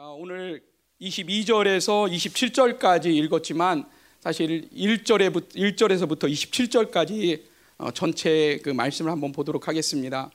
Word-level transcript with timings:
아, 0.00 0.14
오늘 0.16 0.62
22절에서 1.00 2.08
27절까지 2.08 3.06
읽었지만 3.06 3.84
사실 4.20 4.70
1절에부터 4.70 5.56
1절에서부터 5.56 6.30
27절까지 6.30 7.42
어, 7.78 7.90
전체 7.90 8.60
그 8.62 8.70
말씀을 8.70 9.10
한번 9.10 9.32
보도록 9.32 9.66
하겠습니다. 9.66 10.30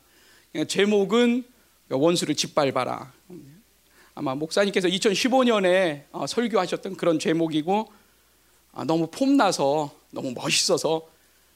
제목은 0.67 1.45
원수를 1.89 2.35
짓밟아라. 2.35 3.13
아마 4.15 4.35
목사님께서 4.35 4.89
2015년에 4.89 6.07
어, 6.11 6.27
설교하셨던 6.27 6.97
그런 6.97 7.17
제목이고 7.17 7.89
아, 8.73 8.83
너무 8.83 9.07
폼나서 9.09 9.95
너무 10.11 10.33
멋있어서 10.33 11.07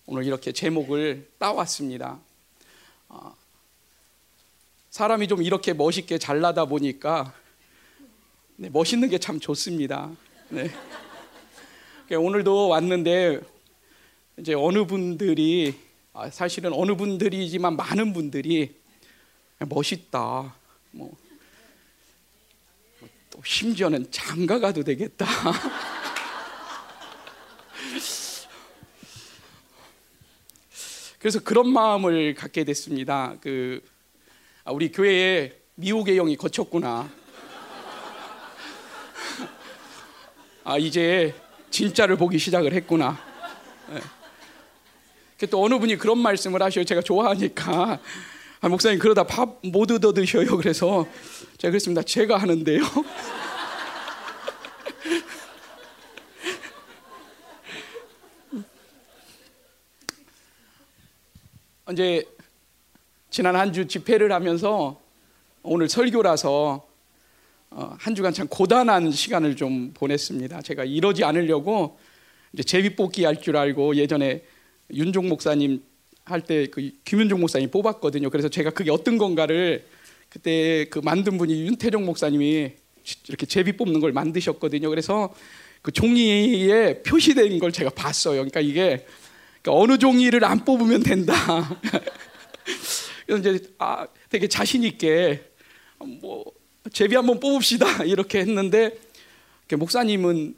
오늘 0.05 0.23
이렇게 0.23 0.53
제목을 0.53 1.27
따왔습니다. 1.39 2.21
아, 3.09 3.33
사람이 4.91 5.27
좀 5.27 5.43
이렇게 5.43 5.73
멋있게 5.73 6.17
잘나다 6.17 6.63
보니까 6.63 7.33
네, 8.59 8.69
멋있는 8.69 9.07
게 9.09 9.19
참 9.19 9.39
좋습니다. 9.39 10.09
네. 10.49 10.71
오늘도 12.09 12.69
왔는데 12.69 13.39
이제 14.37 14.55
어느 14.55 14.85
분들이 14.87 15.77
아, 16.13 16.27
사실은 16.31 16.73
어느 16.73 16.95
분들이지만 16.95 17.75
많은 17.75 18.13
분들이 18.13 18.75
멋있다. 19.59 20.55
뭐, 20.89 21.15
또 23.29 23.41
심지어는 23.45 24.07
장가 24.09 24.59
가도 24.59 24.83
되겠다. 24.83 25.27
그래서 31.19 31.39
그런 31.43 31.69
마음을 31.69 32.33
갖게 32.33 32.63
됐습니다. 32.63 33.35
그 33.41 33.83
아, 34.63 34.71
우리 34.71 34.91
교회에 34.91 35.53
미혹의 35.75 36.15
영이 36.15 36.35
거쳤구나. 36.37 37.11
아 40.69 40.77
이제 40.77 41.33
진짜를 41.69 42.17
보기 42.17 42.37
시작을 42.37 42.73
했구나. 42.73 43.17
네. 43.89 45.47
또 45.47 45.63
어느 45.63 45.79
분이 45.79 45.95
그런 45.95 46.17
말씀을 46.17 46.61
하셔요. 46.61 46.83
제가 46.83 46.99
좋아하니까 47.01 47.99
아, 48.59 48.67
목사님 48.67 48.99
그러다 48.99 49.23
밥 49.23 49.59
못 49.63 49.89
얻어 49.89 50.11
드셔요. 50.11 50.57
그래서 50.57 51.07
제가 51.57 51.71
그랬습니다. 51.71 52.01
제가 52.01 52.35
하는데요. 52.35 52.81
이제 61.91 62.23
지난 63.29 63.55
한 63.55 63.71
주 63.73 63.87
집회를 63.87 64.31
하면서 64.31 64.99
오늘 65.63 65.89
설교라서 65.89 66.51
어, 66.73 66.86
한 67.69 68.15
주간 68.15 68.33
참 68.33 68.47
고단한 68.47 69.11
시간을 69.11 69.55
좀 69.55 69.91
보냈습니다. 69.93 70.61
제가 70.61 70.83
이러지 70.85 71.23
않으려고 71.23 71.99
이제 72.53 72.63
제비뽑기 72.63 73.25
할 73.25 73.35
줄 73.41 73.57
알고 73.57 73.95
예전에 73.95 74.43
윤종 74.93 75.27
목사님 75.29 75.83
할 76.25 76.41
때 76.41 76.67
그 76.67 76.91
김윤종 77.05 77.39
목사님 77.39 77.69
뽑았거든요. 77.71 78.29
그래서 78.29 78.49
제가 78.49 78.71
그게 78.71 78.91
어떤 78.91 79.17
건가를 79.17 79.85
그때 80.29 80.85
그 80.89 80.99
만든 80.99 81.37
분이 81.37 81.67
윤태종 81.67 82.05
목사님이 82.05 82.73
이렇게 83.27 83.45
제비 83.45 83.77
뽑는 83.77 83.99
걸 84.01 84.11
만드셨거든요. 84.11 84.89
그래서 84.89 85.33
그 85.81 85.91
종이에 85.91 87.01
표시된 87.03 87.59
걸 87.59 87.71
제가 87.71 87.91
봤어요. 87.91 88.35
그러니까 88.37 88.59
이게 88.59 89.05
그러니까 89.61 89.81
어느 89.83 89.97
종이를 89.97 90.43
안 90.43 90.65
뽑으면 90.65 91.03
된다. 91.03 91.33
그래서 93.25 93.49
이제 93.49 93.65
아 93.77 94.07
되게 94.29 94.47
자신 94.47 94.83
있게 94.83 95.43
뭐 95.99 96.43
제비 96.93 97.15
한번 97.15 97.39
뽑읍시다 97.39 98.03
이렇게 98.05 98.39
했는데 98.39 98.97
목사님은 99.71 100.55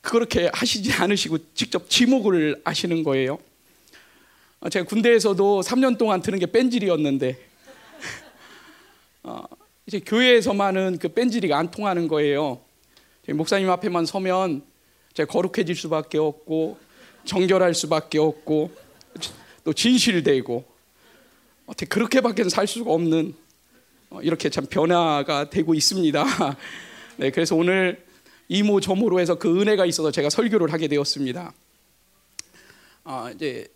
그렇게 0.00 0.50
하시지 0.52 0.92
않으시고 0.92 1.38
직접 1.54 1.88
지목을 1.88 2.60
하시는 2.64 3.02
거예요. 3.04 3.38
어, 4.60 4.68
제가 4.68 4.84
군대에서도 4.86 5.60
3년 5.60 5.96
동안 5.96 6.20
드는 6.22 6.38
게 6.38 6.46
뺀질이었는데 6.46 7.38
어, 9.22 9.44
이제 9.86 10.00
교회에서만은 10.00 10.98
그 10.98 11.08
뺀질이가 11.08 11.56
안 11.56 11.70
통하는 11.70 12.08
거예요. 12.08 12.60
목사님 13.28 13.70
앞에만 13.70 14.06
서면 14.06 14.62
제가 15.14 15.30
거룩해질 15.30 15.76
수밖에 15.76 16.18
없고 16.18 16.78
정결할 17.24 17.74
수밖에 17.74 18.18
없고 18.18 18.72
또 19.62 19.72
진실되고 19.72 20.64
어떻게 21.66 21.86
그렇게밖에 21.86 22.48
살 22.48 22.66
수가 22.66 22.90
없는 22.92 23.34
어, 23.34 23.41
이렇게 24.22 24.50
참 24.50 24.66
변화가 24.66 25.50
되고 25.50 25.74
있습니다. 25.74 26.24
네, 27.16 27.30
그래서 27.30 27.56
오늘 27.56 28.04
이모 28.48 28.80
저모로 28.80 29.20
해서 29.20 29.36
그 29.36 29.60
은혜가 29.60 29.86
있어서 29.86 30.10
제가 30.10 30.28
설교를 30.30 30.72
하게 30.72 30.88
되었습니다. 30.88 31.52
아, 33.04 33.30
이제 33.34 33.66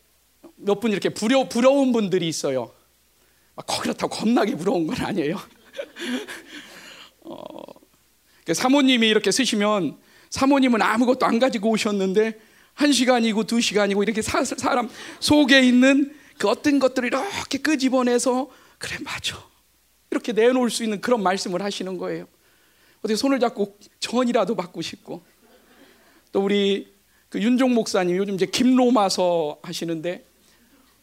몇 0.56 0.80
분 0.80 0.92
이렇게 0.92 1.08
부려, 1.08 1.48
부러운 1.48 1.92
분들이 1.92 2.28
있어요. 2.28 2.72
아, 3.56 3.62
그렇다고 3.62 4.14
겁나게 4.14 4.56
부러운 4.56 4.86
건 4.86 4.96
아니에요. 5.00 5.36
어, 7.22 7.48
그 8.44 8.54
사모님이 8.54 9.08
이렇게 9.08 9.30
쓰시면 9.30 9.98
사모님은 10.30 10.82
아무것도 10.82 11.26
안 11.26 11.38
가지고 11.38 11.70
오셨는데 11.70 12.38
한 12.74 12.92
시간이고 12.92 13.44
두 13.44 13.60
시간이고 13.60 14.02
이렇게 14.02 14.22
사, 14.22 14.44
사람 14.44 14.88
속에 15.20 15.60
있는 15.60 16.14
그 16.38 16.48
어떤 16.48 16.78
것들을 16.78 17.08
이렇게 17.08 17.58
끄집어내서 17.58 18.48
그래 18.78 18.98
맞아 19.02 19.42
이렇게 20.10 20.32
내놓을 20.32 20.70
수 20.70 20.84
있는 20.84 21.00
그런 21.00 21.22
말씀을 21.22 21.62
하시는 21.62 21.98
거예요. 21.98 22.26
어떻게 22.98 23.16
손을 23.16 23.40
잡고 23.40 23.78
전이라도 24.00 24.54
받고 24.56 24.82
싶고 24.82 25.22
또 26.32 26.42
우리 26.42 26.92
그 27.28 27.40
윤종 27.40 27.74
목사님 27.74 28.16
요즘 28.16 28.34
이제 28.34 28.46
김로마서 28.46 29.58
하시는데 29.62 30.24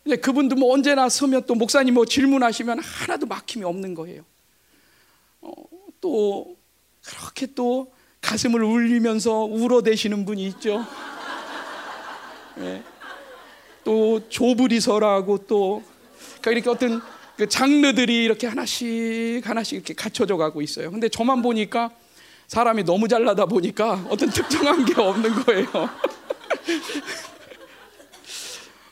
이제 0.05 0.15
그분도 0.17 0.55
뭐 0.55 0.73
언제나 0.73 1.07
서면 1.09 1.43
또 1.45 1.55
목사님 1.55 1.93
뭐 1.93 2.05
질문하시면 2.05 2.79
하나도 2.79 3.25
막힘이 3.25 3.63
없는 3.63 3.93
거예요. 3.93 4.23
어, 5.41 5.51
또 6.01 6.57
그렇게 7.05 7.47
또 7.53 7.93
가슴을 8.21 8.63
울리면서 8.63 9.43
울어대시는 9.43 10.25
분이 10.25 10.45
있죠. 10.47 10.85
네. 12.57 12.83
또 13.83 14.27
조브리서라고 14.29 15.45
또 15.45 15.83
그러니까 16.41 16.51
이렇게 16.51 16.69
어떤 16.69 17.01
그 17.37 17.47
장르들이 17.49 18.23
이렇게 18.23 18.47
하나씩 18.47 19.41
하나씩 19.43 19.73
이렇게 19.73 19.93
갖춰져 19.93 20.37
가고 20.37 20.61
있어요. 20.61 20.91
근데 20.91 21.09
저만 21.09 21.41
보니까 21.41 21.91
사람이 22.47 22.83
너무 22.83 23.07
잘나다 23.07 23.45
보니까 23.47 24.05
어떤 24.09 24.29
특정한 24.29 24.85
게 24.85 24.93
없는 24.99 25.33
거예요. 25.43 25.67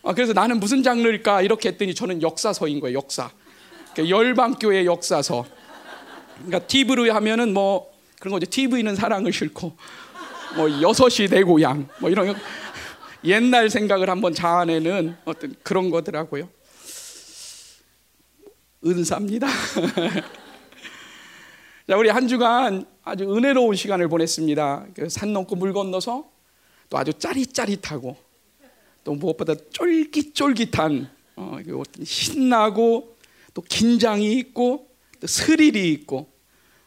아, 0.04 0.14
그래서 0.14 0.34
나는 0.34 0.60
무슨 0.60 0.82
장르일까 0.82 1.44
이렇게 1.44 1.70
했더니 1.70 1.94
저는 1.94 2.24
역사서인 2.24 2.80
거예요. 2.80 2.98
역사. 2.98 3.30
그러니까 3.94 4.18
열방교회 4.18 4.86
역사서. 4.86 5.46
그러니까 6.38 6.66
TV로 6.66 7.14
하면은 7.14 7.54
뭐 7.54 7.92
그런 8.20 8.32
거죠. 8.32 8.48
TV는 8.50 8.96
사랑을 8.96 9.32
싣고 9.32 9.78
뭐 10.56 10.82
여섯이 10.82 11.28
내 11.30 11.44
고향 11.44 11.88
뭐 12.00 12.10
이런 12.10 12.36
옛날 13.24 13.70
생각을 13.70 14.10
한번 14.10 14.34
자아내는 14.34 15.18
어떤 15.26 15.54
그런 15.62 15.92
거더라고요. 15.92 16.50
은사입니다. 18.86 19.48
자, 21.88 21.98
우리 21.98 22.10
한 22.10 22.28
주간 22.28 22.86
아주 23.04 23.26
은혜로운 23.26 23.76
시간을 23.76 24.08
보냈습니다. 24.08 24.88
그산 24.96 25.34
넘고 25.34 25.56
물 25.56 25.72
건너서 25.74 26.32
또 26.90 26.98
아주 26.98 27.14
짜릿짜릿하고 27.14 28.18
또 29.04 29.14
무엇보다 29.14 29.54
쫄깃쫄깃한 29.72 31.10
어, 31.36 31.58
신나고 32.04 33.18
또 33.54 33.62
긴장이 33.62 34.34
있고 34.34 34.88
또 35.20 35.28
스릴이 35.28 35.92
있고 35.94 36.32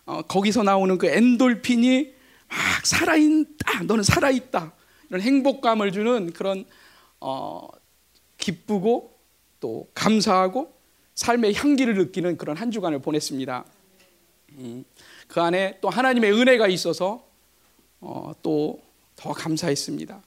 어, 0.05 0.23
거기서 0.23 0.65
나오는 0.65 0.99
그 0.99 1.07
엔돌핀이 1.07 2.13
막 2.49 2.87
살아있다, 2.87 3.85
너는 3.85 4.03
살아있다 4.03 4.73
이런 5.11 5.21
행복감을 5.21 5.93
주는 5.93 6.33
그런 6.33 6.65
어, 7.21 7.69
기쁘고 8.39 9.17
또 9.61 9.89
감사하고 9.95 10.74
삶의 11.15 11.55
향기를 11.55 11.95
느끼는 11.95 12.37
그런 12.37 12.57
한 12.57 12.71
주간을 12.71 13.01
보냈습니다. 13.01 13.65
음, 14.59 14.85
그 15.29 15.41
안에 15.41 15.79
또 15.81 15.91
하나님의 15.91 16.33
은혜가 16.33 16.69
있어서 16.69 17.25
어, 18.01 18.33
또더 18.43 19.33
감사했습니다. 19.33 20.23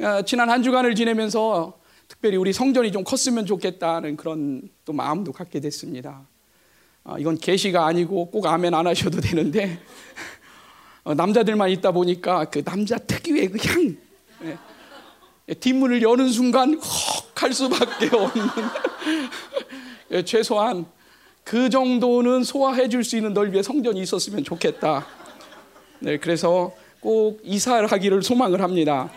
어, 0.00 0.22
지난 0.22 0.50
한 0.50 0.62
주간을 0.62 0.94
지내면서 0.94 1.78
특별히 2.08 2.36
우리 2.36 2.52
성전이 2.52 2.92
좀 2.92 3.04
컸으면 3.04 3.46
좋겠다는 3.46 4.16
그런 4.16 4.68
또 4.84 4.92
마음도 4.92 5.32
갖게 5.32 5.60
됐습니다. 5.60 6.26
어, 7.04 7.18
이건 7.18 7.36
계시가 7.36 7.86
아니고 7.86 8.30
꼭 8.30 8.46
아멘 8.46 8.74
안 8.74 8.86
하셔도 8.86 9.20
되는데 9.20 9.80
남자들만 11.04 11.70
있다 11.70 11.90
보니까 11.90 12.44
그 12.44 12.62
남자 12.62 12.96
특유의 12.96 13.48
그 13.48 13.58
향, 13.68 13.96
예, 14.44 14.56
뒷문을 15.60 16.02
여는 16.02 16.28
순간 16.28 16.74
헉 16.74 17.32
할 17.42 17.52
수밖에 17.52 18.06
없는 18.14 18.46
예, 20.12 20.24
최소한 20.24 20.86
그 21.42 21.68
정도는 21.68 22.44
소화해 22.44 22.88
줄 22.88 23.02
수 23.02 23.16
있는 23.16 23.34
넓이의 23.34 23.64
성전이 23.64 24.00
있었으면 24.00 24.44
좋겠다. 24.44 25.04
네, 25.98 26.18
그래서 26.18 26.72
꼭 27.00 27.40
이사를 27.42 27.84
하기를 27.90 28.22
소망을 28.22 28.60
합니다. 28.62 29.10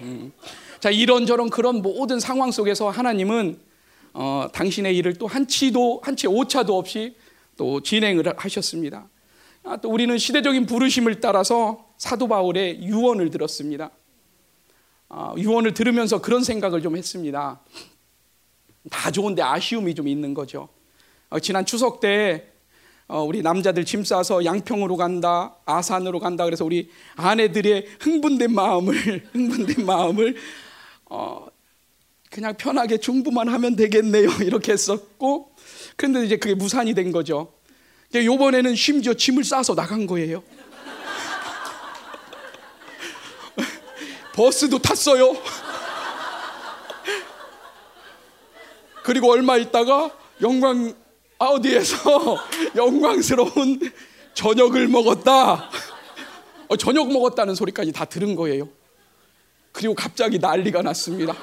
음. 0.00 0.32
자, 0.80 0.90
이런저런 0.90 1.48
그런 1.48 1.80
모든 1.80 2.18
상황 2.18 2.50
속에서 2.50 2.90
하나님은 2.90 3.60
어, 4.14 4.48
당신의 4.52 4.96
일을 4.96 5.14
또 5.14 5.28
한치도 5.28 6.00
한치 6.02 6.26
오차도 6.26 6.76
없이 6.76 7.14
또 7.56 7.80
진행을 7.80 8.34
하셨습니다. 8.36 9.06
아, 9.62 9.76
또 9.76 9.90
우리는 9.90 10.16
시대적인 10.18 10.66
부르심을 10.66 11.20
따라서 11.20 11.86
사도 11.98 12.26
바울의 12.26 12.82
유언을 12.82 13.30
들었습니다. 13.30 13.90
아, 15.08 15.34
유언을 15.36 15.74
들으면서 15.74 16.20
그런 16.20 16.44
생각을 16.44 16.82
좀 16.82 16.96
했습니다. 16.96 17.60
다 18.90 19.10
좋은데 19.10 19.42
아쉬움이 19.42 19.94
좀 19.94 20.08
있는 20.08 20.34
거죠. 20.34 20.68
어, 21.30 21.38
지난 21.40 21.64
추석 21.64 22.00
때 22.00 22.52
어, 23.06 23.22
우리 23.22 23.40
남자들 23.40 23.86
짐 23.86 24.04
싸서 24.04 24.44
양평으로 24.44 24.96
간다, 24.96 25.56
아산으로 25.64 26.20
간다. 26.20 26.44
그래서 26.44 26.64
우리 26.64 26.90
아내들의 27.16 27.86
흥분된 28.00 28.52
마음을 28.52 29.28
흥분된 29.32 29.86
마음을 29.86 30.36
어, 31.06 31.46
그냥 32.30 32.54
편하게 32.58 32.98
중부만 32.98 33.48
하면 33.48 33.76
되겠네요. 33.76 34.28
이렇게 34.44 34.72
했었고, 34.72 35.52
그런데 35.96 36.26
이제 36.26 36.36
그게 36.36 36.54
무산이 36.54 36.92
된 36.92 37.10
거죠. 37.10 37.54
요번에는 38.14 38.74
심지어 38.74 39.14
짐을 39.14 39.44
싸서 39.44 39.74
나간 39.74 40.06
거예요. 40.06 40.42
버스도 44.38 44.78
탔어요. 44.78 45.36
그리고 49.02 49.32
얼마 49.32 49.56
있다가 49.56 50.12
영광 50.40 50.94
아우디에서 51.40 52.38
영광스러운 52.76 53.80
저녁을 54.34 54.86
먹었다. 54.86 55.68
어, 56.68 56.76
저녁 56.76 57.12
먹었다는 57.12 57.56
소리까지 57.56 57.90
다 57.90 58.04
들은 58.04 58.36
거예요. 58.36 58.68
그리고 59.72 59.96
갑자기 59.96 60.38
난리가 60.38 60.82
났습니다. 60.82 61.34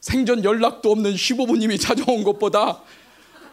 생전 0.00 0.44
연락도 0.44 0.90
없는 0.90 1.12
15부님이 1.12 1.78
찾아온 1.78 2.24
것보다 2.24 2.80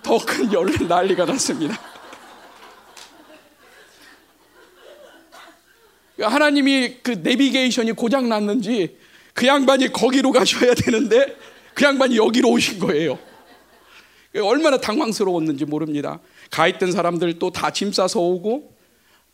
더 0.04 0.18
큰 0.20 0.50
난리가 0.88 1.26
났습니다. 1.26 1.95
하나님이 6.20 6.98
그 7.04 7.12
내비게이션이 7.12 7.92
고장 7.94 8.30
났는지 8.30 8.98
그 9.34 9.46
양반이 9.48 9.92
거기로 9.92 10.32
가셔야 10.32 10.74
되는데 10.74 11.36
그 11.74 11.84
양반이 11.84 12.18
여기로 12.18 12.50
오신 12.50 12.80
거예요. 12.80 13.20
얼마나 14.42 14.78
당황스러웠는지 14.78 15.66
모릅니다. 15.66 16.20
가 16.52 16.68
있던 16.68 16.92
사람들 16.92 17.40
또 17.40 17.50
다 17.52 17.72
짐 17.72 17.92
싸서 17.92 18.20
오고 18.20 18.74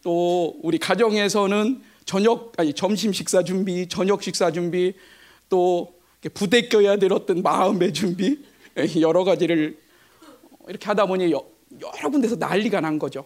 또 0.03 0.59
우리 0.63 0.77
가정에서는 0.77 1.81
저녁 2.05 2.53
아니 2.57 2.73
점심 2.73 3.13
식사 3.13 3.43
준비, 3.43 3.87
저녁 3.87 4.23
식사 4.23 4.51
준비 4.51 4.93
또 5.49 5.93
부대 6.33 6.67
껴야 6.67 6.97
될 6.97 7.13
어떤 7.13 7.41
마음의 7.43 7.93
준비 7.93 8.39
여러 8.99 9.23
가지를 9.23 9.77
이렇게 10.67 10.85
하다 10.85 11.05
보니 11.05 11.31
여러 11.31 12.09
군데서 12.11 12.35
난리가 12.37 12.81
난 12.81 12.97
거죠. 12.97 13.25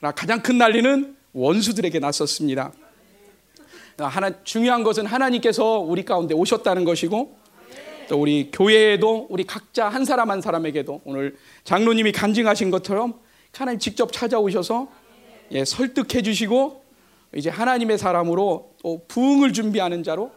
가장 0.00 0.42
큰 0.42 0.58
난리는 0.58 1.16
원수들에게 1.32 1.98
났었습니다. 1.98 2.72
하나 3.98 4.42
중요한 4.44 4.82
것은 4.82 5.04
하나님께서 5.06 5.78
우리 5.78 6.04
가운데 6.04 6.34
오셨다는 6.34 6.84
것이고 6.84 7.36
또 8.08 8.20
우리 8.20 8.50
교회에도 8.50 9.26
우리 9.28 9.44
각자 9.44 9.88
한 9.88 10.04
사람 10.04 10.30
한 10.30 10.40
사람에게도 10.40 11.02
오늘 11.04 11.36
장로님이 11.64 12.12
간증하신 12.12 12.70
것처럼 12.70 13.20
하나님 13.52 13.78
직접 13.78 14.12
찾아오셔서 14.12 14.88
예, 15.52 15.64
설득해 15.64 16.22
주시고 16.22 16.82
이제 17.36 17.50
하나님의 17.50 17.98
사람으로 17.98 18.72
또 18.82 19.04
부흥을 19.06 19.52
준비하는 19.52 20.02
자로 20.02 20.30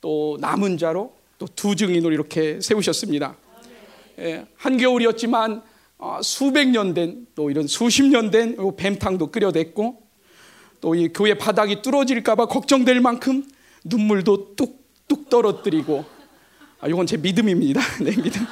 또 0.00 0.36
남은 0.40 0.78
자로 0.78 1.14
또 1.38 1.46
두 1.56 1.76
증인으로 1.76 2.12
이렇게 2.12 2.60
세우셨습니다. 2.60 3.36
예, 4.18 4.46
한겨울이었지만 4.56 5.62
어, 5.98 6.20
수백 6.22 6.68
년 6.68 6.94
된 6.94 7.26
또 7.34 7.50
이런 7.50 7.66
수십 7.66 8.02
년 8.04 8.30
된 8.30 8.56
뱀탕도 8.76 9.30
끓여댔고 9.30 10.03
또 10.84 10.94
이 10.94 11.08
교회 11.08 11.32
바닥이 11.32 11.80
뚫어질까봐 11.80 12.44
걱정될 12.44 13.00
만큼 13.00 13.42
눈물도 13.84 14.54
뚝뚝 14.54 15.30
떨어뜨리고 15.30 16.04
아, 16.78 16.88
이건 16.88 17.06
제 17.06 17.16
믿음입니다. 17.16 17.80
내 18.02 18.10
믿음. 18.20 18.46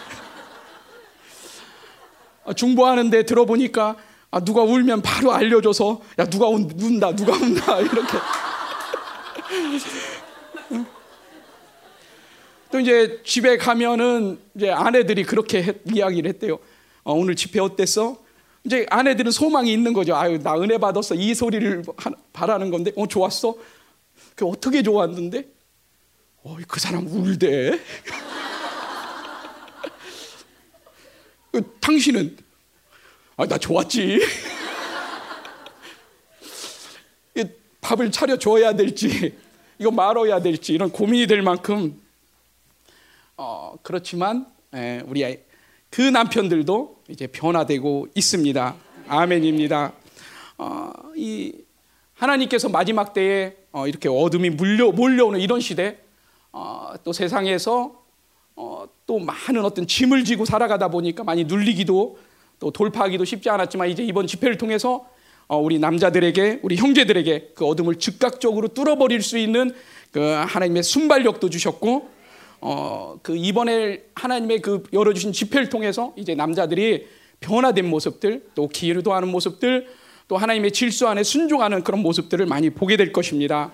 아, 2.46 2.55
중보하는데 2.55 3.25
들어보니까 3.26 3.96
아, 4.31 4.40
누가 4.40 4.62
울면 4.62 5.02
바로 5.02 5.34
알려줘서 5.34 6.00
야 6.19 6.25
누가 6.25 6.49
운, 6.49 6.70
운다 6.75 7.14
누가 7.14 7.34
운다 7.34 7.81
이렇게 7.84 8.19
또 12.70 12.81
이제 12.81 13.20
집에 13.26 13.58
가면은 13.58 14.40
이제 14.55 14.70
아내들이 14.70 15.25
그렇게 15.25 15.62
했, 15.62 15.76
이야기를 15.93 16.31
했대요. 16.31 16.58
어, 17.05 17.12
오늘 17.12 17.37
집회 17.37 17.61
어땠어? 17.61 18.22
이제 18.64 18.87
아내들은 18.91 19.32
소망이 19.32 19.73
있는 19.73 19.93
거죠. 19.93 20.14
아유 20.14 20.38
나 20.43 20.55
은혜 20.56 20.79
받았어 20.79 21.14
이 21.14 21.35
소리를 21.35 21.82
바라는 22.32 22.70
건데 22.70 22.93
어 22.97 23.06
좋았어? 23.06 23.56
그 24.35 24.47
어떻게 24.47 24.82
좋았는데? 24.82 25.49
어, 26.44 26.56
그 26.67 26.81
사람 26.81 27.06
울대. 27.06 27.79
그 31.53 31.76
당신은 31.81 32.37
아, 33.37 33.47
나 33.47 33.59
좋았지. 33.59 34.20
밥을 37.82 38.11
차려 38.11 38.38
줘야 38.38 38.75
될지, 38.75 39.37
이거 39.79 39.91
말아야 39.91 40.41
될지 40.41 40.73
이런 40.73 40.91
고민이 40.91 41.26
될 41.26 41.43
만큼 41.43 42.00
어, 43.37 43.76
그렇지만 43.82 44.47
에, 44.73 44.79
예, 44.79 45.03
우리 45.05 45.25
그 45.93 46.00
남편들도 46.00 46.97
이제 47.09 47.27
변화되고 47.27 48.09
있습니다. 48.15 48.75
아멘입니다. 49.09 49.93
어, 50.56 50.91
이 51.15 51.53
하나님께서 52.15 52.71
마지막 52.71 53.12
때에 53.12 53.56
어, 53.73 53.87
이렇게 53.87 54.09
어둠이 54.09 54.49
물려 54.49 54.91
몰려오는 54.91 55.39
이런 55.39 55.61
시대, 55.61 55.99
어, 56.50 56.94
또 57.05 57.12
세상에서 57.12 57.93
어, 58.56 58.85
또 59.06 59.19
많은 59.19 59.67
어떤 59.67 59.87
짐을 59.87 60.25
지고 60.25 60.47
살아가다 60.47 60.89
보니까 60.89 61.25
많이 61.25 61.44
눌리기도 61.44 62.19
또 62.59 62.71
돌파하기도 62.71 63.27
쉽지 63.27 63.50
않았지만 63.50 63.91
이제 63.91 64.03
이번 64.03 64.27
집회를 64.27 64.56
통해서 64.56 65.06
어, 65.47 65.59
우리 65.59 65.79
남자들에게 65.79 66.61
우리 66.62 66.77
형제들에게 66.77 67.51
그 67.55 67.67
어둠을 67.67 67.96
즉각적으로 67.96 68.69
뚫어버릴 68.69 69.20
수 69.20 69.37
있는 69.37 69.75
그 70.11 70.20
하나님의 70.20 70.84
순발력도 70.84 71.51
주셨고 71.51 72.21
어, 72.65 73.19
그 73.23 73.37
이번에 73.37 74.05
하나님의 74.15 74.63
그 74.63 74.85
열어주신 74.93 75.33
집회를 75.33 75.69
통해서 75.69 76.15
이제 76.17 76.37
남자들이 76.37 77.09
변화된 77.41 77.91
모습들 77.91 78.45
또 78.55 78.69
기회도하는 78.69 79.29
모습들 79.29 79.89
또 80.29 80.37
하나님의 80.37 80.71
질서 80.71 81.09
안에 81.09 81.25
순종하는 81.25 81.83
그런 81.83 82.01
모습들을 82.01 82.47
많이 82.47 82.71
보게 82.71 82.97
될 82.97 83.13
것입니다. 83.13 83.73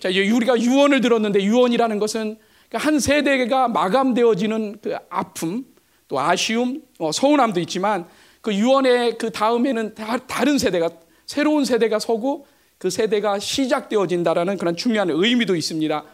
자, 0.00 0.08
이제 0.08 0.28
우리가 0.28 0.60
유언을 0.60 1.00
들었는데 1.00 1.40
유언이라는 1.44 2.00
것은 2.00 2.36
그한 2.68 2.98
세대가 2.98 3.68
마감되어지는 3.68 4.78
그 4.82 4.96
아픔, 5.08 5.64
또 6.08 6.18
아쉬움, 6.18 6.82
어, 6.98 7.12
서운함도 7.12 7.60
있지만 7.60 8.06
그 8.40 8.52
유언의 8.52 9.18
그 9.18 9.30
다음에는 9.30 9.94
다, 9.94 10.44
른 10.44 10.58
세대가 10.58 10.90
새로운 11.26 11.64
세대가 11.64 12.00
서고 12.00 12.46
그 12.78 12.90
세대가 12.90 13.38
시작되어진다라는 13.38 14.56
그런 14.58 14.74
중요한 14.74 15.10
의미도 15.10 15.54
있습니다. 15.54 16.04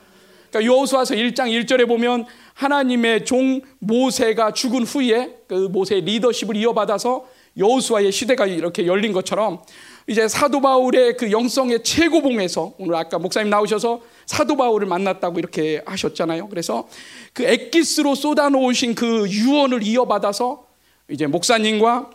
그러니까 0.57 0.65
여호수아서 0.65 1.15
1장 1.15 1.51
1절에 1.51 1.87
보면 1.87 2.27
하나님의 2.55 3.25
종 3.27 3.61
모세가 3.79 4.53
죽은 4.53 4.85
후에 4.85 5.37
그 5.47 5.55
모세의 5.55 6.03
리더십을 6.03 6.57
이어받아서 6.57 7.27
여호수아의 7.59 8.13
시대가 8.13 8.47
이렇게 8.47 8.87
열린 8.87 9.13
것처럼 9.13 9.61
이제 10.07 10.29
사도 10.29 10.61
바울의 10.61 11.17
그 11.17 11.31
영성의 11.31 11.83
최고봉에서 11.83 12.75
오늘 12.79 12.95
아까 12.95 13.19
목사님 13.19 13.51
나오셔서 13.51 14.01
사도 14.25 14.57
바울을 14.57 14.87
만났다고 14.87 15.39
이렇게 15.39 15.83
하셨잖아요. 15.85 16.49
그래서 16.49 16.89
그 17.33 17.45
엑기스로 17.45 18.15
쏟아놓으신 18.15 18.95
그 18.95 19.29
유언을 19.29 19.83
이어받아서 19.83 20.65
이제 21.11 21.27
목사님과 21.27 22.11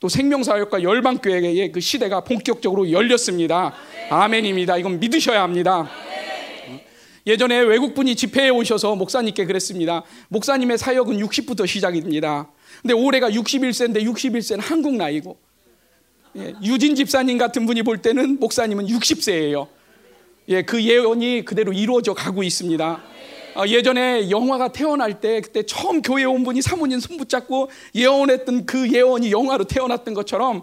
또 0.00 0.08
생명사역과 0.08 0.82
열방교회의 0.82 1.72
그 1.72 1.80
시대가 1.80 2.22
본격적으로 2.22 2.90
열렸습니다. 2.90 3.74
아멘 4.10 4.44
입니다. 4.46 4.76
이건 4.76 4.98
믿으셔야 4.98 5.42
합니다. 5.42 5.88
예전에 7.26 7.60
외국분이 7.60 8.16
집회에 8.16 8.48
오셔서 8.48 8.96
목사님께 8.96 9.44
그랬습니다. 9.44 10.02
목사님의 10.28 10.78
사역은 10.78 11.18
60부터 11.18 11.66
시작입니다. 11.66 12.50
근데 12.80 12.94
올해가 12.94 13.30
61세인데 13.30 14.02
61세는 14.02 14.60
한국 14.60 14.96
나이고 14.96 15.38
예, 16.36 16.54
유진 16.64 16.94
집사님 16.94 17.38
같은 17.38 17.66
분이 17.66 17.82
볼 17.82 17.98
때는 17.98 18.40
목사님은 18.40 18.86
60세예요. 18.86 19.68
예, 20.48 20.62
그 20.62 20.82
예언이 20.82 21.44
그대로 21.44 21.72
이루어져 21.72 22.14
가고 22.14 22.42
있습니다. 22.42 23.02
어, 23.54 23.64
예전에 23.66 24.30
영화가 24.30 24.72
태어날 24.72 25.20
때 25.20 25.42
그때 25.42 25.62
처음 25.64 26.00
교회 26.00 26.24
온 26.24 26.42
분이 26.42 26.62
사모님 26.62 26.98
손 27.00 27.18
붙잡고 27.18 27.70
예언했던 27.94 28.64
그 28.66 28.90
예언이 28.90 29.30
영화로 29.30 29.64
태어났던 29.64 30.14
것처럼 30.14 30.62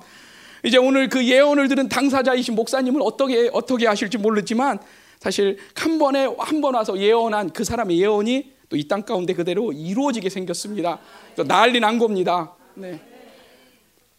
이제 0.65 0.77
오늘 0.77 1.07
그 1.07 1.25
예언을 1.25 1.67
들은 1.67 1.87
당사자이신 1.87 2.55
목사님은 2.55 3.01
어떻게 3.01 3.49
어떻게 3.53 3.85
하실지 3.87 4.17
모르지만 4.17 4.79
사실 5.19 5.57
한 5.75 5.99
번에 5.99 6.27
한 6.37 6.61
번 6.61 6.75
와서 6.75 6.97
예언한 6.97 7.51
그 7.51 7.63
사람의 7.63 7.99
예언이 7.99 8.53
또 8.69 8.77
이 8.77 8.87
땅 8.87 9.03
가운데 9.03 9.33
그대로 9.33 9.71
이루어지게 9.73 10.29
생겼습니다. 10.29 10.99
난리 11.47 11.79
난 11.79 11.97
겁니다. 11.97 12.53
네. 12.75 12.99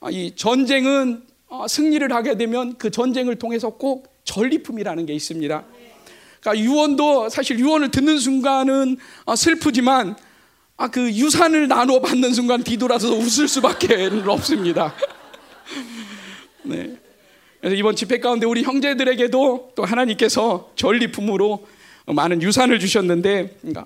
아, 0.00 0.11
이 0.11 0.35
전쟁은 0.35 1.23
어, 1.49 1.66
승리를 1.69 2.12
하게 2.12 2.37
되면 2.37 2.76
그 2.76 2.90
전쟁을 2.90 3.37
통해서 3.37 3.71
꼭 3.71 4.12
전리품이라는 4.25 5.07
게 5.07 5.12
있습니다. 5.14 5.64
그러니까 6.40 6.64
유언도 6.64 7.28
사실 7.28 7.59
유언을 7.59 7.90
듣는 7.90 8.19
순간은 8.19 8.97
어, 9.25 9.37
슬프지만 9.37 10.16
아, 10.76 10.88
그 10.88 11.12
유산을 11.12 11.69
나눠 11.69 12.00
받는 12.00 12.33
순간 12.33 12.62
뒤돌아서 12.64 13.12
웃을 13.12 13.47
수밖에 13.49 14.09
없습니다. 14.26 14.95
네. 16.64 16.97
그래서 17.60 17.76
이번 17.76 17.94
집회 17.94 18.18
가운데 18.18 18.46
우리 18.46 18.62
형제들에게도 18.62 19.72
또 19.74 19.84
하나님께서 19.84 20.70
전리품으로 20.76 21.66
많은 22.06 22.42
유산을 22.42 22.80
주셨는데, 22.80 23.56
그러니까 23.60 23.84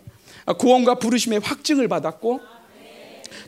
구원과 0.56 0.96
부르심의 0.96 1.40
확증을 1.40 1.88
받았고, 1.88 2.40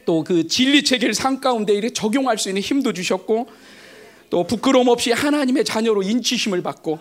또 0.05 0.25
그 0.25 0.47
진리 0.49 0.83
체계를 0.83 1.15
상 1.15 1.41
가운데 1.41 1.73
이렇게 1.73 1.93
적용할 1.93 2.39
수 2.39 2.49
있는 2.49 2.61
힘도 2.63 2.93
주셨고, 2.93 3.47
또 4.31 4.45
부끄러움 4.45 4.89
없이 4.89 5.13
하나님의 5.13 5.65
자녀로 5.65 6.03
인치심을 6.03 6.63
받고, 6.63 6.99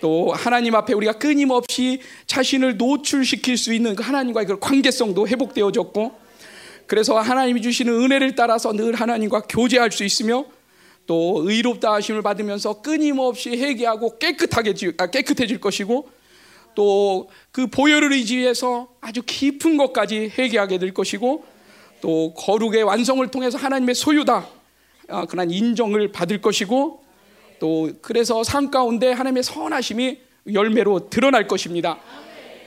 또 0.00 0.32
하나님 0.32 0.74
앞에 0.74 0.94
우리가 0.94 1.14
끊임없이 1.14 2.00
자신을 2.26 2.78
노출시킬 2.78 3.58
수 3.58 3.74
있는 3.74 3.94
그 3.94 4.02
하나님과의 4.02 4.46
그 4.46 4.58
관계성도 4.58 5.28
회복되어졌고, 5.28 6.12
그래서 6.86 7.18
하나님이 7.18 7.60
주시는 7.60 7.92
은혜를 7.92 8.34
따라서 8.34 8.72
늘 8.72 8.94
하나님과 8.94 9.42
교제할 9.42 9.92
수 9.92 10.04
있으며 10.04 10.46
또 11.08 11.42
의롭다 11.44 11.94
하심을 11.94 12.22
받으면서 12.22 12.82
끊임없이 12.82 13.50
회개하고 13.50 14.18
깨끗하게 14.18 14.74
아, 14.98 15.06
깨끗해질 15.08 15.60
것이고 15.60 16.08
또 16.76 17.26
그 17.58 17.66
보혈을 17.66 18.12
의지해서 18.12 18.86
아주 19.00 19.20
깊은 19.26 19.78
것까지 19.78 20.30
회개하게 20.38 20.78
될 20.78 20.94
것이고 20.94 21.44
또 22.00 22.32
거룩의 22.34 22.84
완성을 22.84 23.26
통해서 23.32 23.58
하나님의 23.58 23.96
소유다 23.96 24.46
아, 25.08 25.26
그런 25.26 25.50
인정을 25.50 26.12
받을 26.12 26.40
것이고 26.40 27.02
또 27.58 27.90
그래서 28.00 28.44
삶 28.44 28.70
가운데 28.70 29.10
하나님의 29.10 29.42
선하심이 29.42 30.20
열매로 30.52 31.10
드러날 31.10 31.48
것입니다. 31.48 31.98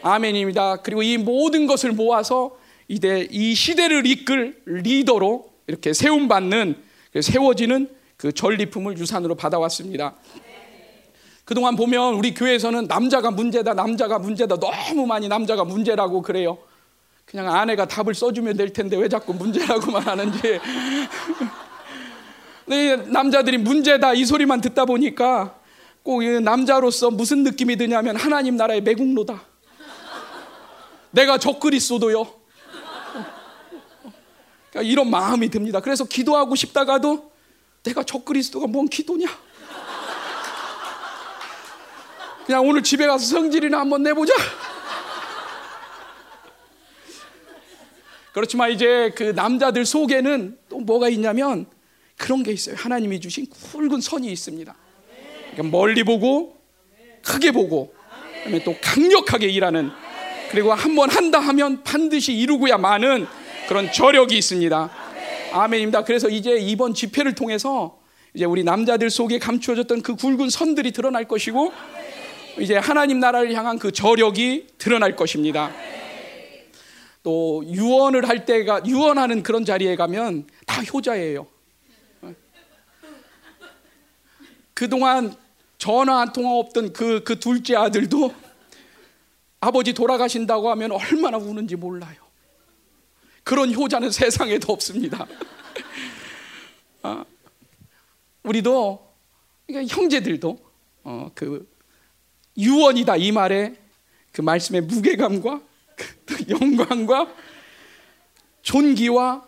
아멘입니다. 0.02 0.82
그리고 0.82 1.04
이 1.04 1.18
모든 1.18 1.68
것을 1.68 1.94
모아서 1.94 2.58
이대 2.90 3.26
이 3.32 3.56
시대를 3.56 4.06
이끌 4.06 4.62
리더로 4.66 5.46
이렇게 5.68 5.94
세움 5.94 6.28
받는 6.28 6.76
세워지는 7.18 7.88
그 8.22 8.32
전리품을 8.32 9.00
유산으로 9.00 9.34
받아왔습니다. 9.34 10.14
그동안 11.44 11.76
보면 11.76 12.14
우리 12.14 12.36
교회에서는 12.36 12.86
남자가 12.86 13.32
문제다, 13.32 13.74
남자가 13.74 14.20
문제다, 14.20 14.58
너무 14.58 15.08
많이 15.08 15.28
남자가 15.28 15.64
문제라고 15.64 16.22
그래요. 16.22 16.60
그냥 17.26 17.52
아내가 17.52 17.88
답을 17.88 18.14
써주면 18.14 18.58
될 18.58 18.74
텐데 18.74 18.96
왜 18.96 19.10
자꾸 19.10 19.34
문제라고만 19.34 20.04
하는지. 20.08 20.60
남자들이 23.08 23.58
문제다 23.58 24.14
이 24.14 24.24
소리만 24.24 24.62
듣다 24.62 24.86
보니까 24.86 25.56
꼭 26.04 26.24
남자로서 26.24 27.10
무슨 27.10 27.42
느낌이 27.42 27.76
드냐면 27.76 28.18
하나님 28.18 28.56
나라의 28.56 28.82
매국노다. 28.82 29.42
내가 31.10 31.40
적그리스도요. 31.40 32.28
그러니까 34.70 34.82
이런 34.84 35.10
마음이 35.10 35.50
듭니다. 35.50 35.80
그래서 35.80 36.06
기도하고 36.06 36.54
싶다가도 36.54 37.31
내가 37.84 38.04
적그리스도가 38.04 38.68
뭔 38.68 38.88
기도냐? 38.88 39.28
그냥 42.46 42.68
오늘 42.68 42.84
집에 42.84 43.06
가서 43.08 43.26
성질이나 43.26 43.80
한번 43.80 44.04
내보자. 44.04 44.34
그렇지만 48.34 48.72
이제 48.72 49.12
그 49.16 49.24
남자들 49.24 49.86
속에는 49.86 50.58
또 50.70 50.80
뭐가 50.80 51.10
있냐면 51.10 51.66
그런 52.18 52.44
게 52.44 52.52
있어요. 52.52 52.76
하나님이 52.78 53.20
주신 53.20 53.46
굵은 53.50 54.00
선이 54.02 54.32
있습니다. 54.32 54.74
그러니까 55.52 55.78
멀리 55.78 56.04
보고 56.04 56.58
크게 57.24 57.52
보고 57.52 57.94
그다음에 58.38 58.64
또 58.64 58.76
강력하게 58.82 59.48
일하는 59.48 59.92
그리고 60.50 60.74
한 60.74 60.96
번 60.96 61.10
한다 61.10 61.40
하면 61.40 61.84
반드시 61.84 62.34
이루고야 62.34 62.78
마는 62.78 63.28
그런 63.68 63.92
저력이 63.92 64.38
있습니다. 64.38 64.90
아멘입니다. 65.52 66.04
그래서 66.04 66.30
이제 66.30 66.58
이번 66.58 66.94
집회를 66.94 67.36
통해서 67.36 68.00
이제 68.34 68.46
우리 68.46 68.64
남자들 68.64 69.10
속에 69.10 69.40
감추어졌던 69.40 70.02
그 70.02 70.16
굵은 70.16 70.50
선들이 70.50 70.92
드러날 70.92 71.28
것이고 71.28 71.72
이제 72.60 72.78
하나님 72.78 73.20
나라를 73.20 73.54
향한 73.54 73.78
그 73.80 73.92
저력이 73.92 74.68
드러날 74.78 75.16
것입니다. 75.16 75.72
또 77.24 77.64
유언을 77.66 78.28
할 78.28 78.46
때가 78.46 78.82
유언하는 78.86 79.44
그런 79.44 79.64
자리에 79.64 79.96
가면 79.96 80.48
다 80.66 80.82
효자예요. 80.82 81.48
그동안 84.74 85.36
전화 85.78 86.20
한 86.22 86.34
통화 86.34 86.54
없던 86.54 86.94
그, 86.94 87.24
그 87.24 87.40
둘째 87.40 87.76
아들도 87.76 88.34
아버지 89.60 89.94
돌아가신다고 89.94 90.72
하면 90.72 90.92
얼마나 90.92 91.38
우는지 91.38 91.76
몰라요. 91.76 92.21
그런 93.52 93.74
효자는 93.74 94.12
세상에도 94.12 94.72
없습니다. 94.72 95.28
아, 97.02 97.26
우리도 98.44 99.14
그러니까 99.68 99.94
형제들도 99.94 100.58
어, 101.04 101.32
그 101.36 101.70
유언이다 102.58 103.18
이 103.18 103.34
말에 103.34 103.76
그 104.32 104.40
말씀의 104.40 104.84
무게감과 104.84 105.62
그 105.98 106.46
영광과 106.48 107.28
존귀와 108.62 109.46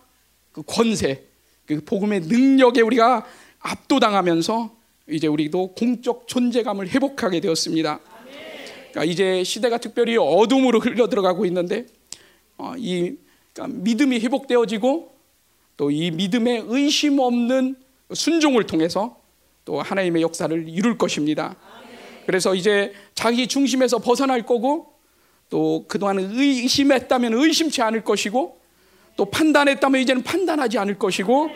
그 0.52 0.64
권세, 0.64 1.26
그 1.66 1.82
복음의 1.86 2.24
능력에 2.24 2.82
우리가 2.82 3.26
압도당하면서 3.60 4.76
이제 5.12 5.28
우리도 5.28 5.76
공적 5.76 6.28
존재감을 6.28 6.90
회복하게 6.90 7.40
되었습니다. 7.40 8.02
그러니까 8.92 9.04
이제 9.06 9.46
시대가 9.46 9.78
특별히 9.78 10.18
어둠으로 10.18 10.82
흘러 10.82 11.08
들어가고 11.08 11.46
있는데 11.46 11.86
어, 12.58 12.74
이 12.78 13.23
그러니까 13.54 13.80
믿음이 13.82 14.20
회복되어지고 14.20 15.12
또 15.78 15.92
이 15.92 16.12
믿음에 16.12 16.64
의심 16.68 17.20
없는 17.20 17.76
순종을 18.14 18.66
통해서 18.66 19.18
또 19.66 19.82
하나님의 19.82 20.22
역사를 20.22 20.70
이룰 20.70 20.98
것입니다. 20.98 21.56
그래서 22.26 22.54
이제 22.56 22.94
자기 23.16 23.48
중심에서 23.48 23.98
벗어날 24.00 24.46
거고 24.46 24.94
또 25.50 25.86
그동안 25.88 26.20
의심했다면 26.20 27.34
의심치 27.34 27.82
않을 27.82 28.04
것이고 28.04 28.58
또 29.16 29.26
판단했다면 29.26 30.02
이제는 30.02 30.24
판단하지 30.24 30.78
않을 30.80 30.98
것이고 31.00 31.50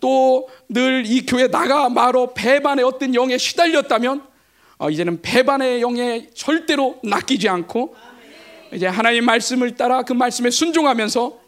또 0.00 0.48
늘 0.68 1.04
이 1.06 1.24
교회 1.26 1.48
나가 1.48 1.88
말어 1.88 2.32
배반의 2.34 2.84
어떤 2.84 3.14
영에 3.14 3.38
시달렸다면 3.38 4.22
어, 4.78 4.90
이제는 4.90 5.22
배반의 5.22 5.80
영에 5.82 6.28
절대로 6.34 6.98
낚이지 7.04 7.48
않고 7.48 7.94
이제 8.74 8.86
하나님 8.86 9.24
말씀을 9.24 9.76
따라 9.76 10.02
그 10.02 10.12
말씀에 10.12 10.50
순종하면서 10.50 11.40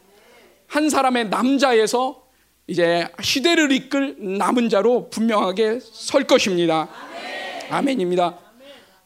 한 0.67 0.89
사람의 0.89 1.29
남자에서 1.29 2.23
이제 2.67 3.07
시대를 3.21 3.71
이끌 3.71 4.15
남은 4.17 4.69
자로 4.69 5.09
분명하게 5.09 5.79
설 5.81 6.23
것입니다. 6.23 6.87
아멘. 7.69 7.99
입니다 7.99 8.37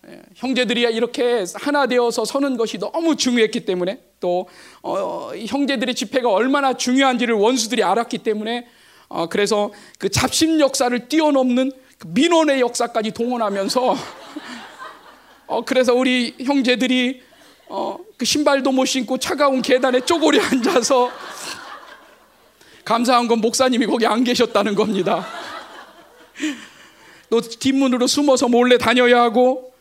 예, 0.07 0.21
형제들이 0.35 0.81
이렇게 0.81 1.45
하나 1.55 1.87
되어서 1.87 2.25
서는 2.25 2.57
것이 2.57 2.77
너무 2.77 3.15
중요했기 3.15 3.65
때문에 3.65 3.99
또 4.19 4.47
어, 4.83 5.31
형제들의 5.35 5.93
집회가 5.95 6.29
얼마나 6.29 6.73
중요한지를 6.73 7.35
원수들이 7.35 7.83
알았기 7.83 8.19
때문에 8.19 8.67
어, 9.07 9.27
그래서 9.29 9.71
그 9.97 10.09
잡심 10.09 10.59
역사를 10.59 11.07
뛰어넘는 11.07 11.71
그 11.97 12.07
민원의 12.07 12.61
역사까지 12.61 13.11
동원하면서 13.11 13.95
어, 15.47 15.65
그래서 15.65 15.93
우리 15.93 16.35
형제들이 16.39 17.30
어, 17.73 17.97
그 18.17 18.25
신발도 18.25 18.73
못 18.73 18.83
신고 18.83 19.17
차가운 19.17 19.61
계단에 19.61 20.01
쪼고리 20.01 20.41
앉아서 20.41 21.09
감사한 22.83 23.29
건 23.29 23.39
목사님이 23.39 23.85
거기 23.85 24.05
안 24.05 24.25
계셨다는 24.25 24.75
겁니다. 24.75 25.25
또 27.29 27.39
뒷문으로 27.39 28.07
숨어서 28.07 28.49
몰래 28.49 28.77
다녀야 28.77 29.21
하고 29.21 29.73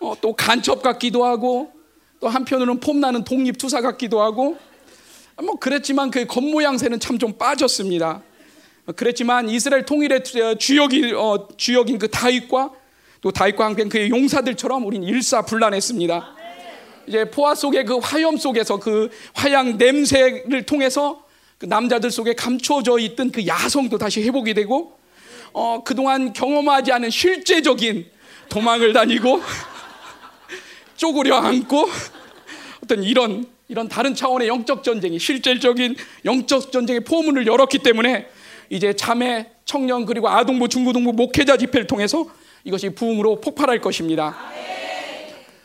어, 0.00 0.14
또 0.20 0.34
간첩 0.34 0.82
같기도 0.82 1.24
하고 1.24 1.72
또 2.18 2.28
한편으로는 2.28 2.80
폼나는 2.80 3.22
독립투사 3.22 3.82
같기도 3.82 4.20
하고 4.20 4.58
뭐 5.40 5.54
그랬지만 5.60 6.10
그 6.10 6.26
겉모양새는 6.26 6.98
참 6.98 7.18
좀 7.18 7.38
빠졌습니다. 7.38 8.20
그랬지만 8.96 9.48
이스라엘 9.48 9.84
통일의 9.86 10.24
주역이, 10.58 11.12
어, 11.12 11.46
주역인 11.56 12.00
그 12.00 12.10
다윗과 12.10 12.72
또 13.20 13.30
다윗과 13.30 13.64
함께 13.64 13.84
그의 13.84 14.10
용사들처럼 14.10 14.84
우린 14.84 15.04
일사불란했습니다. 15.04 16.41
이제 17.06 17.24
포화 17.30 17.54
속의 17.54 17.84
그 17.84 17.98
화염 17.98 18.36
속에서 18.36 18.78
그 18.78 19.10
화양 19.34 19.76
냄새를 19.76 20.64
통해서 20.64 21.24
그 21.58 21.66
남자들 21.66 22.10
속에 22.10 22.34
감춰져 22.34 22.98
있던 22.98 23.30
그 23.30 23.46
야성도 23.46 23.98
다시 23.98 24.22
회복이 24.22 24.54
되고 24.54 24.98
어, 25.52 25.82
그동안 25.84 26.32
경험하지 26.32 26.92
않은 26.92 27.10
실제적인 27.10 28.06
도망을 28.48 28.92
다니고 28.92 29.40
쪼그려 30.96 31.36
앉고 31.36 31.88
어떤 32.82 33.02
이런 33.02 33.46
이런 33.68 33.88
다른 33.88 34.14
차원의 34.14 34.48
영적 34.48 34.84
전쟁이 34.84 35.18
실질적인 35.18 35.96
영적 36.24 36.72
전쟁의 36.72 37.04
포문을 37.04 37.46
열었기 37.46 37.78
때문에 37.78 38.26
이제 38.68 38.92
자매, 38.94 39.46
청년 39.64 40.04
그리고 40.04 40.28
아동부, 40.28 40.68
중고등부 40.68 41.12
목회자 41.12 41.56
집회를 41.56 41.86
통해서 41.86 42.26
이것이 42.64 42.90
부흥으로 42.90 43.40
폭발할 43.40 43.80
것입니다. 43.80 44.36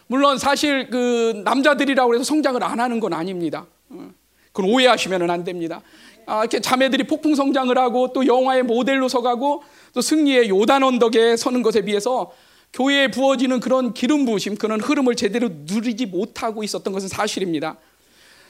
물론 0.08 0.38
사실 0.38 0.90
그 0.90 1.42
남자들이라고 1.44 2.16
해서 2.16 2.24
성장을 2.24 2.64
안 2.64 2.80
하는 2.80 3.00
건 3.00 3.14
아닙니다. 3.14 3.68
어, 3.90 4.10
그건 4.52 4.72
오해하시면 4.72 5.30
안 5.30 5.44
됩니다. 5.44 5.82
아, 6.26 6.42
이렇게 6.42 6.60
자매들이 6.60 7.06
폭풍 7.06 7.36
성장을 7.36 7.78
하고 7.78 8.12
또 8.12 8.26
영화의 8.26 8.64
모델로 8.64 9.08
서가고 9.08 9.64
또 9.94 10.02
승리의 10.02 10.50
요단 10.50 10.84
언덕에 10.84 11.38
서는 11.38 11.62
것에 11.62 11.82
비해서 11.82 12.32
교회에 12.74 13.10
부어지는 13.10 13.60
그런 13.60 13.94
기름 13.94 14.26
부으심, 14.26 14.58
그런 14.58 14.82
흐름을 14.82 15.16
제대로 15.16 15.50
누리지 15.52 16.06
못하고 16.06 16.64
있었던 16.64 16.92
것은 16.94 17.08
사실입니다. 17.08 17.78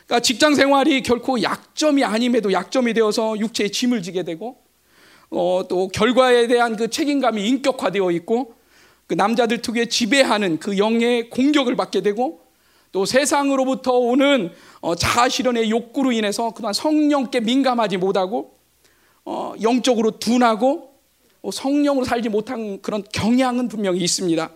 그러니까 0.06 0.22
직장 0.22 0.56
생활이 0.56 1.04
결코 1.04 1.42
약점이 1.42 2.04
아님에도 2.04 2.52
약점이 2.52 2.94
되어서 2.94 3.38
육체에 3.38 3.68
짐을 3.70 4.02
지게 4.02 4.24
되고 4.24 4.58
어, 5.30 5.64
또 5.70 5.88
결과에 5.90 6.48
대한 6.48 6.78
그 6.78 6.90
책임감이 6.90 7.48
인격화되어 7.48 8.12
있고 8.12 8.56
그 9.08 9.14
남자들 9.14 9.62
특유의 9.62 9.88
지배하는 9.88 10.60
그 10.60 10.78
영의 10.78 11.30
공격을 11.30 11.76
받게 11.76 12.02
되고 12.02 12.42
또 12.92 13.06
세상으로부터 13.06 13.94
오는 13.94 14.52
어, 14.82 14.96
자아 14.96 15.30
실현의 15.30 15.70
욕구로 15.70 16.12
인해서 16.12 16.52
그동안 16.52 16.74
성령께 16.74 17.40
민감하지 17.40 17.98
못하고 17.98 18.58
어, 19.26 19.54
영적으로 19.62 20.20
둔하고 20.20 20.94
어, 21.42 21.52
성령으로 21.52 22.06
살지 22.06 22.30
못한 22.30 22.82
그런 22.82 23.04
경향은 23.12 23.70
분명히 23.70 24.00
있습니다. 24.02 24.50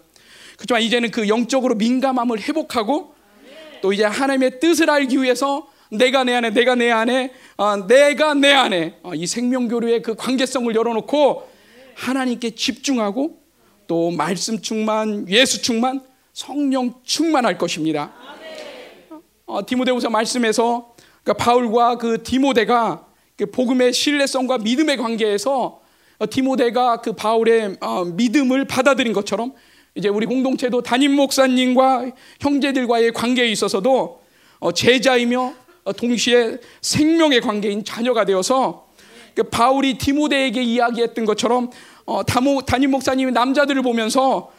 그렇지만 0.57 0.81
이제는 0.81 1.11
그 1.11 1.27
영적으로 1.27 1.75
민감함을 1.75 2.39
회복하고 2.41 3.15
또 3.81 3.93
이제 3.93 4.03
하나님의 4.05 4.59
뜻을 4.59 4.89
알기 4.89 5.21
위해서 5.21 5.67
내가 5.89 6.23
내 6.23 6.35
안에, 6.35 6.51
내가 6.51 6.75
내 6.75 6.89
안에, 6.89 7.33
어, 7.57 7.87
내가 7.87 8.33
내 8.33 8.53
안에 8.53 8.99
어, 9.03 9.13
이 9.13 9.27
생명 9.27 9.67
교류의 9.67 10.01
그 10.01 10.15
관계성을 10.15 10.73
열어놓고 10.73 11.49
하나님께 11.95 12.51
집중하고 12.51 13.40
또 13.91 14.09
말씀 14.09 14.61
충만, 14.61 15.27
예수 15.27 15.61
충만, 15.61 15.99
성령 16.31 16.93
충만할 17.03 17.57
것입니다. 17.57 18.13
어, 19.45 19.65
디모데후서 19.65 20.09
말씀에서 20.09 20.93
그러니까 21.21 21.43
바울과 21.43 21.97
그 21.97 22.23
디모데가 22.23 23.05
그 23.35 23.51
복음의 23.51 23.91
신뢰성과 23.91 24.59
믿음의 24.59 24.95
관계에서 24.95 25.81
어, 26.19 26.29
디모데가 26.29 27.01
그 27.01 27.11
바울의 27.11 27.75
어, 27.81 28.05
믿음을 28.05 28.63
받아들인 28.63 29.11
것처럼 29.11 29.51
이제 29.95 30.07
우리 30.07 30.25
공동체도 30.25 30.83
담임 30.83 31.13
목사님과 31.17 32.11
형제들과의 32.39 33.11
관계에 33.11 33.47
있어서도 33.47 34.21
어, 34.59 34.71
제자이며 34.71 35.53
동시에 35.97 36.59
생명의 36.79 37.41
관계인 37.41 37.83
자녀가 37.83 38.23
되어서 38.23 38.87
그 39.35 39.43
바울이 39.43 39.97
디모데에게 39.97 40.61
이야기했던 40.61 41.25
것처럼 41.25 41.71
담임 42.65 42.91
목사님이 42.91 43.31
남자들을 43.31 43.81
보면서 43.81 44.51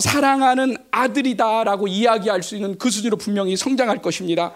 사랑하는 0.00 0.76
아들이다라고 0.90 1.88
이야기할 1.88 2.42
수 2.42 2.56
있는 2.56 2.78
그 2.78 2.90
수준으로 2.90 3.16
분명히 3.16 3.56
성장할 3.56 4.02
것입니다. 4.02 4.52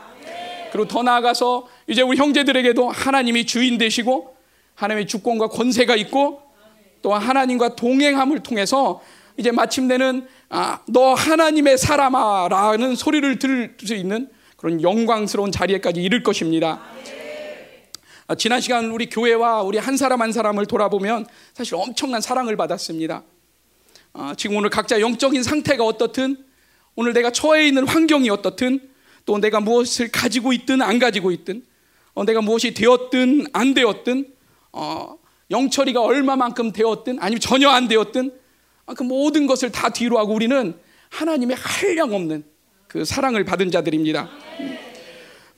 그리고 0.72 0.88
더 0.88 1.02
나아가서 1.02 1.66
이제 1.87 2.02
우리 2.02 2.16
형제들에게도 2.16 2.88
하나님이 2.88 3.44
주인 3.44 3.78
되시고 3.78 4.34
하나님의 4.75 5.06
주권과 5.06 5.49
권세가 5.49 5.96
있고 5.96 6.42
또 7.02 7.12
하나님과 7.12 7.76
동행함을 7.76 8.42
통해서 8.42 9.02
이제 9.37 9.50
마침내는 9.50 10.26
아, 10.49 10.80
너 10.87 11.14
하나님의 11.14 11.78
사람아라는 11.78 12.94
소리를 12.94 13.38
들을 13.38 13.76
수 13.85 13.94
있는 13.94 14.28
그런 14.57 14.81
영광스러운 14.81 15.50
자리에까지 15.50 16.02
이를 16.02 16.22
것입니다. 16.22 16.81
아, 18.33 18.35
지난 18.35 18.62
시간 18.62 18.90
우리 18.90 19.11
교회와 19.11 19.61
우리 19.61 19.77
한 19.77 19.99
사람 19.99 20.23
한 20.23 20.33
사람을 20.33 20.64
돌아보면 20.64 21.27
사실 21.53 21.75
엄청난 21.75 22.23
사랑을 22.23 22.57
받았습니다. 22.57 23.25
아, 24.14 24.35
지금 24.38 24.57
오늘 24.57 24.71
각자 24.71 25.03
영적인 25.03 25.42
상태가 25.42 25.85
어떻든 25.85 26.42
오늘 26.95 27.12
내가 27.12 27.31
처해 27.31 27.68
있는 27.68 27.87
환경이 27.87 28.31
어떻든 28.31 28.81
또 29.27 29.37
내가 29.37 29.61
무엇을 29.61 30.11
가지고 30.11 30.55
있든 30.55 30.81
안 30.81 30.99
가지고 30.99 31.31
있든 31.31 31.62
어, 32.14 32.25
내가 32.25 32.40
무엇이 32.40 32.73
되었든 32.73 33.49
안 33.53 33.75
되었든 33.75 34.27
어, 34.73 35.18
영처리가 35.51 36.01
얼마만큼 36.01 36.73
되었든 36.73 37.18
아니면 37.21 37.38
전혀 37.38 37.68
안 37.68 37.87
되었든 37.87 38.33
아, 38.87 38.95
그 38.95 39.03
모든 39.03 39.47
것을 39.47 39.71
다 39.71 39.90
뒤로 39.90 40.18
하고 40.18 40.33
우리는 40.33 40.75
하나님의 41.11 41.55
한량 41.61 42.14
없는 42.14 42.45
그 42.88 43.05
사랑을 43.05 43.45
받은 43.45 43.71
자들입니다. 43.71 44.31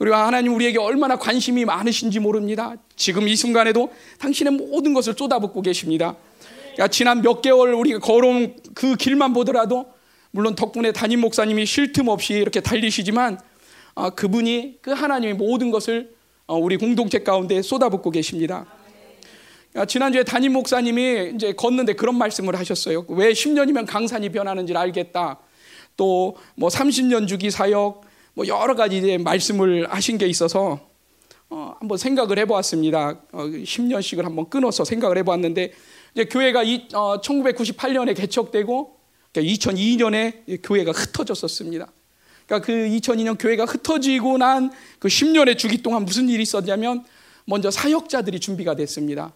그리고 0.05 0.17
하나님 0.17 0.55
우리에게 0.55 0.79
얼마나 0.79 1.17
관심이 1.17 1.65
많으신지 1.65 2.21
모릅니다. 2.21 2.75
지금 2.95 3.27
이 3.27 3.35
순간에도 3.35 3.91
당신의 4.19 4.53
모든 4.53 4.93
것을 4.93 5.15
쏟아붓고 5.17 5.63
계십니다. 5.63 6.15
그러니까 6.75 6.89
지난 6.89 7.23
몇 7.23 7.41
개월 7.41 7.73
우리가 7.73 8.01
걸어온 8.01 8.55
그 8.75 8.97
길만 8.97 9.33
보더라도 9.33 9.87
물론 10.31 10.57
덕분에 10.57 10.93
담임 10.93 11.23
목사님이 11.23 11.65
쉴 11.65 11.95
틈 11.95 12.09
없이 12.09 12.35
이렇게 12.35 12.61
달리시지만 12.61 13.41
아, 13.95 14.11
그분이 14.11 14.81
그 14.83 14.91
하나님의 14.91 15.37
모든 15.37 15.71
것을 15.71 16.15
어, 16.47 16.59
우리 16.59 16.77
공동체 16.77 17.21
가운데 17.21 17.63
쏟아붓고 17.63 18.11
계십니다. 18.11 18.67
아, 19.75 19.87
지난주에 19.87 20.25
담임 20.25 20.53
목사님이 20.53 21.33
이제 21.35 21.55
걷는데 21.55 21.95
그런 21.95 22.19
말씀을 22.19 22.59
하셨어요. 22.59 23.07
왜 23.09 23.33
10년이면 23.33 23.87
강산이 23.87 24.29
변하는지를 24.29 24.79
알겠다. 24.79 25.39
또 25.97 26.37
뭐 26.57 26.69
30년 26.69 27.27
주기 27.27 27.51
사역 27.51 28.04
뭐 28.35 28.47
여러 28.47 28.75
가지 28.75 28.99
이제 28.99 29.19
말씀을 29.19 29.91
하신 29.93 30.19
게 30.19 30.27
있어서 30.27 30.81
어, 31.51 31.75
한번 31.79 31.99
생각을 31.99 32.39
해보았습니다. 32.41 33.21
어, 33.33 33.45
10년씩을 33.45 34.23
한번 34.23 34.49
끊어서 34.51 34.85
생각을 34.85 35.19
해보았는데 35.19 35.73
이제 36.15 36.25
교회가 36.25 36.63
이, 36.63 36.89
어, 36.93 37.21
1998년에 37.21 38.17
개척되고 38.17 38.97
그러니까 39.33 39.55
2002년에 39.55 40.63
교회가 40.63 40.93
흩어졌었습니다. 40.93 41.91
그러니까 42.47 42.67
그 42.67 42.73
2002년 42.73 43.37
교회가 43.39 43.65
흩어지고 43.65 44.39
난 44.39 44.71
그 45.05 45.09
10년의 45.09 45.59
주기 45.59 45.83
동안 45.83 46.07
무슨 46.07 46.31
일이 46.31 46.43
있었냐면 46.43 47.05
먼저 47.45 47.71
사역자들이 47.71 48.41
준비가 48.41 48.75
됐습니다. 48.75 49.35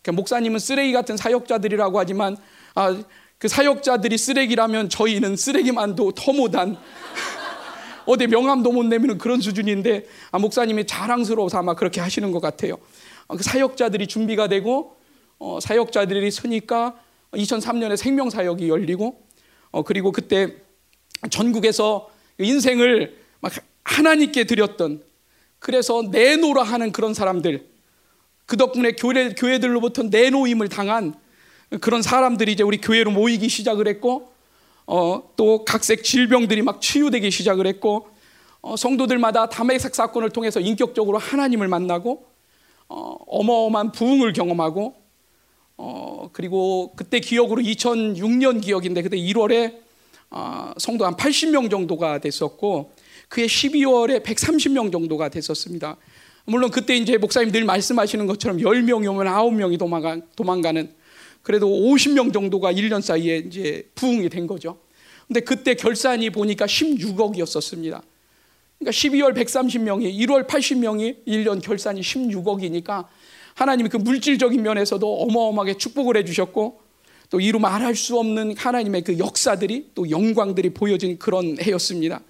그러니까 0.00 0.18
목사님은 0.18 0.58
쓰레기 0.58 0.94
같은 0.94 1.18
사역자들이라고 1.18 1.98
하지만 1.98 2.38
아, 2.74 3.02
그 3.36 3.46
사역자들이 3.46 4.16
쓰레기라면 4.16 4.88
저희는 4.88 5.36
쓰레기만도 5.36 6.12
더 6.12 6.32
못한 6.32 6.78
어디 8.06 8.26
명함도 8.26 8.72
못 8.72 8.84
내면 8.84 9.18
그런 9.18 9.40
수준인데 9.40 10.06
아, 10.30 10.38
목사님이 10.38 10.86
자랑스러워서 10.86 11.58
아마 11.58 11.74
그렇게 11.74 12.00
하시는 12.00 12.30
것 12.32 12.40
같아요. 12.40 12.76
아, 13.28 13.36
그 13.36 13.42
사역자들이 13.42 14.06
준비가 14.06 14.48
되고 14.48 14.96
어, 15.38 15.58
사역자들이 15.60 16.30
서니까 16.30 16.96
2003년에 17.32 17.96
생명사역이 17.96 18.68
열리고 18.68 19.22
어, 19.70 19.82
그리고 19.82 20.12
그때 20.12 20.56
전국에서 21.30 22.10
인생을 22.38 23.18
막 23.40 23.52
하나님께 23.84 24.44
드렸던 24.44 25.02
그래서 25.58 26.02
내놓으라 26.10 26.62
하는 26.62 26.92
그런 26.92 27.14
사람들 27.14 27.68
그 28.46 28.56
덕분에 28.56 28.92
교회, 28.92 29.30
교회들로부터 29.30 30.04
내놓임을 30.04 30.68
당한 30.68 31.14
그런 31.80 32.02
사람들이 32.02 32.52
이제 32.52 32.64
우리 32.64 32.80
교회로 32.80 33.12
모이기 33.12 33.48
시작을 33.48 33.86
했고 33.86 34.29
어, 34.92 35.22
또 35.36 35.64
각색 35.64 36.02
질병들이 36.02 36.62
막 36.62 36.80
치유되기 36.80 37.30
시작을 37.30 37.68
했고 37.68 38.08
어, 38.60 38.74
성도들마다 38.76 39.48
담에색 39.48 39.94
사건을 39.94 40.30
통해서 40.30 40.58
인격적으로 40.58 41.16
하나님을 41.16 41.68
만나고 41.68 42.26
어, 42.88 43.16
어마어마한 43.28 43.92
부흥을 43.92 44.32
경험하고 44.32 44.96
어, 45.76 46.30
그리고 46.32 46.92
그때 46.96 47.20
기억으로 47.20 47.62
2006년 47.62 48.60
기억인데 48.60 49.02
그때 49.02 49.16
1월에 49.16 49.78
어, 50.30 50.72
성도 50.76 51.06
한 51.06 51.14
80명 51.14 51.70
정도가 51.70 52.18
됐었고 52.18 52.90
그해 53.28 53.46
12월에 53.46 54.24
130명 54.24 54.90
정도가 54.90 55.28
됐었습니다. 55.28 55.98
물론 56.46 56.72
그때 56.72 56.96
이제 56.96 57.16
목사님 57.16 57.52
늘 57.52 57.64
말씀하시는 57.64 58.26
것처럼 58.26 58.58
10명이 58.58 59.08
오면 59.08 59.32
9명이 59.32 59.78
도망가, 59.78 60.18
도망가는 60.34 60.92
그래도 61.42 61.68
50명 61.68 62.32
정도가 62.32 62.72
1년 62.72 63.00
사이에 63.00 63.38
이제 63.38 63.88
부흥이 63.94 64.28
된 64.28 64.46
거죠. 64.46 64.78
근데 65.26 65.40
그때 65.40 65.74
결산이 65.74 66.30
보니까 66.30 66.66
16억이었었습니다. 66.66 68.02
그러니까 68.78 68.90
12월 68.90 69.34
130명이 69.34 70.12
1월 70.20 70.46
80명이 70.46 71.26
1년 71.26 71.62
결산이 71.62 72.00
16억이니까 72.00 73.06
하나님이 73.54 73.90
그 73.90 73.96
물질적인 73.96 74.62
면에서도 74.62 75.22
어마어마하게 75.22 75.76
축복을 75.76 76.16
해 76.16 76.24
주셨고 76.24 76.80
또 77.28 77.40
이루 77.40 77.58
말할 77.58 77.94
수 77.94 78.18
없는 78.18 78.56
하나님의 78.56 79.02
그 79.02 79.18
역사들이 79.18 79.90
또 79.94 80.10
영광들이 80.10 80.70
보여진 80.70 81.18
그런 81.18 81.56
해였습니다. 81.60 82.22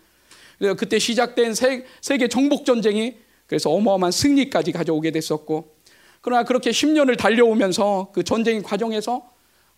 그래서 0.58 0.74
그때 0.74 0.98
시작된 0.98 1.54
세, 1.54 1.86
세계 2.02 2.28
정복 2.28 2.66
전쟁이 2.66 3.14
그래서 3.46 3.70
어마어마한 3.70 4.12
승리까지 4.12 4.72
가져오게 4.72 5.10
됐었고 5.10 5.74
그러나 6.20 6.44
그렇게 6.44 6.70
10년을 6.70 7.16
달려오면서 7.16 8.10
그 8.12 8.22
전쟁 8.22 8.62
과정에서 8.62 9.28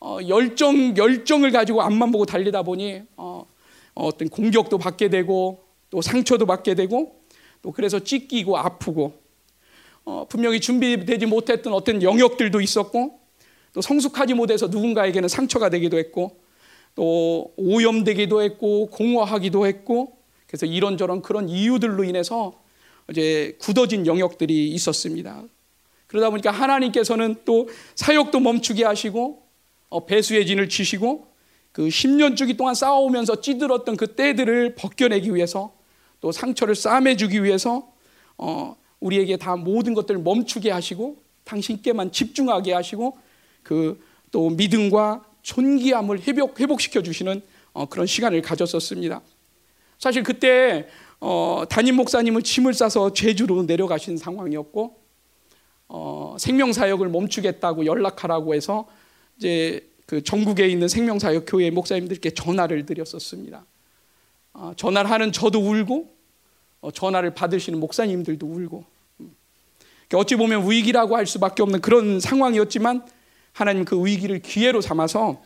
어, 0.00 0.18
열정 0.26 0.96
열정을 0.96 1.52
가지고 1.52 1.83
앞만 1.83 2.11
보고 2.11 2.26
달리다 2.26 2.62
보니 2.62 3.02
어, 3.16 3.46
어떤 3.94 4.28
공격도 4.28 4.78
받게 4.78 5.09
되고 5.09 5.64
또 5.90 6.00
상처도 6.00 6.46
받게 6.46 6.74
되고 6.74 7.22
또 7.62 7.70
그래서 7.70 8.00
찢기고 8.00 8.57
아프고 8.57 9.20
어, 10.05 10.26
분명히 10.28 10.61
준비되지 10.61 11.26
못했던 11.26 11.72
어떤 11.72 12.02
영역들도 12.02 12.61
있었고 12.61 13.20
또 13.72 13.81
성숙하지 13.81 14.35
못해서 14.35 14.66
누군가에게는 14.66 15.28
상처가 15.28 15.70
되기도 15.70 15.98
했고 15.98 16.40
또 16.94 17.52
오염되기도 17.57 18.42
했고 18.42 18.88
공허하기도 18.88 19.66
했고 19.66 20.18
그래서 20.46 20.66
이런저런 20.66 21.22
그런 21.22 21.48
이유들로 21.48 22.05
인해서 22.05 22.61
이제 23.11 23.57
굳어진 23.61 24.07
영역들이 24.07 24.68
있었습니다. 24.70 25.44
그러다 26.12 26.31
보니까 26.31 26.53
하나님께서는 26.53 27.37
또 27.44 27.68
사역도 27.96 28.38
멈추게 28.38 28.85
하시고 28.85 29.42
어, 29.88 30.07
배수의 30.07 30.46
진을 30.46 30.68
치시고 30.68 31.27
그 31.72 31.88
10년 31.88 32.37
주기 32.37 32.57
동안 32.57 32.75
싸워오면서 32.75 33.40
찌들었던 33.40 33.96
그 33.96 34.14
때들을 34.14 34.77
벗겨내기 34.77 35.35
위해서 35.35 35.75
또 36.20 36.31
상처를 36.31 36.77
싸매주기 36.77 37.42
위해서 37.42 37.90
어, 38.38 38.77
우리에게 39.01 39.37
다 39.37 39.57
모든 39.57 39.94
것들을 39.94 40.20
멈추게 40.20 40.70
하시고 40.70 41.16
당신께만 41.44 42.12
집중하게 42.12 42.72
하시고 42.72 43.18
그 43.64 44.12
또 44.33 44.48
믿음과 44.51 45.25
존귀함을 45.42 46.27
회복, 46.27 46.59
회복시켜 46.59 47.03
주시는 47.03 47.42
어, 47.75 47.87
그런 47.87 48.07
시간을 48.07 48.42
가졌었습니다. 48.42 49.20
사실 49.98 50.25
그때 50.25 50.88
어, 51.20 51.62
담임 51.68 51.94
목사님은 51.96 52.42
짐을 52.42 52.75
싸서 52.75 53.12
제주로 53.12 53.62
내려가신 53.62 54.16
상황이었고 54.16 55.01
어, 55.94 56.37
생명 56.38 56.72
사역을 56.72 57.11
멈추겠다고 57.11 57.85
연락하라고 57.85 58.55
해서 58.55 58.88
이제 59.37 59.87
그 60.07 60.24
전국에 60.24 60.66
있는 60.66 60.88
생명 60.88 61.18
사역 61.18 61.44
교회 61.46 61.70
목사님들께 61.70 62.31
전화를 62.31 62.87
드렸었습니다. 62.87 63.66
어, 64.55 64.72
전화를 64.74 65.11
하는 65.11 65.33
저도 65.33 65.61
울고 65.61 66.11
어, 66.81 66.90
전화를 66.92 67.35
받으시는 67.35 67.78
목사님들도 67.78 68.46
울고 68.46 68.85
음. 69.20 69.37
어찌 70.14 70.37
보면 70.37 70.70
위기라고 70.70 71.14
할 71.14 71.26
수밖에 71.26 71.62
없는 71.62 71.83
그런 71.83 72.20
상황이었지만 72.20 73.07
하나님 73.52 73.85
그 73.85 74.02
위기를 74.02 74.38
기회로 74.40 74.81
삼아서 74.81 75.42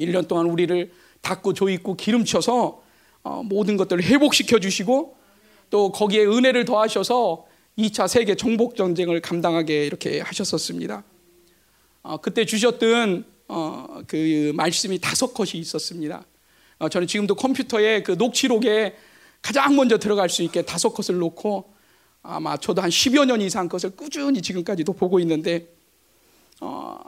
1년 0.00 0.26
동안 0.26 0.46
우리를 0.46 0.90
닦고 1.20 1.54
조이고 1.54 1.94
기름쳐서 1.94 2.82
어, 3.22 3.42
모든 3.44 3.76
것들을 3.76 4.02
회복시켜 4.02 4.58
주시고 4.58 5.16
또 5.70 5.92
거기에 5.92 6.24
은혜를 6.24 6.64
더하셔서 6.64 7.46
2차 7.78 8.08
세계 8.08 8.34
정복 8.34 8.76
전쟁을 8.76 9.20
감당하게 9.20 9.86
이렇게 9.86 10.20
하셨었습니다. 10.20 11.04
어, 12.02 12.16
그때 12.18 12.44
주셨던 12.44 13.24
어, 13.48 14.02
그 14.06 14.52
말씀이 14.54 14.98
다섯 14.98 15.34
컷이 15.34 15.52
있었습니다. 15.54 16.24
저는 16.90 17.06
지금도 17.06 17.34
컴퓨터에 17.34 18.02
그 18.02 18.12
녹취록에 18.12 18.96
가장 19.42 19.76
먼저 19.76 19.98
들어갈 19.98 20.30
수 20.30 20.42
있게 20.42 20.62
다섯 20.62 20.90
컷을 20.90 21.18
놓고 21.18 21.72
아마 22.22 22.56
저도 22.56 22.82
한 22.82 22.90
10여 22.90 23.26
년 23.26 23.40
이상 23.40 23.68
것을 23.68 23.90
꾸준히 23.90 24.40
지금까지도 24.40 24.92
보고 24.92 25.20
있는데 25.20 25.68
어, 26.60 26.98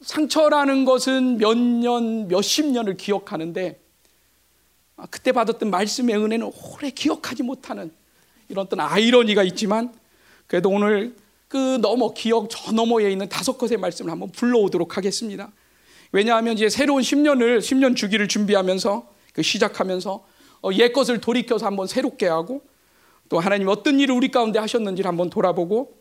상처라는 0.00 0.84
것은 0.84 1.38
몇 1.38 1.56
년, 1.56 2.28
몇십 2.28 2.66
년을 2.66 2.96
기억하는데 2.96 3.80
아, 4.96 5.06
그때 5.10 5.32
받았던 5.32 5.70
말씀의 5.70 6.16
은혜는 6.16 6.50
오래 6.52 6.90
기억하지 6.90 7.42
못하는 7.42 7.92
이런 8.48 8.66
어떤 8.66 8.80
아이러니가 8.80 9.42
있지만 9.44 9.94
그래도 10.46 10.70
오늘 10.70 11.14
그 11.48 11.78
너머 11.80 12.12
기억 12.14 12.48
저 12.50 12.72
너머에 12.72 13.10
있는 13.10 13.28
다섯 13.28 13.58
것의 13.58 13.78
말씀을 13.78 14.10
한번 14.10 14.30
불러오도록 14.30 14.96
하겠습니다. 14.96 15.50
왜냐하면 16.12 16.54
이제 16.54 16.68
새로운 16.68 17.02
10년을 17.02 17.58
10년 17.58 17.96
주기를 17.96 18.28
준비하면서 18.28 19.08
그 19.32 19.42
시작하면서 19.42 20.24
어, 20.62 20.70
옛 20.74 20.92
것을 20.92 21.20
돌이켜서 21.20 21.66
한번 21.66 21.86
새롭게 21.86 22.26
하고 22.26 22.62
또 23.28 23.40
하나님 23.40 23.68
어떤 23.68 23.98
일을 23.98 24.14
우리 24.14 24.30
가운데 24.30 24.58
하셨는지를 24.58 25.08
한번 25.08 25.30
돌아보고 25.30 25.96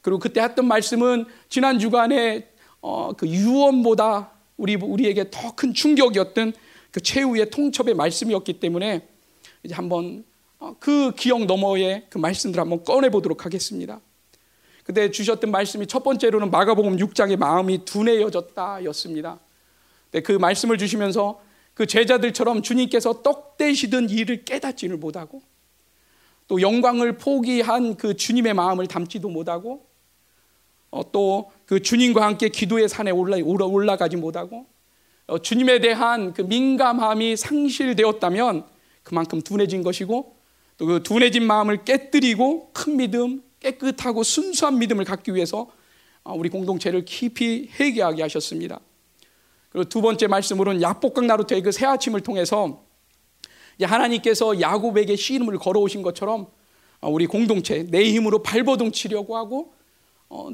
그리고 0.00 0.18
그때 0.18 0.40
했던 0.40 0.66
말씀은 0.66 1.26
지난 1.48 1.78
주간에 1.78 2.48
어, 2.80 3.12
그 3.16 3.28
유언보다 3.28 4.30
우리 4.56 4.76
우리에게 4.76 5.30
더 5.30 5.54
큰 5.54 5.74
충격이었던 5.74 6.52
그 6.90 7.00
최후의 7.00 7.50
통첩의 7.50 7.94
말씀이었기 7.94 8.60
때문에 8.60 9.06
이제 9.62 9.74
한번 9.74 10.24
어, 10.24 10.29
그 10.78 11.12
기억 11.16 11.46
너머의 11.46 12.06
그 12.10 12.18
말씀들 12.18 12.60
한번 12.60 12.84
꺼내 12.84 13.08
보도록 13.08 13.44
하겠습니다. 13.44 14.00
그때 14.84 15.10
주셨던 15.10 15.50
말씀이 15.50 15.86
첫 15.86 16.02
번째로는 16.02 16.50
마가복음 16.50 16.96
6장의 16.96 17.36
마음이 17.36 17.84
둔해여졌다였습니다. 17.84 19.38
그 20.24 20.32
말씀을 20.32 20.78
주시면서 20.78 21.40
그 21.74 21.86
제자들처럼 21.86 22.62
주님께서 22.62 23.22
떡 23.22 23.56
대시던 23.56 24.10
일을 24.10 24.44
깨닫지를 24.44 24.96
못하고 24.96 25.42
또 26.48 26.60
영광을 26.60 27.16
포기한 27.16 27.96
그 27.96 28.16
주님의 28.16 28.54
마음을 28.54 28.86
담지도 28.86 29.28
못하고 29.28 29.86
어, 30.90 31.12
또그 31.12 31.80
주님과 31.82 32.26
함께 32.26 32.48
기도의 32.48 32.88
산에 32.88 33.12
올라, 33.12 33.36
올라가지 33.36 34.16
못하고 34.16 34.66
어, 35.28 35.38
주님에 35.38 35.78
대한 35.78 36.32
그 36.32 36.42
민감함이 36.42 37.36
상실되었다면 37.36 38.66
그만큼 39.04 39.40
둔해진 39.40 39.84
것이고 39.84 40.39
또 40.80 40.86
그 40.86 41.02
둔해진 41.02 41.46
마음을 41.46 41.84
깨뜨리고 41.84 42.70
큰 42.72 42.96
믿음, 42.96 43.42
깨끗하고 43.60 44.22
순수한 44.22 44.78
믿음을 44.78 45.04
갖기 45.04 45.34
위해서 45.34 45.70
어, 46.24 46.32
우리 46.34 46.48
공동체를 46.48 47.04
깊이 47.04 47.68
회개하게 47.78 48.22
하셨습니다. 48.22 48.80
그리고 49.68 49.88
두 49.90 50.00
번째 50.00 50.26
말씀으로는 50.26 50.80
야복강 50.80 51.26
나루터의 51.26 51.60
그 51.62 51.70
새 51.70 51.84
아침을 51.84 52.22
통해서 52.22 52.82
하나님께서 53.80 54.60
야곱에게 54.60 55.16
씨름을 55.16 55.58
걸어오신 55.58 56.00
것처럼 56.00 56.46
어, 57.02 57.10
우리 57.10 57.26
공동체 57.26 57.82
내 57.82 58.02
힘으로 58.04 58.42
발버둥 58.42 58.92
치려고 58.92 59.36
하고 59.36 59.74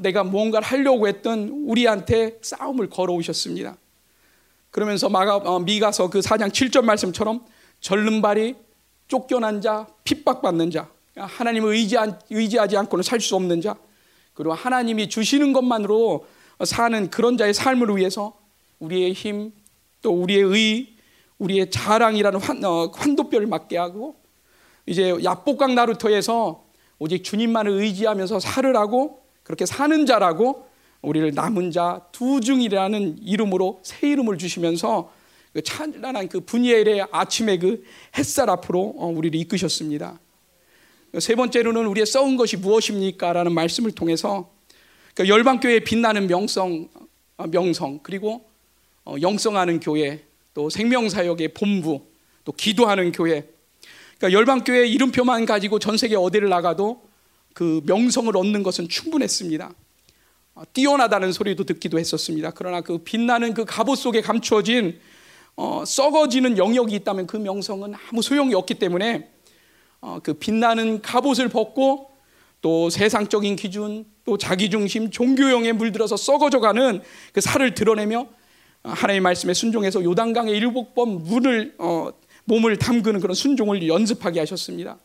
내가 0.01 0.25
무언가를 0.25 0.67
하려고 0.67 1.07
했던 1.07 1.49
우리한테 1.67 2.39
싸움을 2.41 2.89
걸어오셨습니다. 2.89 3.77
그러면서 4.71 5.07
마가, 5.07 5.37
어, 5.37 5.59
미가서 5.59 6.09
그 6.09 6.19
4장 6.19 6.49
7절 6.49 6.83
말씀처럼 6.83 7.45
절름발이 7.79 8.66
쫓겨난 9.07 9.61
자, 9.61 9.87
핍박받는 10.03 10.71
자, 10.71 10.89
하나님을 11.15 11.73
의지하, 11.73 12.19
의지하 12.29 12.67
지 12.67 12.77
않고는 12.77 13.03
살 13.03 13.19
수 13.19 13.35
없는 13.35 13.61
자, 13.61 13.75
그리고 14.33 14.53
하나님이 14.53 15.09
주시는 15.09 15.53
것만으로 15.53 16.25
사는 16.63 17.09
그런 17.09 17.37
자의 17.37 17.53
삶을 17.53 17.95
위해서 17.97 18.37
우리의 18.79 19.13
힘, 19.13 19.51
또 20.01 20.11
우리의 20.11 20.43
의, 20.43 20.87
우리의 21.39 21.71
자랑이라는 21.71 22.39
환, 22.39 22.63
어, 22.63 22.91
환도뼈를 22.93 23.47
맞게 23.47 23.77
하고 23.77 24.15
이제 24.85 25.13
야복강 25.23 25.75
나루터에서 25.75 26.63
오직 26.99 27.23
주님만을 27.23 27.71
의지하면서 27.71 28.39
살을 28.39 28.75
하고 28.75 29.23
그렇게 29.43 29.65
사는 29.65 30.05
자라고 30.05 30.67
우리를 31.01 31.33
남은 31.33 31.71
자 31.71 32.01
두중이라는 32.11 33.19
이름으로 33.21 33.79
새 33.83 34.09
이름을 34.09 34.37
주시면서 34.37 35.11
그 35.53 35.61
찬란한 35.61 36.27
그 36.29 36.41
분이엘의 36.41 37.07
아침의 37.11 37.59
그 37.59 37.83
햇살 38.17 38.49
앞으로 38.49 38.95
어, 38.97 39.07
우리를 39.07 39.39
이끄셨습니다. 39.39 40.19
세 41.19 41.35
번째로는 41.35 41.85
우리의 41.87 42.05
써온 42.05 42.37
것이 42.37 42.57
무엇입니까? 42.57 43.33
라는 43.33 43.53
말씀을 43.53 43.91
통해서 43.91 44.51
그 45.15 45.27
열방교회의 45.27 45.83
빛나는 45.83 46.27
명성, 46.27 46.89
어, 47.37 47.47
명성, 47.47 47.99
그리고 48.03 48.47
어, 49.05 49.15
영성하는 49.21 49.79
교회, 49.79 50.23
또 50.53 50.69
생명사역의 50.69 51.53
본부, 51.53 52.01
또 52.43 52.51
기도하는 52.51 53.11
교회. 53.11 53.47
그러니까 54.17 54.37
열방교회 54.37 54.87
이름표만 54.87 55.45
가지고 55.45 55.79
전 55.79 55.97
세계 55.97 56.15
어디를 56.15 56.49
나가도 56.49 57.01
그 57.53 57.81
명성을 57.85 58.35
얻는 58.35 58.63
것은 58.63 58.89
충분했습니다. 58.89 59.73
어, 60.55 60.63
뛰어나다는 60.73 61.31
소리도 61.31 61.63
듣기도 61.63 61.99
했었습니다. 61.99 62.51
그러나 62.51 62.81
그 62.81 62.99
빛나는 62.99 63.53
그 63.53 63.65
갑옷 63.65 63.97
속에 63.97 64.21
감추어진 64.21 64.99
어, 65.57 65.83
썩어지는 65.85 66.57
영역이 66.59 66.93
있다면 66.95 67.25
그 67.25 67.35
명성은 67.35 67.93
아무 67.95 68.21
소용이 68.21 68.53
없기 68.53 68.75
때문에 68.75 69.31
어, 69.99 70.19
그 70.21 70.35
빛나는 70.35 71.01
갑옷을 71.01 71.49
벗고 71.49 72.11
또 72.61 72.91
세상적인 72.91 73.55
기준 73.55 74.05
또 74.23 74.37
자기중심 74.37 75.09
종교형에 75.09 75.71
물들어서 75.71 76.15
썩어져가는 76.15 77.01
그 77.33 77.41
살을 77.41 77.73
드러내며 77.73 78.27
어, 78.83 78.89
하나님의 78.89 79.21
말씀에 79.21 79.55
순종해서 79.55 80.03
요단강에 80.03 80.51
일곱 80.51 80.93
번 80.93 81.23
물을 81.23 81.73
어, 81.79 82.11
몸을 82.45 82.77
담그는 82.77 83.19
그런 83.19 83.33
순종을 83.33 83.87
연습하게 83.87 84.39
하셨습니다. 84.41 84.99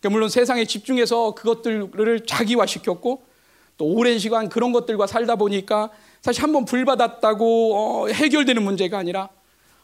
그러니까 0.00 0.10
물론 0.10 0.30
세상에 0.30 0.64
집중해서 0.64 1.34
그것들을 1.34 2.24
자기화시켰고 2.26 3.22
또 3.76 3.84
오랜 3.84 4.18
시간 4.18 4.48
그런 4.48 4.72
것들과 4.72 5.06
살다 5.06 5.36
보니까 5.36 5.90
사실 6.22 6.42
한번 6.44 6.64
불 6.64 6.84
받았다고 6.84 7.74
어, 7.74 8.08
해결되는 8.08 8.62
문제가 8.62 8.96
아니라 8.98 9.28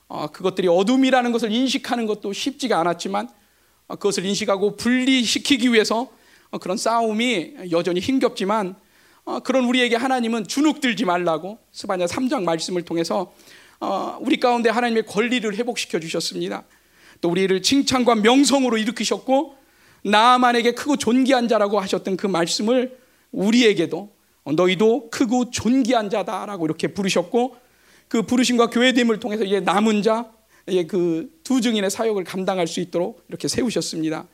어, 0.07 0.29
그것들이 0.29 0.69
어둠이라는 0.69 1.33
것을 1.33 1.51
인식하는 1.51 2.07
것도 2.07 2.33
쉽지가 2.33 2.79
않았지만 2.79 3.29
어, 3.89 3.97
그것을 3.97 4.25
인식하고 4.25 4.77
분리시키기 4.77 5.73
위해서 5.73 6.09
어, 6.51 6.59
그런 6.59 6.77
싸움이 6.77 7.55
여전히 7.73 7.99
힘겹지만 7.99 8.77
어, 9.25 9.41
그런 9.41 9.65
우리에게 9.65 9.97
하나님은 9.97 10.47
주눅들지 10.47 11.05
말라고 11.05 11.59
스바냐 11.73 12.07
3장 12.07 12.45
말씀을 12.45 12.83
통해서 12.83 13.33
어, 13.81 14.17
우리 14.21 14.39
가운데 14.39 14.71
하나님의 14.71 15.07
권리를 15.07 15.53
회복시켜 15.57 15.99
주셨습니다. 15.99 16.65
또 17.21 17.31
우리를 17.31 17.61
칭찬과 17.63 18.15
명성으로 18.15 18.79
일으키셨고 18.79 19.57
나만에게 20.05 20.73
크고 20.73 20.97
존귀한 20.97 21.49
자라고 21.49 21.81
하셨던 21.81 22.17
그 22.17 22.29
말씀을 22.29 22.97
우리에게도 23.33 24.18
너희도 24.53 25.11
크고 25.11 25.51
존귀한 25.51 26.11
자다라고 26.11 26.67
이렇게 26.67 26.89
부르셨고 26.89 27.57
그 28.09 28.23
부르심과 28.23 28.71
교회됨을 28.71 29.21
통해서 29.21 29.45
이제 29.45 29.61
남은 29.61 30.03
자, 30.03 30.31
그두 30.67 31.61
증인의 31.61 31.91
사역을 31.91 32.25
감당할 32.25 32.67
수 32.67 32.81
있도록 32.81 33.25
이렇게 33.29 33.49
세우셨습니다. 33.49 34.27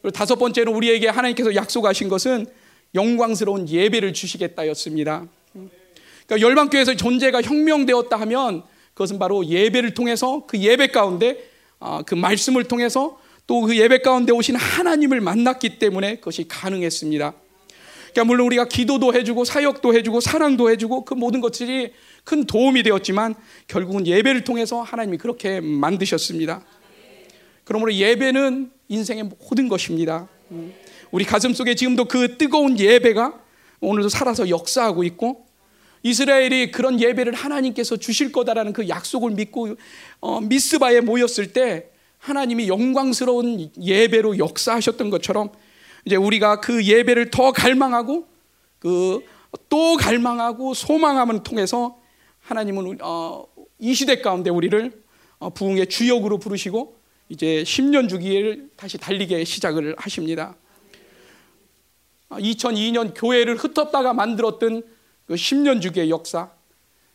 그리고 0.00 0.12
다섯 0.12 0.36
번째로 0.36 0.72
우리에게 0.72 1.08
하나님께서 1.08 1.54
약속하신 1.54 2.08
것은 2.08 2.46
영광스러운 2.94 3.68
예배를 3.68 4.12
주시겠다였습니다. 4.12 5.26
그러니까 6.26 6.48
열방교회에서 6.48 6.94
존재가 6.94 7.42
혁명되었다 7.42 8.18
하면 8.20 8.62
그것은 8.94 9.18
바로 9.18 9.46
예배를 9.46 9.94
통해서 9.94 10.44
그 10.46 10.58
예배 10.58 10.88
가운데 10.88 11.50
아, 11.80 12.02
그 12.04 12.14
말씀을 12.14 12.64
통해서 12.64 13.18
또 13.48 13.62
그 13.62 13.76
예배 13.76 14.02
가운데 14.02 14.30
오신 14.30 14.56
하나님을 14.56 15.22
만났기 15.22 15.78
때문에 15.78 16.16
그것이 16.16 16.46
가능했습니다. 16.46 17.32
그러니까 18.12 18.24
물론 18.24 18.46
우리가 18.46 18.66
기도도 18.66 19.14
해주고 19.14 19.44
사역도 19.44 19.94
해주고 19.94 20.20
사랑도 20.20 20.70
해주고 20.70 21.04
그 21.04 21.14
모든 21.14 21.40
것들이 21.40 21.92
큰 22.24 22.44
도움이 22.44 22.82
되었지만 22.82 23.34
결국은 23.66 24.06
예배를 24.06 24.44
통해서 24.44 24.82
하나님이 24.82 25.18
그렇게 25.18 25.60
만드셨습니다. 25.60 26.64
그러므로 27.64 27.92
예배는 27.92 28.70
인생의 28.88 29.24
모든 29.24 29.68
것입니다. 29.68 30.28
음. 30.50 30.72
우리 31.10 31.24
가슴 31.24 31.52
속에 31.52 31.74
지금도 31.74 32.06
그 32.06 32.36
뜨거운 32.38 32.78
예배가 32.78 33.40
오늘도 33.80 34.08
살아서 34.08 34.48
역사하고 34.48 35.04
있고 35.04 35.46
이스라엘이 36.02 36.70
그런 36.70 37.00
예배를 37.00 37.34
하나님께서 37.34 37.96
주실 37.96 38.32
거다라는 38.32 38.72
그 38.72 38.88
약속을 38.88 39.32
믿고 39.32 39.76
어, 40.20 40.40
미스바에 40.40 41.00
모였을 41.00 41.52
때 41.52 41.90
하나님이 42.18 42.68
영광스러운 42.68 43.70
예배로 43.80 44.38
역사하셨던 44.38 45.10
것처럼 45.10 45.50
이제 46.08 46.16
우리가 46.16 46.60
그 46.60 46.84
예배를 46.84 47.30
더 47.30 47.52
갈망하고 47.52 48.26
그 48.78 49.38
또 49.68 49.96
갈망하고 49.96 50.74
소망함을 50.74 51.42
통해서 51.42 52.00
하나님은 52.40 52.98
어, 53.02 53.44
이 53.78 53.94
시대 53.94 54.20
가운데 54.20 54.50
우리를 54.50 55.02
어, 55.38 55.50
부흥의 55.50 55.88
주역으로 55.88 56.38
부르시고 56.38 56.96
이제 57.28 57.62
10년 57.64 58.08
주기를 58.08 58.70
다시 58.76 58.98
달리게 58.98 59.44
시작을 59.44 59.94
하십니다. 59.98 60.56
2002년 62.30 63.12
교회를 63.14 63.56
흩었다가 63.56 64.12
만들었던 64.12 64.82
그 65.26 65.34
10년 65.34 65.80
주기의 65.80 66.10
역사, 66.10 66.50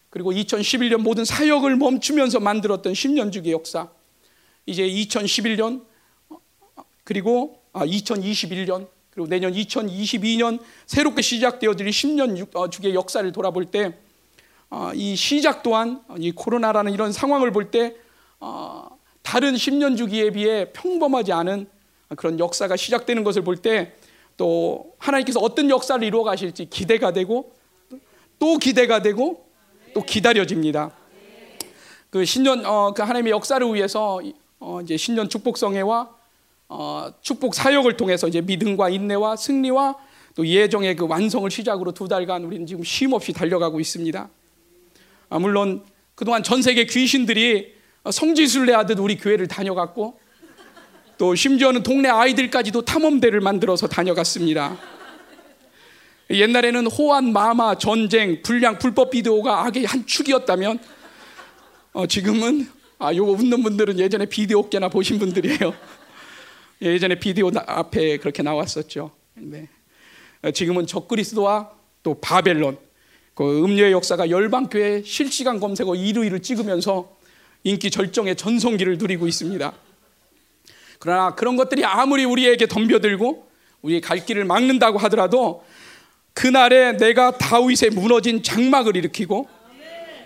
그리고 0.10 0.32
2011년 0.32 0.98
모든 0.98 1.26
사역을 1.26 1.76
멈추면서 1.78 2.40
만들었던 2.40 2.94
10년 2.94 3.32
주기의 3.32 3.54
역사, 3.54 3.90
이제 4.66 4.84
2011년 4.84 5.84
그리고 7.04 7.63
2021년 7.74 8.88
그리고 9.10 9.28
내년 9.28 9.54
2022년 9.54 10.60
새롭게 10.88 11.22
시작되어질 11.22 11.88
10년 11.88 12.72
주기의 12.72 12.96
역사를 12.96 13.30
돌아볼 13.32 13.66
때 13.66 13.96
이 14.96 15.16
시작 15.16 15.62
또한 15.62 16.02
이 16.18 16.32
코로나라는 16.32 16.94
이런 16.94 17.12
상황을 17.12 17.52
볼 17.52 17.70
때 17.70 17.96
다른 19.22 19.54
10년 19.54 19.98
주기에 19.98 20.32
비해 20.32 20.72
평범하지 20.74 21.32
않은 21.32 21.68
그런 22.16 22.40
역사가 22.40 22.76
시작되는 22.76 23.24
것을 23.24 23.44
볼 23.44 23.58
때 23.58 23.94
또 24.36 24.96
하나님께서 24.98 25.40
어떤 25.40 25.70
역사를 25.70 26.02
이루어 26.04 26.24
가실지 26.24 26.66
기대가 26.66 27.14
되고 27.14 27.54
또 28.40 28.58
기대가 28.58 29.02
되고 29.02 29.46
또 29.94 30.02
기다려집니다. 30.02 30.92
그 32.10 32.26
신년 32.26 32.66
어, 32.66 32.94
그 32.96 33.04
하나님의 33.04 33.32
역사를 33.32 33.74
위해서 33.74 34.20
어, 34.60 34.82
이제 34.82 34.98
신년 34.98 35.30
축복성회와 35.30 36.10
어, 36.70 37.12
축복 37.22 37.56
사역을 37.56 37.98
통해서 37.98 38.28
이제 38.28 38.42
믿음과 38.42 38.90
인내와 38.90 39.36
승리와 39.36 39.96
또 40.36 40.48
예정의 40.48 40.96
그 40.96 41.08
완성을 41.08 41.50
시작으로 41.50 41.92
두 41.92 42.08
달간 42.08 42.44
우리는 42.44 42.66
지금 42.66 42.84
쉼 42.84 43.14
없이 43.14 43.34
달려가고 43.34 43.80
있습니다. 43.80 44.30
아, 45.30 45.40
물론 45.40 45.84
그동안 46.16 46.44
전 46.44 46.62
세계 46.62 46.86
귀신들이 46.86 47.74
성지순례 48.10 48.74
하듯 48.74 49.00
우리 49.00 49.18
교회를 49.18 49.48
다녀갔고 49.48 50.20
또 51.18 51.36
심지어는 51.36 51.84
동네 51.84 52.10
아이들까지도 52.10 52.84
탐험대를 52.84 53.40
만들어서 53.40 53.88
다녀갔습니다. 53.88 54.78
옛날에는 56.30 56.88
호환, 56.88 57.32
마마, 57.32 57.78
전쟁, 57.78 58.42
불량, 58.42 58.80
불법 58.80 59.12
비디오가 59.12 59.66
악의 59.66 59.86
한 59.86 60.06
축이었다면 60.06 60.80
어, 61.94 62.08
지금은 62.08 62.68
아 62.98 63.14
요거 63.14 63.34
웃는 63.34 63.62
분들은 63.62 64.00
예전에 64.00 64.26
비디오 64.26 64.60
업계나 64.60 64.90
보신 64.90 65.20
분들이에요. 65.20 65.74
예전에 66.84 67.16
비디오 67.16 67.50
앞에 67.56 68.18
그렇게 68.18 68.44
나왔었죠. 68.44 69.12
네. 69.36 69.70
어, 70.42 70.52
지금은 70.52 70.86
적그리스도와 70.86 71.72
또 72.04 72.20
바벨론, 72.20 72.78
그 73.34 73.64
음료의 73.64 73.94
역사가 73.94 74.30
열방교회 74.30 75.04
실시간 75.04 75.62
검색어 75.62 75.92
1위를 75.92 76.44
찍으면서 76.44 77.16
인기 77.64 77.90
절정의 77.90 78.36
전성기를 78.36 78.98
누리고 78.98 79.28
있습니다. 79.28 79.74
그러나 81.00 81.36
그런 81.36 81.56
것들이 81.56 81.86
아무리 81.86 82.26
우리에게 82.26 82.68
덤벼들고 82.68 83.48
우리의 83.82 84.02
갈 84.02 84.26
길을 84.26 84.44
막는다고 84.44 84.98
하더라도 85.00 85.64
그날에 86.34 86.98
내가 86.98 87.38
다윗의 87.38 87.92
무너진 87.92 88.44
장막을 88.44 88.98
일으키고 88.98 89.48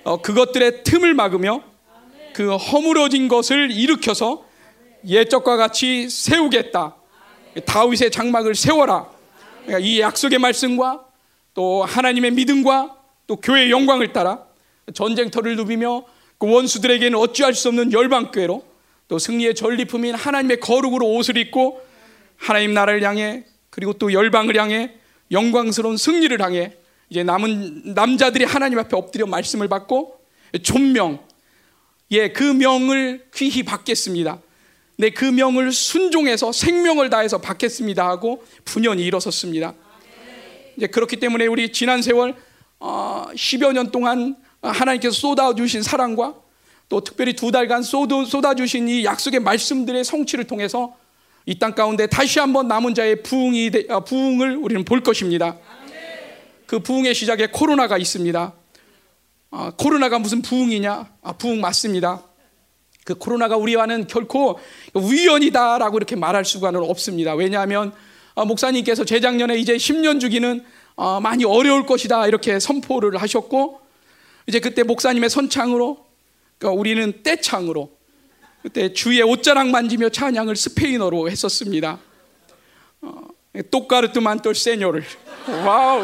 어, 0.05 0.21
그것들의 0.21 0.83
틈을 0.83 1.13
막으며 1.13 1.61
그 2.33 2.55
허물어진 2.55 3.27
것을 3.27 3.71
일으켜서 3.71 4.46
예적과 5.05 5.57
같이 5.57 6.09
세우겠다. 6.09 6.95
다윗의 7.65 8.11
장막을 8.11 8.55
세워라. 8.55 9.09
그러니까 9.65 9.79
이 9.79 9.99
약속의 9.99 10.39
말씀과 10.39 11.05
또 11.53 11.83
하나님의 11.83 12.31
믿음과 12.31 12.95
또 13.25 13.35
교회의 13.35 13.71
영광을 13.71 14.13
따라 14.13 14.45
전쟁터를 14.93 15.55
누비며 15.55 16.05
그 16.37 16.49
원수들에게는 16.49 17.17
어찌할 17.17 17.53
수 17.53 17.69
없는 17.69 17.91
열방교회로 17.91 18.63
또 19.07 19.19
승리의 19.19 19.55
전리품인 19.55 20.15
하나님의 20.15 20.59
거룩으로 20.59 21.07
옷을 21.15 21.37
입고 21.37 21.81
하나님 22.35 22.73
나라를 22.73 23.03
향해 23.03 23.45
그리고 23.69 23.93
또 23.93 24.13
열방을 24.13 24.55
향해 24.57 24.93
영광스러운 25.31 25.97
승리를 25.97 26.39
향해 26.41 26.73
이제 27.09 27.23
남은 27.23 27.93
남자들이 27.95 28.45
하나님 28.45 28.79
앞에 28.79 28.95
엎드려 28.95 29.25
말씀을 29.25 29.67
받고 29.67 30.19
존명 30.63 31.19
예, 32.11 32.29
그 32.29 32.43
명을 32.43 33.27
귀히 33.33 33.63
받겠습니다. 33.63 34.39
네, 34.97 35.11
그 35.11 35.25
명을 35.25 35.71
순종해서 35.71 36.51
생명을 36.51 37.09
다해서 37.11 37.37
받겠습니다 37.37 38.07
하고 38.07 38.43
분연히 38.65 39.05
일어섰습니다. 39.05 39.75
이제 40.75 40.87
그렇기 40.87 41.17
때문에 41.17 41.45
우리 41.45 41.71
지난 41.71 42.01
세월 42.01 42.35
어, 42.79 43.25
10여 43.33 43.73
년 43.73 43.91
동안 43.91 44.35
하나님께서 44.61 45.13
쏟아주신 45.15 45.83
사랑과 45.83 46.35
또 46.89 47.01
특별히 47.01 47.33
두 47.33 47.51
달간 47.51 47.83
쏟아주신 47.83 48.89
이 48.89 49.05
약속의 49.05 49.39
말씀들의 49.41 50.03
성취를 50.03 50.45
통해서 50.45 50.95
이 51.45 51.59
땅 51.59 51.73
가운데 51.75 52.07
다시 52.07 52.39
한번 52.39 52.67
남은 52.67 52.93
자의 52.93 53.23
부흥이, 53.23 53.71
아, 53.89 54.01
부흥을 54.01 54.57
우리는 54.57 54.83
볼 54.83 55.01
것입니다. 55.01 55.57
그 56.65 56.79
부흥의 56.79 57.13
시작에 57.15 57.47
코로나가 57.47 57.97
있습니다. 57.97 58.53
아, 59.51 59.71
코로나가 59.77 60.19
무슨 60.19 60.41
부흥이냐? 60.41 61.09
아, 61.21 61.33
부흥 61.33 61.61
맞습니다. 61.61 62.26
그 63.07 63.15
코로나가 63.15 63.55
우리와는 63.55 64.07
결코 64.07 64.59
우연이다라고 64.93 65.95
이렇게 65.95 66.17
말할 66.17 66.43
수가 66.43 66.73
없습니다. 66.75 67.35
왜냐하면 67.35 67.93
아, 68.35 68.43
목사님께서 68.43 69.05
재작년에 69.05 69.55
이제 69.55 69.77
10년 69.77 70.19
주기는 70.19 70.65
아, 70.97 71.21
많이 71.23 71.45
어려울 71.45 71.85
것이다 71.85 72.27
이렇게 72.27 72.59
선포를 72.59 73.15
하셨고 73.15 73.79
이제 74.45 74.59
그때 74.59 74.83
목사님의 74.83 75.29
선창으로 75.29 76.05
그러니까 76.57 76.77
우리는 76.77 77.23
떼창으로 77.23 77.91
그때 78.61 78.91
주의 78.91 79.21
옷자락 79.21 79.69
만지며 79.69 80.09
찬양을 80.09 80.57
스페인어로 80.57 81.29
했었습니다. 81.29 81.99
어, 83.03 83.21
똑가르트만 83.71 84.41
또 84.41 84.53
세뇨를 84.53 85.05
와우 85.65 86.03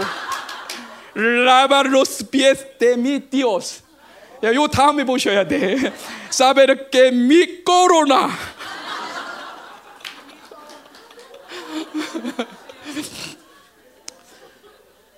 라바로스 1.15 2.29
피에스테 2.29 2.95
미 2.95 3.29
디오스 3.29 3.82
요 4.43 4.67
다음에 4.67 5.05
보셔야 5.05 5.47
돼. 5.47 5.77
사베르케 6.29 7.11
미 7.11 7.63
코로나. 7.63 8.29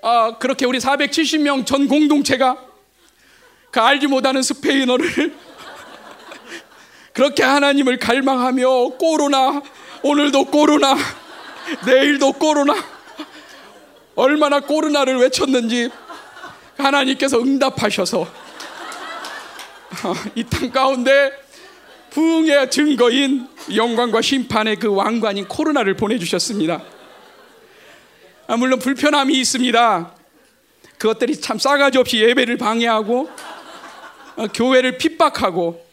아, 0.03 0.38
그렇게 0.38 0.67
우리 0.67 0.77
470명 0.77 1.65
전 1.65 1.88
공동체가 1.88 2.57
그 3.71 3.79
알지 3.79 4.05
못하는 4.05 4.43
스페인어를 4.43 5.35
그렇게 7.13 7.41
하나님을 7.41 7.97
갈망하며 7.97 8.67
코로나 8.99 9.63
오늘도 10.03 10.45
코로나 10.45 10.95
내일도 11.88 12.33
코로나 12.33 12.75
얼마나 14.13 14.59
코로나를 14.59 15.17
외쳤는지 15.17 15.89
하나님께서 16.77 17.39
응답하셔서 17.39 18.44
이 20.36 20.43
땅 20.43 20.71
가운데 20.71 21.31
부흥의 22.12 22.71
증거인 22.71 23.47
영광과 23.75 24.21
심판의 24.21 24.77
그 24.77 24.93
왕관인 24.93 25.47
코로나를 25.47 25.95
보내주셨습니다. 25.95 26.81
아, 28.47 28.58
물론 28.58 28.79
불편함이 28.79 29.38
있습니다. 29.39 30.15
그것들이 30.97 31.41
참 31.41 31.58
싸가지 31.58 31.97
없이 31.97 32.19
예배를 32.19 32.58
방해하고 32.58 33.29
어, 34.38 34.47
교회를 34.47 34.97
핍박하고 34.97 35.84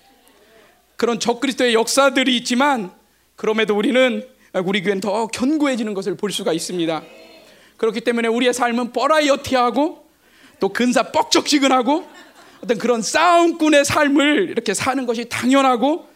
그런 0.97 1.19
적그리스도의 1.19 1.75
역사들이 1.75 2.37
있지만 2.39 2.93
그럼에도 3.37 3.77
우리는 3.77 4.25
우리 4.65 4.83
교회는 4.83 5.01
더 5.01 5.27
견고해지는 5.27 5.95
것을 5.95 6.17
볼 6.17 6.31
수가 6.31 6.53
있습니다. 6.53 7.03
그렇기 7.79 8.03
때문에 8.03 8.29
우리의 8.29 8.53
삶은 8.55 8.93
버라이어티하고 8.93 10.07
또 10.61 10.69
근사 10.69 11.11
뻑적지근하고 11.11 12.07
어떤 12.63 12.79
그런 12.79 13.03
싸움꾼의 13.03 13.85
삶을 13.85 14.51
이렇게 14.51 14.73
사는 14.75 15.05
것이 15.07 15.29
당연하고 15.29 16.07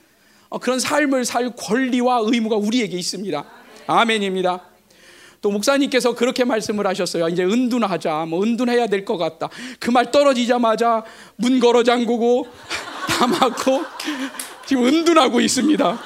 어, 0.49 0.59
그런 0.59 0.79
삶을 0.79 1.25
살 1.25 1.51
권리와 1.57 2.21
의무가 2.23 2.57
우리에게 2.57 2.97
있습니다. 2.97 3.45
아멘입니다. 3.89 4.63
또 5.43 5.51
목사님께서 5.51 6.15
그렇게 6.15 6.45
말씀을 6.45 6.87
하셨어요. 6.87 7.29
이제 7.29 7.45
은둔하자. 7.45 8.27
뭐 8.27 8.43
은둔해야 8.43 8.87
될 8.87 9.05
것 9.05 9.17
같다. 9.17 9.49
그 9.81 9.91
말 9.91 10.11
떨어지자마자 10.11 11.05
문 11.37 11.61
걸어 11.61 11.83
잠그고 11.83 12.47
다 13.09 13.27
막고 13.27 13.85
지금 14.67 14.87
은둔하고 14.87 15.41
있습니다. 15.41 15.99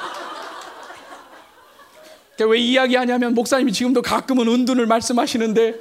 왜 2.48 2.58
이야기하냐면 2.58 3.34
목사님이 3.34 3.72
지금도 3.72 4.00
가끔은 4.00 4.48
은둔을 4.48 4.86
말씀하시는데 4.86 5.74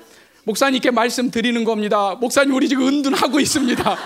목사님께 0.43 0.91
말씀드리는 0.91 1.63
겁니다. 1.63 2.15
목사님 2.19 2.53
우리 2.53 2.67
지금 2.67 2.87
은둔하고 2.87 3.39
있습니다. 3.39 3.97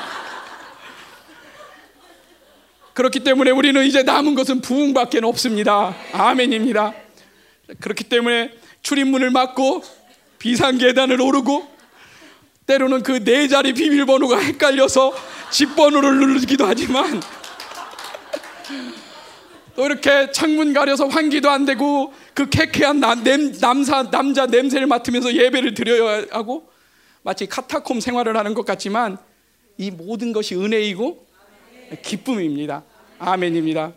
그렇기 2.94 3.22
때문에 3.22 3.52
우리는 3.52 3.84
이제 3.86 4.04
남은 4.04 4.36
것은 4.36 4.62
부흥밖에 4.62 5.20
없습니다. 5.24 5.96
아멘입니다. 6.12 6.94
그렇기 7.80 8.04
때문에 8.04 8.52
출입문을 8.84 9.32
막고 9.32 9.84
비상 10.38 10.78
계단을 10.78 11.20
오르고 11.22 11.68
때로는 12.68 13.04
그 13.04 13.24
네 13.24 13.48
자리 13.48 13.74
비밀번호가 13.74 14.38
헷갈려서 14.38 15.14
집 15.50 15.76
번호를 15.76 16.18
누르기도 16.20 16.66
하지만 16.66 17.22
또 19.76 19.86
이렇게 19.86 20.32
창문 20.32 20.74
가려서 20.74 21.08
환기도 21.08 21.50
안 21.50 21.66
되고 21.66 22.14
그 22.36 22.48
쾌쾌한 22.50 23.00
남, 23.00 23.24
남사, 23.60 24.12
남자 24.12 24.46
냄새를 24.46 24.86
맡으면서 24.88 25.34
예배를 25.34 25.74
드려야 25.74 26.26
하고 26.32 26.70
마치 27.24 27.48
카타콤 27.48 28.00
생활을 28.00 28.38
하는 28.38 28.54
것 28.54 28.66
같지만 28.66 29.18
이 29.78 29.90
모든 29.90 30.32
것이 30.32 30.56
은혜이고 30.56 31.26
기쁨입니다. 32.02 32.84
아멘입니다. 33.20 33.94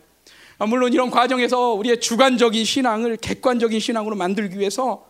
아, 0.59 0.67
물론 0.67 0.93
이런 0.93 1.11
과정에서 1.11 1.73
우리의 1.73 2.01
주관적인 2.01 2.65
신앙을 2.65 3.17
객관적인 3.19 3.79
신앙으로 3.79 4.17
만들기 4.17 4.59
위해서 4.59 5.07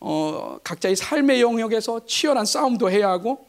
어, 0.00 0.58
각자의 0.64 0.96
삶의 0.96 1.42
영역에서 1.42 2.06
치열한 2.06 2.46
싸움도 2.46 2.90
해야 2.90 3.10
하고 3.10 3.46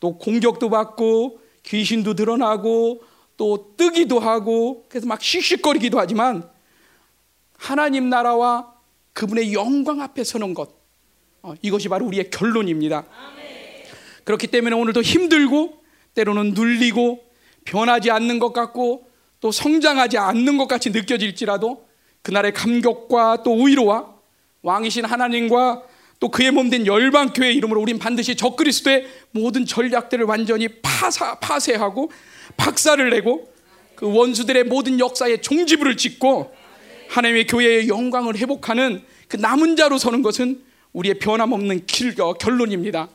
또 0.00 0.18
공격도 0.18 0.68
받고 0.68 1.40
귀신도 1.62 2.14
드러나고 2.14 3.02
또 3.36 3.74
뜨기도 3.76 4.18
하고 4.18 4.84
그래서 4.88 5.06
막 5.06 5.22
씩씩거리기도 5.22 5.98
하지만 5.98 6.48
하나님 7.56 8.10
나라와 8.10 8.74
그분의 9.12 9.54
영광 9.54 10.00
앞에 10.02 10.24
서는 10.24 10.54
것 10.54 10.70
어, 11.42 11.54
이것이 11.62 11.88
바로 11.88 12.04
우리의 12.06 12.30
결론입니다. 12.30 13.04
그렇기 14.24 14.48
때문에 14.48 14.74
오늘도 14.74 15.02
힘들고 15.02 15.82
때로는 16.14 16.54
눌리고 16.54 17.25
변하지 17.66 18.10
않는 18.10 18.38
것 18.38 18.52
같고 18.52 19.06
또 19.40 19.52
성장하지 19.52 20.16
않는 20.16 20.56
것 20.56 20.66
같이 20.66 20.90
느껴질지라도 20.90 21.86
그날의 22.22 22.54
감격과 22.54 23.42
또 23.42 23.62
위로와 23.62 24.14
왕이신 24.62 25.04
하나님과 25.04 25.82
또 26.18 26.30
그의 26.30 26.50
몸된 26.50 26.86
열방 26.86 27.34
교회 27.34 27.52
이름으로 27.52 27.80
우린 27.80 27.98
반드시 27.98 28.36
적그리스도의 28.36 29.06
모든 29.32 29.66
전략들을 29.66 30.24
완전히 30.24 30.68
파사, 30.80 31.38
파쇄하고 31.38 32.10
박살을 32.56 33.10
내고 33.10 33.52
그 33.94 34.10
원수들의 34.12 34.64
모든 34.64 34.98
역사에 34.98 35.40
종지부를 35.40 35.96
짓고 35.96 36.54
하나님의 37.08 37.46
교회의 37.46 37.88
영광을 37.88 38.36
회복하는 38.36 39.02
그 39.28 39.36
남은 39.36 39.76
자로 39.76 39.98
서는 39.98 40.22
것은 40.22 40.62
우리의 40.92 41.18
변함없는 41.18 41.86
길, 41.86 42.20
어, 42.20 42.32
결론입니다. 42.34 43.08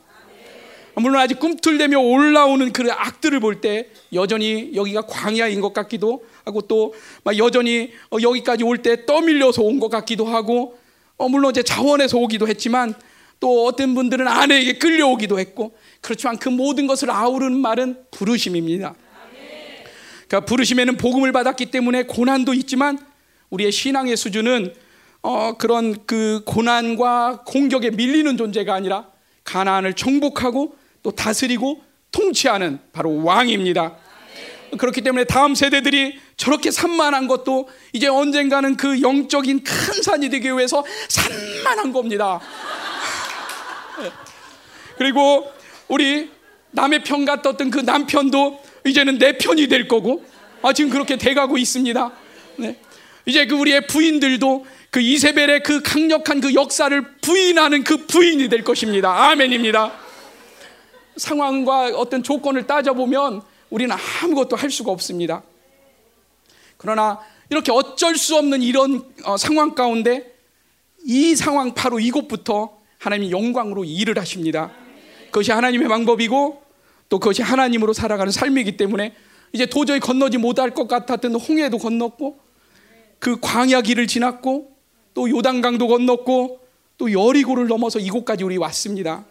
물론 0.96 1.16
아직 1.20 1.38
꿈틀대며 1.40 1.98
올라오는 1.98 2.72
그 2.72 2.90
악들을 2.90 3.40
볼 3.40 3.60
때 3.60 3.88
여전히 4.12 4.72
여기가 4.74 5.02
광야인 5.02 5.60
것 5.60 5.72
같기도 5.72 6.24
하고 6.44 6.60
또 6.62 6.94
여전히 7.38 7.92
어, 8.10 8.18
여기까지 8.20 8.64
올 8.64 8.78
때 8.78 9.06
떠밀려서 9.06 9.62
온 9.62 9.80
것 9.80 9.88
같기도 9.88 10.26
하고 10.26 10.78
어, 11.16 11.28
물론 11.28 11.50
이제 11.50 11.62
자원에서 11.62 12.18
오기도 12.18 12.46
했지만 12.48 12.94
또 13.40 13.66
어떤 13.66 13.94
분들은 13.94 14.28
아내에게 14.28 14.74
끌려오기도 14.78 15.38
했고 15.38 15.74
그렇지만 16.00 16.36
그 16.38 16.48
모든 16.48 16.86
것을 16.86 17.10
아우르는 17.10 17.58
말은 17.58 17.96
부르심입니다. 18.10 18.94
그러니까 20.28 20.46
부르심에는 20.46 20.96
복음을 20.96 21.32
받았기 21.32 21.66
때문에 21.66 22.04
고난도 22.04 22.54
있지만 22.54 22.98
우리의 23.50 23.72
신앙의 23.72 24.16
수준은 24.16 24.74
어, 25.22 25.54
그런 25.56 26.04
그 26.06 26.42
고난과 26.44 27.44
공격에 27.46 27.90
밀리는 27.90 28.36
존재가 28.36 28.74
아니라 28.74 29.06
가나안을 29.44 29.94
정복하고 29.94 30.76
또 31.02 31.10
다스리고 31.10 31.82
통치하는 32.10 32.78
바로 32.92 33.22
왕입니다. 33.24 33.96
그렇기 34.78 35.02
때문에 35.02 35.24
다음 35.24 35.54
세대들이 35.54 36.18
저렇게 36.36 36.70
산만한 36.70 37.26
것도 37.26 37.68
이제 37.92 38.08
언젠가는 38.08 38.76
그 38.76 39.02
영적인 39.02 39.64
큰 39.64 40.02
산이 40.02 40.30
되기 40.30 40.48
위해서 40.48 40.84
산만한 41.08 41.92
겁니다. 41.92 42.40
그리고 44.96 45.46
우리 45.88 46.30
남의 46.70 47.04
편 47.04 47.24
같았던 47.24 47.70
그 47.70 47.80
남편도 47.80 48.62
이제는 48.86 49.18
내 49.18 49.36
편이 49.36 49.68
될 49.68 49.88
거고, 49.88 50.24
아, 50.62 50.72
지금 50.72 50.90
그렇게 50.90 51.16
돼가고 51.16 51.58
있습니다. 51.58 52.12
네. 52.56 52.76
이제 53.26 53.46
그 53.46 53.54
우리의 53.54 53.86
부인들도 53.86 54.66
그 54.90 55.00
이세벨의 55.00 55.62
그 55.62 55.82
강력한 55.82 56.40
그 56.40 56.54
역사를 56.54 57.14
부인하는 57.20 57.84
그 57.84 58.06
부인이 58.06 58.48
될 58.48 58.64
것입니다. 58.64 59.28
아멘입니다. 59.30 60.01
상황과 61.16 61.96
어떤 61.96 62.22
조건을 62.22 62.66
따져보면 62.66 63.42
우리는 63.70 63.94
아무것도 64.22 64.56
할 64.56 64.70
수가 64.70 64.90
없습니다. 64.92 65.42
그러나 66.76 67.20
이렇게 67.50 67.70
어쩔 67.70 68.16
수 68.16 68.36
없는 68.36 68.62
이런 68.62 69.02
어, 69.24 69.36
상황 69.36 69.74
가운데 69.74 70.34
이 71.04 71.34
상황 71.36 71.74
바로 71.74 72.00
이곳부터 72.00 72.78
하나님이 72.98 73.30
영광으로 73.30 73.84
일을 73.84 74.18
하십니다. 74.18 74.70
그것이 75.26 75.52
하나님의 75.52 75.88
방법이고 75.88 76.62
또 77.08 77.18
그것이 77.18 77.42
하나님으로 77.42 77.92
살아가는 77.92 78.30
삶이기 78.30 78.76
때문에 78.76 79.14
이제 79.52 79.66
도저히 79.66 80.00
건너지 80.00 80.38
못할 80.38 80.70
것 80.70 80.88
같았던 80.88 81.34
홍해도 81.34 81.78
건넜고 81.78 82.38
그 83.18 83.38
광야 83.40 83.82
길을 83.82 84.06
지났고 84.06 84.72
또 85.14 85.28
요단강도 85.28 85.88
건넜고 85.88 86.60
또 86.98 87.12
여리고를 87.12 87.66
넘어서 87.66 87.98
이곳까지 87.98 88.44
우리 88.44 88.56
왔습니다. 88.56 89.24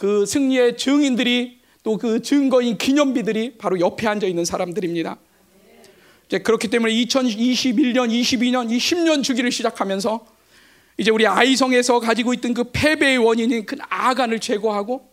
그 0.00 0.24
승리의 0.24 0.78
증인들이 0.78 1.60
또 1.82 1.98
그 1.98 2.22
증거인 2.22 2.78
기념비들이 2.78 3.58
바로 3.58 3.78
옆에 3.80 4.06
앉아 4.06 4.26
있는 4.26 4.46
사람들입니다. 4.46 5.18
이제 6.26 6.38
그렇기 6.38 6.68
때문에 6.68 6.92
2021년, 6.92 8.08
22년, 8.08 8.70
이 8.70 8.78
10년 8.78 9.22
주기를 9.22 9.50
시작하면서 9.52 10.26
이제 10.96 11.10
우리 11.10 11.26
아이성에서 11.26 12.00
가지고 12.00 12.32
있던 12.34 12.54
그 12.54 12.64
패배의 12.72 13.18
원인인 13.18 13.66
그 13.66 13.76
아간을 13.90 14.40
제거하고 14.40 15.06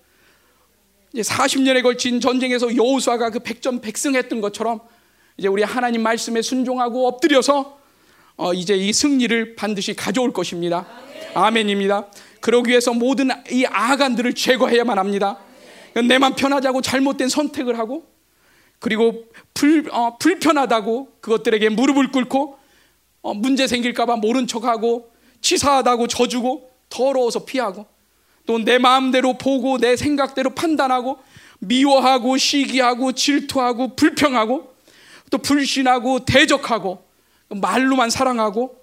이제 1.13 1.21
40년에 1.21 1.83
걸친 1.83 2.21
전쟁에서 2.21 2.73
여호수아가 2.73 3.29
그 3.31 3.39
백전백승했던 3.39 4.39
것처럼 4.39 4.79
이제 5.37 5.49
우리 5.49 5.63
하나님 5.63 6.01
말씀에 6.03 6.41
순종하고 6.41 7.07
엎드려서 7.07 7.77
어 8.37 8.53
이제 8.53 8.75
이 8.75 8.93
승리를 8.93 9.55
반드시 9.55 9.95
가져올 9.95 10.31
것입니다. 10.31 10.87
아멘입니다. 11.33 12.07
그러기 12.41 12.69
위해서 12.69 12.93
모든 12.93 13.29
이 13.51 13.65
아간들을 13.65 14.33
제거해야만 14.33 14.97
합니다. 14.97 15.37
내만 16.07 16.35
편하자고 16.35 16.81
잘못된 16.81 17.29
선택을 17.29 17.79
하고 17.79 18.05
그리고 18.79 19.25
불, 19.53 19.89
어, 19.91 20.17
불편하다고 20.17 21.13
그것들에게 21.21 21.69
무릎을 21.69 22.11
꿇고 22.11 22.57
어, 23.21 23.33
문제 23.33 23.67
생길까봐 23.67 24.17
모른 24.17 24.45
척하고 24.47 25.11
치사하다고 25.41 26.07
져주고 26.07 26.69
더러워서 26.89 27.45
피하고 27.45 27.85
또 28.45 28.57
내 28.59 28.77
마음대로 28.77 29.33
보고 29.37 29.77
내 29.77 29.95
생각대로 29.97 30.51
판단하고 30.51 31.19
미워하고 31.59 32.37
시기하고 32.37 33.11
질투하고 33.11 33.95
불평하고 33.95 34.73
또 35.29 35.37
불신하고 35.37 36.25
대적하고 36.25 37.03
말로만 37.49 38.09
사랑하고 38.09 38.77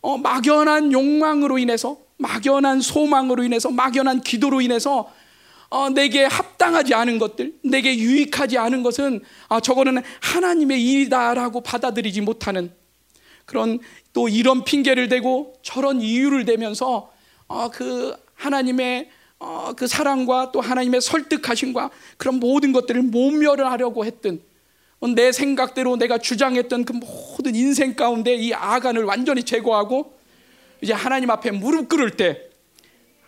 어, 0.00 0.18
막연한 0.18 0.92
욕망으로 0.92 1.58
인해서 1.58 1.98
막연한 2.16 2.80
소망으로 2.80 3.42
인해서 3.44 3.70
막연한 3.70 4.22
기도로 4.22 4.60
인해서 4.60 5.10
어, 5.70 5.90
내게 5.90 6.24
합당하지 6.24 6.94
않은 6.94 7.18
것들, 7.18 7.54
내게 7.64 7.96
유익하지 7.96 8.58
않은 8.58 8.82
것은 8.82 9.20
아, 9.48 9.60
저거는 9.60 10.02
하나님의 10.20 10.84
일이다라고 10.84 11.62
받아들이지 11.62 12.20
못하는 12.20 12.72
그런 13.44 13.80
또 14.12 14.28
이런 14.28 14.64
핑계를 14.64 15.08
대고 15.08 15.54
저런 15.62 16.00
이유를 16.00 16.44
대면서 16.44 17.10
어, 17.48 17.70
그 17.70 18.14
하나님의 18.34 19.10
어, 19.40 19.72
그 19.76 19.86
사랑과 19.86 20.52
또 20.52 20.60
하나님의 20.60 21.00
설득하심과 21.00 21.90
그런 22.16 22.38
모든 22.38 22.72
것들을 22.72 23.02
모멸하려고 23.02 24.04
했던 24.04 24.40
내 25.14 25.32
생각대로 25.32 25.96
내가 25.96 26.16
주장했던 26.16 26.84
그 26.86 26.92
모든 26.92 27.54
인생 27.54 27.94
가운데 27.94 28.34
이 28.34 28.54
아간을 28.54 29.04
완전히 29.04 29.42
제거하고 29.42 30.14
이제 30.80 30.92
하나님 30.92 31.30
앞에 31.30 31.50
무릎 31.50 31.88
꿇을 31.88 32.10
때 32.10 32.50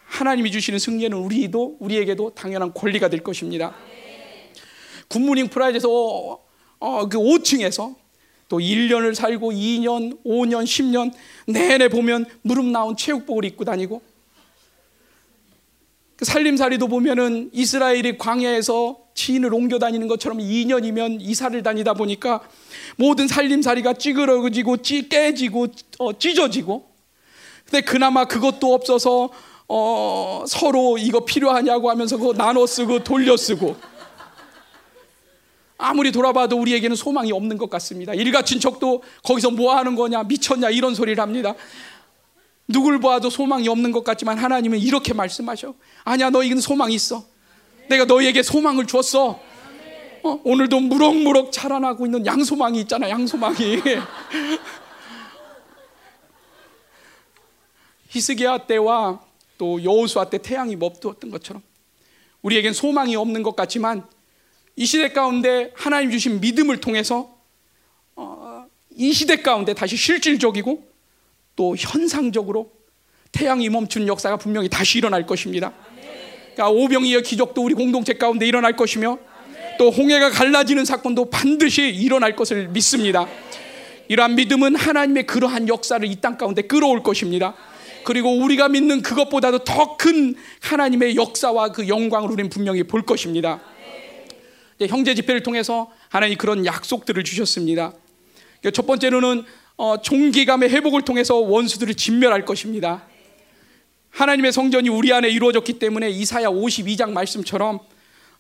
하나님이 0.07 0.51
주시는 0.51 0.79
승리는 0.79 1.17
우리도 1.17 1.77
우리에게도 1.81 2.35
당연한 2.35 2.73
권리가 2.73 3.09
될 3.09 3.23
것입니다. 3.23 3.75
굿모닝 5.09 5.49
프라자에서 5.49 5.89
어, 6.79 7.09
그 7.09 7.19
5층에서 7.19 7.95
또 8.49 8.59
1년을 8.59 9.15
살고 9.15 9.53
2년, 9.53 10.23
5년, 10.25 10.65
10년 10.65 11.13
내내 11.47 11.89
보면 11.89 12.27
무릎 12.43 12.67
나온 12.67 12.97
체육복을 12.97 13.45
입고 13.45 13.65
다니고 13.65 14.03
그 16.17 16.25
살림살이도 16.25 16.89
보면은 16.89 17.51
이스라엘이 17.53 18.17
광야에서 18.17 18.99
지인을 19.15 19.53
옮겨 19.53 19.79
다니는 19.79 20.09
것처럼 20.09 20.39
2년이면 20.39 21.19
이사를 21.21 21.61
다니다 21.63 21.95
보니까 21.95 22.49
모든 22.97 23.29
살림살이가 23.29 23.95
찌그러지고 23.95 24.79
찌 24.79 25.09
깨지고 25.09 25.69
어, 25.99 26.19
찢어지고 26.19 26.86
근데 27.69 27.81
그나마 27.83 28.25
그것도 28.25 28.73
없어서 28.73 29.31
어, 29.69 30.45
서로 30.47 30.97
이거 30.99 31.25
필요하냐고 31.25 31.91
하면서 31.91 32.17
그거 32.17 32.33
나눠 32.33 32.67
쓰고 32.67 33.03
돌려 33.03 33.37
쓰고 33.37 33.77
아무리 35.79 36.11
돌아봐도 36.13 36.57
우리에게는 36.59 36.97
소망이 36.97 37.33
없는 37.33 37.59
것 37.59 37.69
같습니다. 37.71 38.15
일가 38.15 38.43
친 38.43 38.61
척도 38.61 39.03
거기서 39.23 39.51
뭐 39.51 39.77
하는 39.77 39.95
거냐 39.95 40.23
미쳤냐 40.23 40.71
이런 40.71 40.95
소리를 40.95 41.21
합니다. 41.21 41.55
누굴 42.69 42.99
보아도 42.99 43.31
소망이 43.31 43.69
없는 43.69 43.93
것 43.93 44.03
같지만 44.03 44.39
하나님은 44.39 44.79
이렇게 44.79 45.13
말씀하셔. 45.15 45.75
아니야, 46.05 46.31
너희는 46.31 46.61
소망이 46.61 46.95
있어. 46.95 47.25
내가 47.89 48.05
너희에게 48.05 48.43
소망을 48.43 48.87
줬어. 48.87 49.39
어, 50.25 50.41
오늘도 50.43 50.81
무럭무럭 50.81 51.53
자라나고 51.53 52.07
있는 52.07 52.27
양소망이 52.27 52.81
있잖아, 52.81 53.09
양소망이. 53.09 53.83
히스기야 58.09 58.67
때와 58.67 59.21
또 59.59 59.83
여호수아 59.83 60.29
때 60.31 60.39
태양이 60.39 60.77
멈두었던 60.77 61.31
것처럼 61.31 61.63
우리에겐 62.43 62.73
소망이 62.73 63.17
없는 63.17 63.43
것 63.43 63.57
같지만 63.57 64.07
이 64.77 64.85
시대 64.85 65.09
가운데 65.09 65.73
하나님 65.75 66.11
주신 66.11 66.41
믿음을 66.41 66.81
통해서 66.81 67.35
어, 68.15 68.67
이 68.95 69.13
시대 69.13 69.37
가운데 69.37 69.75
다시 69.75 69.97
실질적이고 69.97 70.87
또 71.57 71.75
현상적으로 71.77 72.71
태양이 73.33 73.69
멈춘 73.69 74.07
역사가 74.07 74.37
분명히 74.37 74.69
다시 74.69 74.99
일어날 74.99 75.27
것입니다. 75.27 75.73
그러니까 76.55 76.71
오병이어 76.71 77.21
기적도 77.21 77.63
우리 77.65 77.75
공동체 77.75 78.15
가운데 78.15 78.47
일어날 78.47 78.77
것이며 78.77 79.19
또 79.79 79.91
홍해가 79.91 80.31
갈라지는 80.31 80.85
사건도 80.85 81.31
반드시 81.31 81.83
일어날 81.89 82.35
것을 82.37 82.69
믿습니다. 82.69 83.27
이러한 84.09 84.35
믿음은 84.37 84.77
하나님의 84.77 85.27
그러한 85.27 85.69
역사를 85.69 86.07
이 86.07 86.17
땅 86.21 86.39
가운데 86.39 86.63
끌어올 86.63 87.03
것입니다. 87.03 87.55
그리고 88.07 88.31
우리가 88.31 88.69
믿는 88.69 89.03
그것보다도 89.03 89.65
더 89.65 89.97
큰 89.97 90.37
하나님의 90.61 91.17
역사와 91.17 91.73
그 91.73 91.89
영광을 91.89 92.31
우리는 92.31 92.49
분명히 92.49 92.85
볼 92.85 93.03
것입니다. 93.03 93.61
형제 94.89 95.15
집회를 95.15 95.43
통해서 95.43 95.91
하나님이 96.11 96.37
그런 96.37 96.65
약속들을 96.65 97.25
주셨습니다. 97.25 97.93
첫 98.73 98.87
번째로는 98.87 99.45
어, 99.77 100.01
종기감의 100.01 100.71
회복을 100.71 101.03
통해서 101.03 101.37
원수들을 101.37 101.95
진멸할 101.95 102.45
것입니다. 102.45 103.05
하나님의 104.11 104.53
성전이 104.53 104.89
우리 104.89 105.13
안에 105.13 105.29
이루어졌기 105.29 105.79
때문에 105.79 106.09
이사야 106.11 106.49
52장 106.49 107.11
말씀처럼 107.11 107.81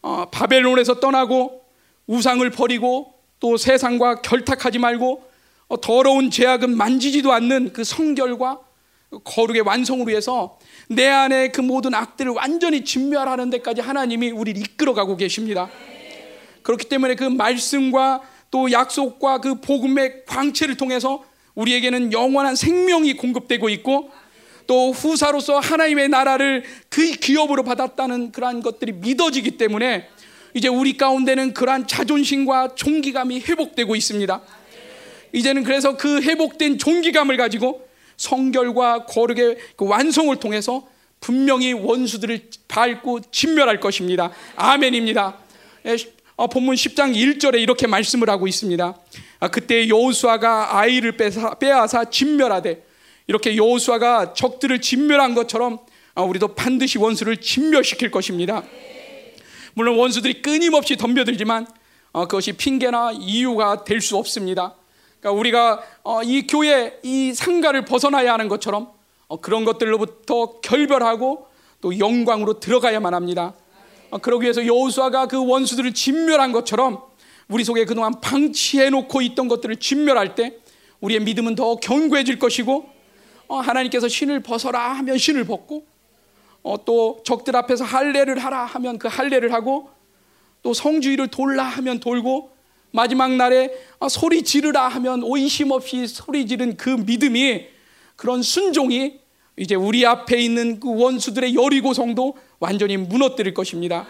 어, 0.02 0.30
바벨론에서 0.30 1.00
떠나고 1.00 1.62
우상을 2.06 2.48
버리고 2.50 3.14
또 3.40 3.56
세상과 3.56 4.22
결탁하지 4.22 4.78
말고 4.78 5.24
어, 5.68 5.80
더러운 5.80 6.30
제약은 6.30 6.76
만지지도 6.76 7.32
않는 7.32 7.72
그 7.72 7.82
성결과 7.82 8.65
거룩의 9.24 9.62
완성을 9.62 10.07
위해서 10.09 10.59
내 10.88 11.07
안에 11.07 11.48
그 11.48 11.61
모든 11.61 11.94
악들을 11.94 12.32
완전히 12.32 12.84
진멸하는 12.84 13.50
데까지 13.50 13.80
하나님이 13.80 14.30
우리를 14.30 14.61
이끌어가고 14.61 15.16
계십니다. 15.16 15.70
그렇기 16.62 16.88
때문에 16.88 17.14
그 17.14 17.24
말씀과 17.24 18.22
또 18.50 18.70
약속과 18.70 19.40
그 19.40 19.61
복음의 19.61 20.24
광채를 20.26 20.76
통해서 20.76 21.24
우리에게는 21.54 22.12
영원한 22.12 22.57
생명이 22.57 23.14
공급되고 23.14 23.68
있고 23.70 24.11
또 24.66 24.90
후사로서 24.90 25.61
하나님의 25.61 26.09
나라를 26.09 26.64
그 26.88 27.12
기업으로 27.12 27.62
받았다는 27.62 28.32
그러한 28.32 28.62
것들이 28.62 28.92
믿어지기 28.92 29.52
때문에 29.52 30.09
이제 30.54 30.68
우리 30.68 30.96
가운데는 30.96 31.54
그러한 31.54 31.86
자존심과 31.86 32.74
존귀감이 32.74 33.40
회복되고 33.40 33.94
있습니다. 33.94 34.40
이제는 35.32 35.62
그래서 35.62 35.96
그 35.96 36.20
회복된 36.22 36.78
존귀감을 36.78 37.36
가지고 37.36 37.86
성결과 38.16 39.04
거룩의 39.06 39.56
그 39.76 39.86
완성을 39.86 40.34
통해서 40.36 40.86
분명히 41.20 41.72
원수들을 41.72 42.50
밟고 42.68 43.20
진멸할 43.30 43.80
것입니다. 43.80 44.30
아멘입니다. 44.56 45.36
예, 45.86 45.96
어, 46.36 46.46
본문 46.46 46.74
10장 46.74 47.14
1절에 47.14 47.60
이렇게 47.60 47.86
말씀을 47.86 48.28
하고 48.28 48.46
있습니다. 48.46 48.94
아, 49.40 49.48
그때 49.48 49.88
여호수아가 49.88 50.78
아이를 50.78 51.16
빼앗아, 51.16 51.54
빼앗아 51.54 52.04
진멸하되 52.10 52.84
이렇게 53.26 53.56
여호수아가 53.56 54.34
적들을 54.34 54.80
진멸한 54.80 55.34
것처럼 55.34 55.78
아, 56.14 56.22
우리도 56.22 56.54
반드시 56.54 56.98
원수를 56.98 57.38
진멸시킬 57.38 58.10
것입니다. 58.10 58.62
물론 59.74 59.96
원수들이 59.96 60.42
끊임없이 60.42 60.96
덤벼들지만 60.96 61.66
어, 62.12 62.26
그것이 62.26 62.52
핑계나 62.52 63.12
이유가 63.12 63.84
될 63.84 64.00
수 64.00 64.16
없습니다. 64.16 64.74
그러니까 65.20 65.38
우리가 65.38 65.82
어, 66.02 66.22
이 66.22 66.46
교회 66.46 66.98
이 67.02 67.32
상가를 67.34 67.84
벗어나야 67.84 68.32
하는 68.32 68.48
것처럼 68.48 68.90
그런 69.40 69.64
것들로부터 69.64 70.60
결별하고 70.60 71.46
또 71.80 71.98
영광으로 71.98 72.60
들어가야만 72.60 73.14
합니다. 73.14 73.54
어, 74.10 74.18
그러기 74.18 74.44
위해서 74.44 74.64
여호수아가 74.64 75.26
그 75.26 75.44
원수들을 75.44 75.94
진멸한 75.94 76.52
것처럼 76.52 77.02
우리 77.48 77.64
속에 77.64 77.84
그동안 77.84 78.20
방치해 78.20 78.90
놓고 78.90 79.22
있던 79.22 79.48
것들을 79.48 79.76
진멸할 79.76 80.34
때 80.34 80.58
우리의 81.00 81.20
믿음은 81.20 81.54
더 81.54 81.76
견고해질 81.76 82.38
것이고 82.38 82.88
어, 83.48 83.58
하나님께서 83.58 84.08
신을 84.08 84.42
벗어라 84.42 84.94
하면 84.94 85.18
신을 85.18 85.44
벗고 85.44 85.86
어, 86.62 86.84
또 86.84 87.20
적들 87.24 87.54
앞에서 87.56 87.84
할례를 87.84 88.38
하라 88.38 88.64
하면 88.64 88.98
그 88.98 89.08
할례를 89.08 89.52
하고 89.52 89.90
또 90.62 90.72
성주의를 90.72 91.28
돌라 91.28 91.62
하면 91.62 92.00
돌고 92.00 92.55
마지막 92.91 93.32
날에 93.32 93.70
소리 94.09 94.43
지르라 94.43 94.89
하면 94.89 95.22
오이심 95.22 95.70
없이 95.70 96.07
소리 96.07 96.47
지른 96.47 96.76
그 96.76 96.91
믿음이 96.91 97.66
그런 98.16 98.43
순종이 98.43 99.20
이제 99.57 99.74
우리 99.74 100.05
앞에 100.05 100.41
있는 100.41 100.80
그 100.80 100.95
원수들의 100.95 101.55
여리고성도 101.55 102.37
완전히 102.59 102.97
무너뜨릴 102.97 103.55
것입니다. 103.55 104.07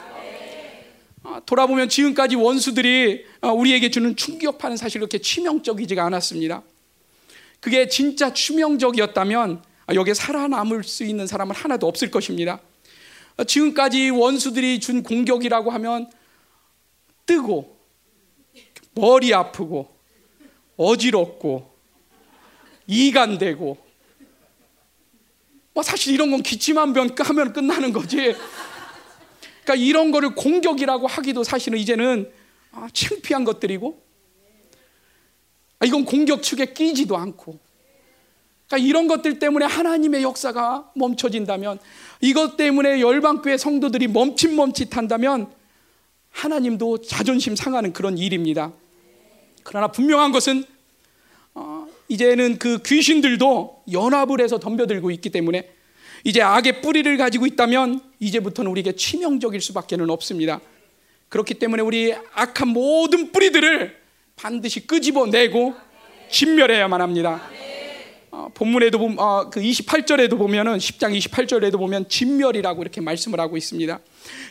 아, 1.22 1.40
돌아보면 1.44 1.88
지금까지 1.88 2.36
원수들이 2.36 3.24
아, 3.40 3.48
우리에게 3.48 3.90
주는 3.90 4.14
충격파는 4.14 4.76
사실 4.76 5.00
그렇게 5.00 5.18
치명적이지가 5.18 6.04
않았습니다. 6.04 6.62
그게 7.60 7.88
진짜 7.88 8.32
치명적이었다면 8.32 9.62
아, 9.86 9.94
여기에 9.94 10.14
살아남을 10.14 10.84
수 10.84 11.04
있는 11.04 11.26
사람은 11.26 11.54
하나도 11.54 11.88
없을 11.88 12.10
것입니다. 12.10 12.60
지금까지 13.46 14.10
원수들이 14.10 14.80
준 14.80 15.02
공격이라고 15.02 15.70
하면 15.72 16.10
뜨고 17.26 17.75
머리 18.96 19.32
아프고 19.34 19.88
어지럽고 20.76 21.70
이간되고 22.86 23.76
뭐 25.74 25.82
사실 25.82 26.14
이런 26.14 26.30
건 26.30 26.42
기침한 26.42 26.94
병 26.94 27.10
하면 27.18 27.52
끝나는 27.52 27.92
거지. 27.92 28.34
그러니까 29.62 29.74
이런 29.74 30.10
거를 30.10 30.34
공격이라고 30.34 31.06
하기도 31.06 31.44
사실은 31.44 31.78
이제는 31.78 32.30
아, 32.72 32.88
창피한 32.92 33.44
것들이고 33.44 34.02
아, 35.78 35.86
이건 35.86 36.04
공격 36.06 36.42
축에 36.42 36.72
끼지도 36.72 37.16
않고 37.16 37.58
그러니까 38.66 38.88
이런 38.88 39.08
것들 39.08 39.38
때문에 39.38 39.66
하나님의 39.66 40.22
역사가 40.22 40.92
멈춰진다면 40.94 41.78
이것 42.22 42.56
때문에 42.56 43.00
열방교회 43.00 43.58
성도들이 43.58 44.08
멈칫멈칫한다면 44.08 45.52
하나님도 46.30 47.02
자존심 47.02 47.54
상하는 47.54 47.92
그런 47.92 48.16
일입니다. 48.16 48.72
그러나 49.66 49.88
분명한 49.88 50.30
것은 50.30 50.64
어, 51.54 51.88
이제는 52.08 52.58
그 52.58 52.80
귀신들도 52.82 53.82
연합을 53.90 54.40
해서 54.40 54.60
덤벼들고 54.60 55.10
있기 55.10 55.30
때문에 55.30 55.68
이제 56.22 56.40
악의 56.40 56.82
뿌리를 56.82 57.16
가지고 57.16 57.46
있다면 57.46 58.00
이제부터는 58.20 58.70
우리에게 58.70 58.92
치명적일 58.92 59.60
수밖에는 59.60 60.08
없습니다. 60.10 60.60
그렇기 61.28 61.54
때문에 61.54 61.82
우리 61.82 62.14
악한 62.34 62.68
모든 62.68 63.32
뿌리들을 63.32 63.96
반드시 64.36 64.86
끄집어내고 64.86 65.74
진멸해야만 66.30 67.00
합니다. 67.00 67.42
어, 68.30 68.48
본문에도 68.54 68.98
보면 68.98 69.18
어, 69.18 69.50
그 69.50 69.60
28절에도 69.60 70.38
보면은 70.38 70.78
10장 70.78 71.16
28절에도 71.18 71.78
보면 71.78 72.08
진멸이라고 72.08 72.82
이렇게 72.82 73.00
말씀을 73.00 73.40
하고 73.40 73.56
있습니다. 73.56 73.98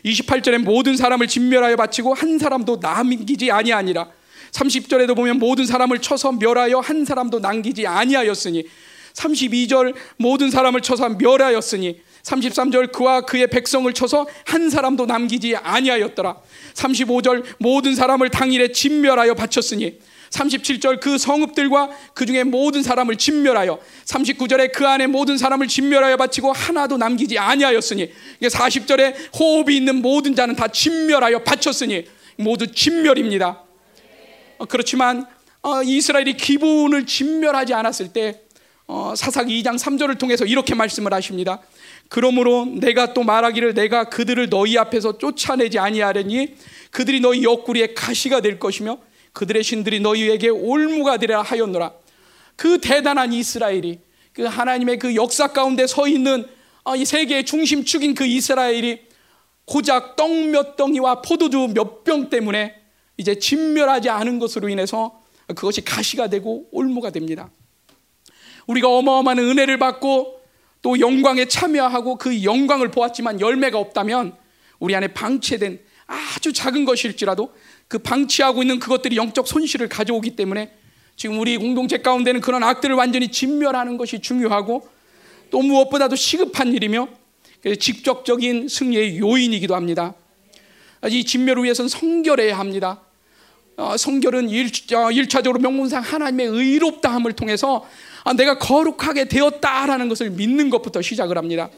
28절에 0.03 0.57
모든 0.57 0.97
사람을 0.97 1.27
진멸하여 1.27 1.77
바치고 1.77 2.13
한 2.13 2.37
사람도 2.37 2.79
남기지 2.81 3.51
아니하니라. 3.51 4.09
30절에도 4.55 5.15
보면 5.15 5.37
모든 5.37 5.65
사람을 5.65 5.99
쳐서 5.99 6.31
멸하여 6.31 6.79
한 6.79 7.03
사람도 7.03 7.39
남기지 7.39 7.85
아니하였으니 7.85 8.65
32절 9.13 9.93
모든 10.17 10.49
사람을 10.49 10.81
쳐서 10.81 11.09
멸하였으니 11.09 12.01
33절 12.23 12.91
그와 12.91 13.21
그의 13.21 13.47
백성을 13.47 13.91
쳐서 13.93 14.27
한 14.45 14.69
사람도 14.69 15.05
남기지 15.05 15.55
아니하였더라. 15.57 16.37
35절 16.73 17.45
모든 17.59 17.95
사람을 17.95 18.29
당일에 18.29 18.71
진멸하여 18.71 19.35
바쳤으니 19.35 19.99
37절 20.31 20.99
그 20.99 21.17
성읍들과 21.17 21.91
그 22.13 22.25
중에 22.25 22.43
모든 22.43 22.81
사람을 22.81 23.17
진멸하여 23.17 23.79
39절에 24.05 24.71
그 24.71 24.87
안에 24.87 25.07
모든 25.07 25.37
사람을 25.37 25.67
진멸하여 25.67 26.17
바치고 26.17 26.51
하나도 26.51 26.97
남기지 26.97 27.37
아니하였으니 27.37 28.11
40절에 28.41 29.15
호흡이 29.39 29.77
있는 29.77 30.01
모든 30.01 30.35
자는 30.35 30.55
다 30.55 30.67
진멸하여 30.67 31.43
바쳤으니 31.43 32.05
모두 32.37 32.67
진멸입니다. 32.67 33.64
어, 34.57 34.65
그렇지만 34.65 35.25
어, 35.61 35.81
이스라엘이 35.83 36.37
기분을 36.37 37.05
진멸하지 37.05 37.73
않았을 37.73 38.13
때 38.13 38.41
어, 38.87 39.13
사사기 39.15 39.61
2장 39.63 39.77
3절을 39.77 40.19
통해서 40.19 40.45
이렇게 40.45 40.75
말씀을 40.75 41.13
하십니다. 41.13 41.59
그러므로 42.07 42.65
내가 42.65 43.13
또 43.13 43.23
말하기를 43.23 43.73
내가 43.73 44.05
그들을 44.09 44.49
너희 44.49 44.77
앞에서 44.77 45.17
쫓아내지 45.17 45.79
아니하려니 45.79 46.55
그들이 46.91 47.19
너희 47.19 47.43
옆구리에 47.43 47.93
가시가 47.95 48.41
될 48.41 48.59
것이며 48.59 48.99
그들의 49.33 49.63
신들이 49.63 49.99
너희에게 49.99 50.49
올무가 50.49 51.17
되라 51.17 51.41
하였노라. 51.41 51.93
그 52.55 52.79
대단한 52.79 53.33
이스라엘이 53.33 53.99
그 54.33 54.43
하나님의 54.43 54.99
그 54.99 55.15
역사 55.15 55.47
가운데 55.47 55.87
서 55.87 56.07
있는 56.07 56.45
이 56.95 57.03
세계의 57.03 57.45
중심축인 57.45 58.13
그 58.13 58.25
이스라엘이 58.25 58.99
고작 59.65 60.15
떡 60.15 60.29
몇 60.29 60.75
덩이와 60.75 61.21
포도주 61.23 61.69
몇 61.73 62.03
병 62.03 62.29
때문에 62.29 62.84
이제 63.17 63.37
진멸하지 63.39 64.09
않은 64.09 64.39
것으로 64.39 64.69
인해서 64.69 65.21
그것이 65.47 65.81
가시가 65.83 66.27
되고 66.27 66.67
올무가 66.71 67.11
됩니다. 67.11 67.49
우리가 68.67 68.89
어마어마한 68.89 69.39
은혜를 69.39 69.77
받고 69.77 70.41
또 70.81 70.99
영광에 70.99 71.45
참여하고 71.45 72.17
그 72.17 72.43
영광을 72.43 72.91
보았지만 72.91 73.39
열매가 73.39 73.77
없다면 73.77 74.35
우리 74.79 74.95
안에 74.95 75.09
방치된 75.09 75.79
아주 76.07 76.53
작은 76.53 76.85
것일지라도 76.85 77.53
그 77.87 77.99
방치하고 77.99 78.61
있는 78.61 78.79
그것들이 78.79 79.15
영적 79.17 79.47
손실을 79.47 79.89
가져오기 79.89 80.35
때문에 80.35 80.73
지금 81.15 81.39
우리 81.39 81.57
공동체 81.57 81.99
가운데는 81.99 82.41
그런 82.41 82.63
악들을 82.63 82.95
완전히 82.95 83.29
진멸하는 83.29 83.97
것이 83.97 84.19
중요하고 84.19 84.87
또 85.49 85.61
무엇보다도 85.61 86.15
시급한 86.15 86.73
일이며 86.73 87.07
직접적인 87.79 88.67
승리의 88.67 89.19
요인이기도 89.19 89.75
합니다. 89.75 90.13
이 91.09 91.23
진멸을 91.23 91.63
위해서는 91.63 91.89
성결해야 91.89 92.57
합니다. 92.57 93.04
어, 93.77 93.97
성결은 93.97 94.49
일, 94.49 94.67
어, 94.93 95.27
차적으로 95.27 95.59
명문상 95.59 96.01
하나님의 96.01 96.47
의롭다함을 96.47 97.33
통해서 97.33 97.85
아, 98.23 98.33
내가 98.33 98.57
거룩하게 98.57 99.25
되었다라는 99.25 100.09
것을 100.09 100.31
믿는 100.31 100.69
것부터 100.69 101.01
시작을 101.01 101.37
합니다. 101.37 101.69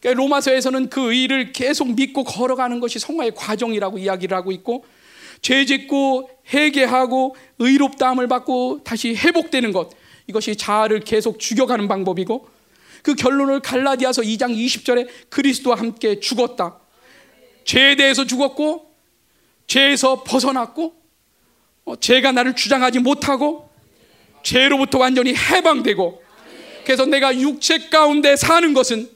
그러니까 0.00 0.22
로마서에서는 0.22 0.90
그 0.90 1.12
의를 1.12 1.52
계속 1.52 1.94
믿고 1.94 2.22
걸어가는 2.24 2.80
것이 2.80 2.98
성화의 2.98 3.34
과정이라고 3.34 3.98
이야기를 3.98 4.36
하고 4.36 4.52
있고 4.52 4.84
죄 5.42 5.64
짓고 5.64 6.30
회개하고 6.52 7.34
의롭다함을 7.58 8.28
받고 8.28 8.82
다시 8.84 9.14
회복되는 9.14 9.72
것 9.72 9.90
이것이 10.26 10.56
자아를 10.56 11.00
계속 11.00 11.38
죽여가는 11.40 11.88
방법이고 11.88 12.48
그 13.02 13.14
결론을 13.14 13.60
갈라디아서 13.60 14.22
2장 14.22 14.56
20절에 14.56 15.08
그리스도와 15.30 15.76
함께 15.76 16.20
죽었다. 16.20 16.76
죄에 17.64 17.96
대해서 17.96 18.24
죽었고 18.24 18.94
죄에서 19.66 20.22
벗어났고 20.24 20.86
어, 20.86 21.05
죄가 21.94 22.32
나를 22.32 22.56
주장하지 22.56 22.98
못하고 22.98 23.70
죄로부터 24.42 24.98
완전히 24.98 25.34
해방되고 25.34 26.22
그래서 26.84 27.06
내가 27.06 27.36
육체 27.38 27.88
가운데 27.88 28.34
사는 28.36 28.72
것은 28.74 29.08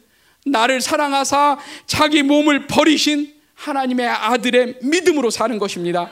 나를 0.46 0.80
사랑하사 0.80 1.58
자기 1.86 2.22
몸을 2.22 2.66
버리신 2.66 3.34
하나님의 3.54 4.08
아들의 4.08 4.78
믿음으로 4.82 5.30
사는 5.30 5.58
것입니다. 5.58 6.10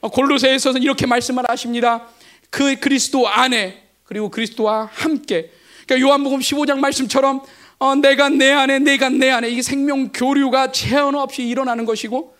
어, 0.00 0.08
골로새에서는 0.08 0.82
이렇게 0.82 1.06
말씀을 1.06 1.44
하십니다. 1.48 2.08
그 2.50 2.76
그리스도 2.76 3.28
안에 3.28 3.84
그리고 4.04 4.30
그리스도와 4.30 4.90
함께. 4.92 5.50
그러니까 5.86 6.06
요한복음 6.06 6.40
15장 6.40 6.78
말씀처럼 6.78 7.42
어, 7.78 7.94
내가 7.94 8.28
내 8.28 8.50
안에 8.50 8.80
내가 8.80 9.08
내 9.08 9.30
안에 9.30 9.50
이게 9.50 9.62
생명 9.62 10.10
교류가 10.12 10.72
제한 10.72 11.14
없이 11.14 11.44
일어나는 11.44 11.84
것이고 11.84 12.36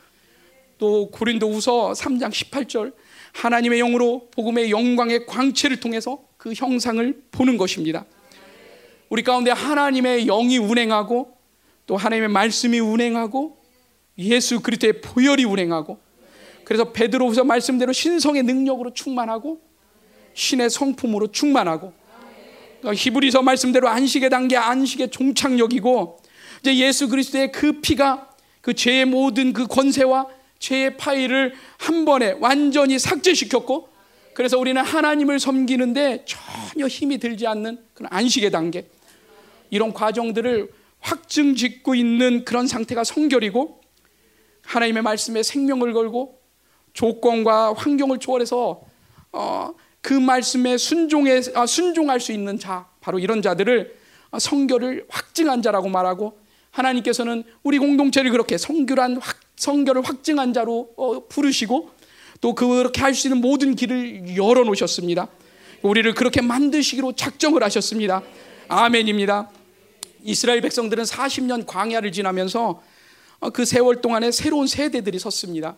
또 0.78 1.10
고린도후서 1.10 1.92
3장 1.92 2.30
18절 2.30 2.92
하나님의 3.32 3.78
영으로 3.78 4.28
복음의 4.30 4.70
영광의 4.70 5.26
광채를 5.26 5.80
통해서 5.80 6.22
그 6.36 6.52
형상을 6.52 7.22
보는 7.30 7.56
것입니다. 7.56 8.04
우리 9.08 9.22
가운데 9.22 9.50
하나님의 9.50 10.26
영이 10.26 10.58
운행하고 10.58 11.36
또 11.86 11.96
하나님의 11.96 12.28
말씀이 12.28 12.78
운행하고 12.78 13.58
예수 14.18 14.60
그리스도의 14.60 15.00
보혈이 15.00 15.44
운행하고 15.44 15.98
그래서 16.64 16.92
베드로후서 16.92 17.44
말씀대로 17.44 17.92
신성의 17.92 18.42
능력으로 18.42 18.92
충만하고 18.92 19.60
신의 20.34 20.68
성품으로 20.70 21.32
충만하고 21.32 21.94
히브리서 22.94 23.42
말씀대로 23.42 23.88
안식의 23.88 24.30
단계 24.30 24.56
안식의 24.56 25.10
종착역이고 25.10 26.18
이제 26.60 26.76
예수 26.76 27.08
그리스도의 27.08 27.52
그 27.52 27.80
피가 27.80 28.28
그 28.60 28.74
죄의 28.74 29.06
모든 29.06 29.52
그 29.52 29.66
권세와 29.66 30.26
죄의 30.58 30.96
파일을 30.96 31.54
한 31.78 32.04
번에 32.04 32.36
완전히 32.40 32.98
삭제시켰고 32.98 33.88
그래서 34.34 34.58
우리는 34.58 34.80
하나님을 34.80 35.40
섬기는데 35.40 36.24
전혀 36.24 36.86
힘이 36.86 37.18
들지 37.18 37.46
않는 37.46 37.78
그런 37.94 38.08
안식의 38.12 38.50
단계. 38.50 38.88
이런 39.70 39.92
과정들을 39.92 40.70
확증 41.00 41.54
짓고 41.54 41.94
있는 41.94 42.44
그런 42.44 42.66
상태가 42.66 43.04
성결이고 43.04 43.80
하나님의 44.64 45.02
말씀에 45.02 45.42
생명을 45.42 45.92
걸고 45.92 46.40
조건과 46.92 47.74
환경을 47.74 48.18
초월해서 48.18 48.80
어, 49.32 49.74
그 50.00 50.14
말씀에 50.14 50.76
순종해 50.76 51.40
아, 51.54 51.66
순종할 51.66 52.20
수 52.20 52.32
있는 52.32 52.58
자 52.58 52.88
바로 53.00 53.18
이런 53.18 53.42
자들을 53.42 53.96
성결을 54.38 55.06
확증한 55.08 55.62
자라고 55.62 55.88
말하고 55.88 56.38
하나님께서는 56.70 57.44
우리 57.62 57.78
공동체를 57.78 58.30
그렇게 58.30 58.58
성결한 58.58 59.16
확, 59.16 59.36
성결을 59.58 60.02
확증한 60.02 60.52
자로 60.52 60.92
어, 60.96 61.26
부르시고 61.28 61.90
또 62.40 62.54
그렇게 62.54 63.00
할 63.00 63.14
수 63.14 63.26
있는 63.26 63.40
모든 63.40 63.74
길을 63.74 64.36
열어 64.36 64.62
놓으셨습니다. 64.64 65.28
우리를 65.82 66.14
그렇게 66.14 66.40
만드시기로 66.40 67.12
작정을 67.12 67.62
하셨습니다. 67.64 68.22
아멘입니다. 68.68 69.50
이스라엘 70.22 70.60
백성들은 70.60 71.04
40년 71.04 71.66
광야를 71.66 72.12
지나면서 72.12 72.82
어, 73.40 73.50
그 73.50 73.64
세월 73.64 74.00
동안에 74.00 74.30
새로운 74.30 74.66
세대들이 74.66 75.18
섰습니다. 75.18 75.76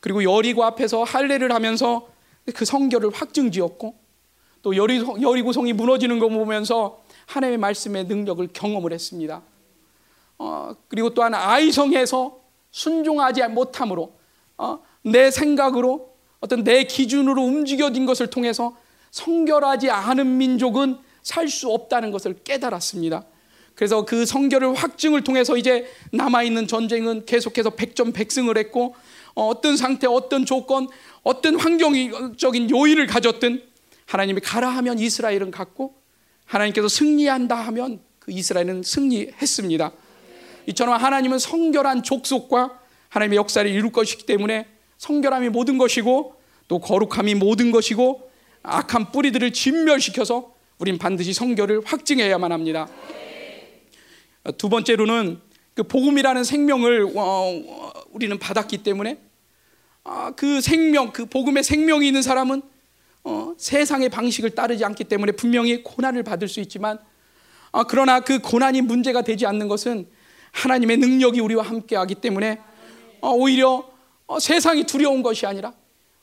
그리고 0.00 0.22
여리고 0.22 0.64
앞에서 0.64 1.02
할례를 1.02 1.52
하면서 1.52 2.08
그 2.54 2.64
성결을 2.64 3.10
확증지었고 3.10 3.94
또 4.62 4.76
여리고 4.76 5.52
성이 5.52 5.72
무너지는 5.72 6.18
거 6.18 6.28
보면서 6.28 7.02
하나님의 7.26 7.58
말씀의 7.58 8.04
능력을 8.04 8.46
경험을 8.52 8.92
했습니다. 8.92 9.42
어, 10.38 10.74
그리고 10.88 11.12
또한 11.14 11.34
아이성에서 11.34 12.47
순종하지 12.70 13.46
못함으로 13.48 14.12
어, 14.56 14.80
내 15.02 15.30
생각으로 15.30 16.14
어떤 16.40 16.64
내 16.64 16.84
기준으로 16.84 17.42
움직여진 17.42 18.06
것을 18.06 18.28
통해서 18.28 18.76
성결하지 19.10 19.90
않은 19.90 20.38
민족은 20.38 20.98
살 21.22 21.48
수 21.48 21.70
없다는 21.70 22.10
것을 22.10 22.38
깨달았습니다. 22.44 23.24
그래서 23.74 24.04
그 24.04 24.26
성결을 24.26 24.74
확증을 24.74 25.22
통해서 25.22 25.56
이제 25.56 25.86
남아있는 26.12 26.66
전쟁은 26.66 27.26
계속해서 27.26 27.70
백전백승을 27.70 28.58
했고 28.58 28.96
어, 29.34 29.46
어떤 29.46 29.76
상태, 29.76 30.06
어떤 30.06 30.44
조건, 30.44 30.88
어떤 31.22 31.60
환경적인 31.60 32.70
요인을 32.70 33.06
가졌든 33.06 33.62
하나님이 34.06 34.40
가라 34.40 34.68
하면 34.70 34.98
이스라엘은 34.98 35.50
갔고 35.50 35.94
하나님께서 36.46 36.88
승리한다 36.88 37.54
하면 37.54 38.00
그 38.18 38.32
이스라엘은 38.32 38.82
승리했습니다. 38.82 39.92
이처럼 40.68 40.94
하나님은 40.94 41.38
성결한 41.38 42.02
족속과 42.02 42.78
하나님의 43.08 43.38
역사를 43.38 43.68
이룰 43.70 43.90
것이기 43.90 44.26
때문에 44.26 44.66
성결함이 44.98 45.48
모든 45.48 45.78
것이고 45.78 46.34
또 46.68 46.78
거룩함이 46.78 47.36
모든 47.36 47.70
것이고 47.70 48.30
악한 48.62 49.10
뿌리들을 49.10 49.50
진멸시켜서 49.54 50.52
우린 50.78 50.98
반드시 50.98 51.32
성결을 51.32 51.80
확증해야만 51.86 52.52
합니다. 52.52 52.86
두 54.58 54.68
번째로는 54.68 55.40
그 55.72 55.84
복음이라는 55.84 56.44
생명을 56.44 57.12
어, 57.16 57.62
우리는 58.10 58.38
받았기 58.38 58.82
때문에 58.82 59.18
아, 60.04 60.32
그 60.36 60.60
생명, 60.60 61.12
그 61.12 61.24
복음의 61.24 61.64
생명이 61.64 62.06
있는 62.06 62.20
사람은 62.20 62.60
어, 63.24 63.54
세상의 63.56 64.10
방식을 64.10 64.50
따르지 64.50 64.84
않기 64.84 65.04
때문에 65.04 65.32
분명히 65.32 65.82
고난을 65.82 66.24
받을 66.24 66.46
수 66.46 66.60
있지만 66.60 66.98
아, 67.72 67.84
그러나 67.84 68.20
그 68.20 68.38
고난이 68.40 68.82
문제가 68.82 69.22
되지 69.22 69.46
않는 69.46 69.68
것은 69.68 70.17
하나님의 70.58 70.96
능력이 70.96 71.40
우리와 71.40 71.62
함께하기 71.64 72.16
때문에 72.16 72.58
어, 73.20 73.30
오히려 73.30 73.88
어, 74.26 74.40
세상이 74.40 74.84
두려운 74.84 75.22
것이 75.22 75.46
아니라 75.46 75.72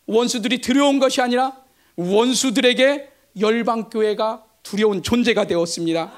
원수들이 0.05 0.59
두려운 0.59 0.99
것이 0.99 1.21
아니라 1.21 1.53
원수들에게 1.95 3.09
열방 3.39 3.89
교회가 3.89 4.43
두려운 4.61 5.01
존재가 5.01 5.47
되었습니다. 5.47 6.11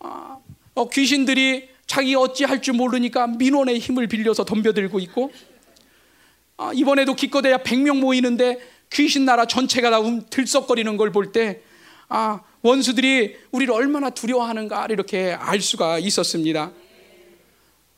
아, 0.00 0.38
어, 0.74 0.88
귀신들이 0.88 1.68
자기 1.86 2.14
어찌 2.14 2.44
할 2.44 2.60
줄 2.60 2.74
모르니까 2.74 3.26
민원의 3.26 3.78
힘을 3.78 4.06
빌려서 4.08 4.44
덤벼들고 4.44 4.98
있고 5.00 5.30
아, 6.56 6.72
이번에도 6.74 7.14
기껏해야 7.14 7.58
100명 7.58 7.98
모이는데 8.00 8.58
귀신 8.92 9.24
나라 9.24 9.46
전체가 9.46 9.90
다 9.90 10.00
음, 10.00 10.24
들썩거리는 10.30 10.96
걸 10.96 11.12
볼때 11.12 11.60
아, 12.08 12.40
원수들이 12.62 13.36
우리를 13.52 13.72
얼마나 13.72 14.10
두려워하는가 14.10 14.86
이렇게 14.90 15.32
알 15.38 15.60
수가 15.60 15.98
있었습니다. 15.98 16.72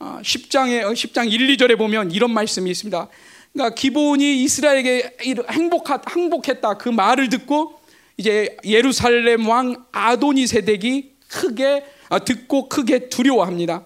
아, 0.01 0.21
10장에 0.23 0.83
10장 0.83 1.29
1, 1.29 1.57
2절에 1.57 1.77
보면 1.77 2.11
이런 2.11 2.31
말씀이 2.31 2.69
있습니다. 2.71 3.09
그러니까 3.51 3.75
기본이 3.75 4.43
이스라엘에게 4.43 5.17
행복하, 5.51 6.01
행복했다 6.09 6.77
그 6.77 6.87
말을 6.87 7.27
듣고 7.29 7.79
이제 8.15 8.55
예루살렘 8.63 9.47
왕 9.47 9.85
아도니 9.91 10.47
세덱이 10.47 11.15
크게 11.27 11.85
아, 12.07 12.19
듣고 12.19 12.69
크게 12.69 13.09
두려워합니다. 13.09 13.85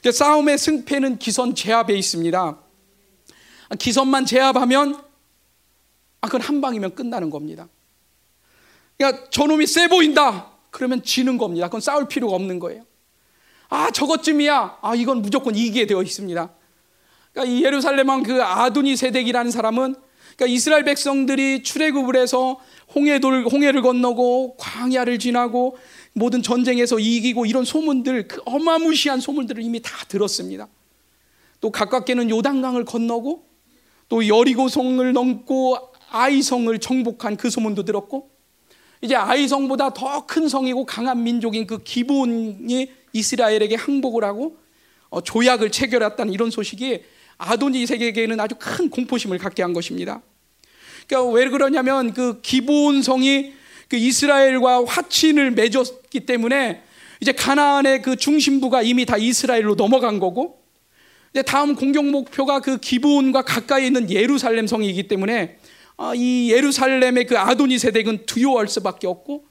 그러니까 0.00 0.12
싸움의 0.12 0.56
승패는 0.56 1.18
기선 1.18 1.54
제압에 1.54 1.94
있습니다. 1.94 2.58
기선만 3.78 4.24
제압하면 4.24 5.02
아 6.22 6.26
그건 6.26 6.40
한 6.40 6.60
방이면 6.62 6.94
끝나는 6.94 7.28
겁니다. 7.28 7.68
그러니까 8.96 9.28
저놈이 9.30 9.66
세 9.66 9.88
보인다. 9.88 10.50
그러면 10.70 11.02
지는 11.02 11.36
겁니다. 11.36 11.66
그건 11.66 11.82
싸울 11.82 12.08
필요가 12.08 12.34
없는 12.36 12.58
거예요. 12.58 12.84
아 13.72 13.90
저것쯤이야. 13.90 14.80
아 14.82 14.94
이건 14.94 15.22
무조건 15.22 15.56
이기게 15.56 15.86
되어 15.86 16.02
있습니다. 16.02 16.50
그러니까 17.32 17.56
이 17.56 17.64
예루살렘 17.64 18.10
왕 18.10 18.22
그 18.22 18.42
아두니 18.42 18.96
세덱이라는 18.96 19.50
사람은 19.50 19.94
그러니까 20.36 20.46
이스라엘 20.46 20.84
백성들이 20.84 21.62
출애굽을 21.62 22.16
해서 22.16 22.60
홍해돌 22.94 23.46
홍해를 23.50 23.80
건너고 23.80 24.56
광야를 24.58 25.18
지나고 25.18 25.78
모든 26.12 26.42
전쟁에서 26.42 26.98
이기고 26.98 27.46
이런 27.46 27.64
소문들 27.64 28.28
그 28.28 28.42
어마무시한 28.44 29.20
소문들을 29.20 29.62
이미 29.62 29.80
다 29.80 29.90
들었습니다. 30.06 30.68
또 31.62 31.70
가깝게는 31.70 32.28
요단강을 32.28 32.84
건너고 32.84 33.46
또 34.10 34.28
여리고성을 34.28 35.10
넘고 35.14 35.78
아이성을 36.10 36.78
정복한 36.78 37.38
그 37.38 37.48
소문도 37.48 37.84
들었고 37.86 38.28
이제 39.00 39.14
아이성보다 39.14 39.94
더 39.94 40.26
큰 40.26 40.46
성이고 40.46 40.84
강한 40.84 41.22
민족인 41.22 41.66
그 41.66 41.82
기본이 41.82 43.00
이스라엘에게 43.12 43.76
항복을 43.76 44.24
하고 44.24 44.56
어, 45.10 45.20
조약을 45.20 45.70
체결했다는 45.70 46.32
이런 46.32 46.50
소식이 46.50 47.02
아도니색에게는 47.38 48.40
아주 48.40 48.54
큰 48.58 48.88
공포심을 48.88 49.38
갖게 49.38 49.62
한 49.62 49.72
것입니다. 49.72 50.22
그러니까 51.06 51.32
왜 51.32 51.48
그러냐면 51.48 52.14
그 52.14 52.40
기본성이 52.40 53.52
그 53.88 53.96
이스라엘과 53.96 54.84
화친을 54.84 55.50
맺었기 55.50 56.20
때문에 56.20 56.82
이제 57.20 57.32
가나안의 57.32 58.02
그 58.02 58.16
중심부가 58.16 58.82
이미 58.82 59.04
다 59.04 59.16
이스라엘로 59.16 59.74
넘어간 59.74 60.18
거고 60.18 60.62
이제 61.32 61.42
다음 61.42 61.74
공격 61.74 62.06
목표가 62.06 62.60
그 62.60 62.78
기브온과 62.78 63.42
가까이 63.42 63.86
있는 63.86 64.10
예루살렘 64.10 64.66
성이기 64.66 65.08
때문에 65.08 65.58
어, 65.96 66.14
이 66.14 66.50
예루살렘의 66.50 67.26
그 67.26 67.38
아도니 67.38 67.78
세덱은 67.78 68.26
두려워할 68.26 68.68
수밖에 68.68 69.06
없고 69.06 69.44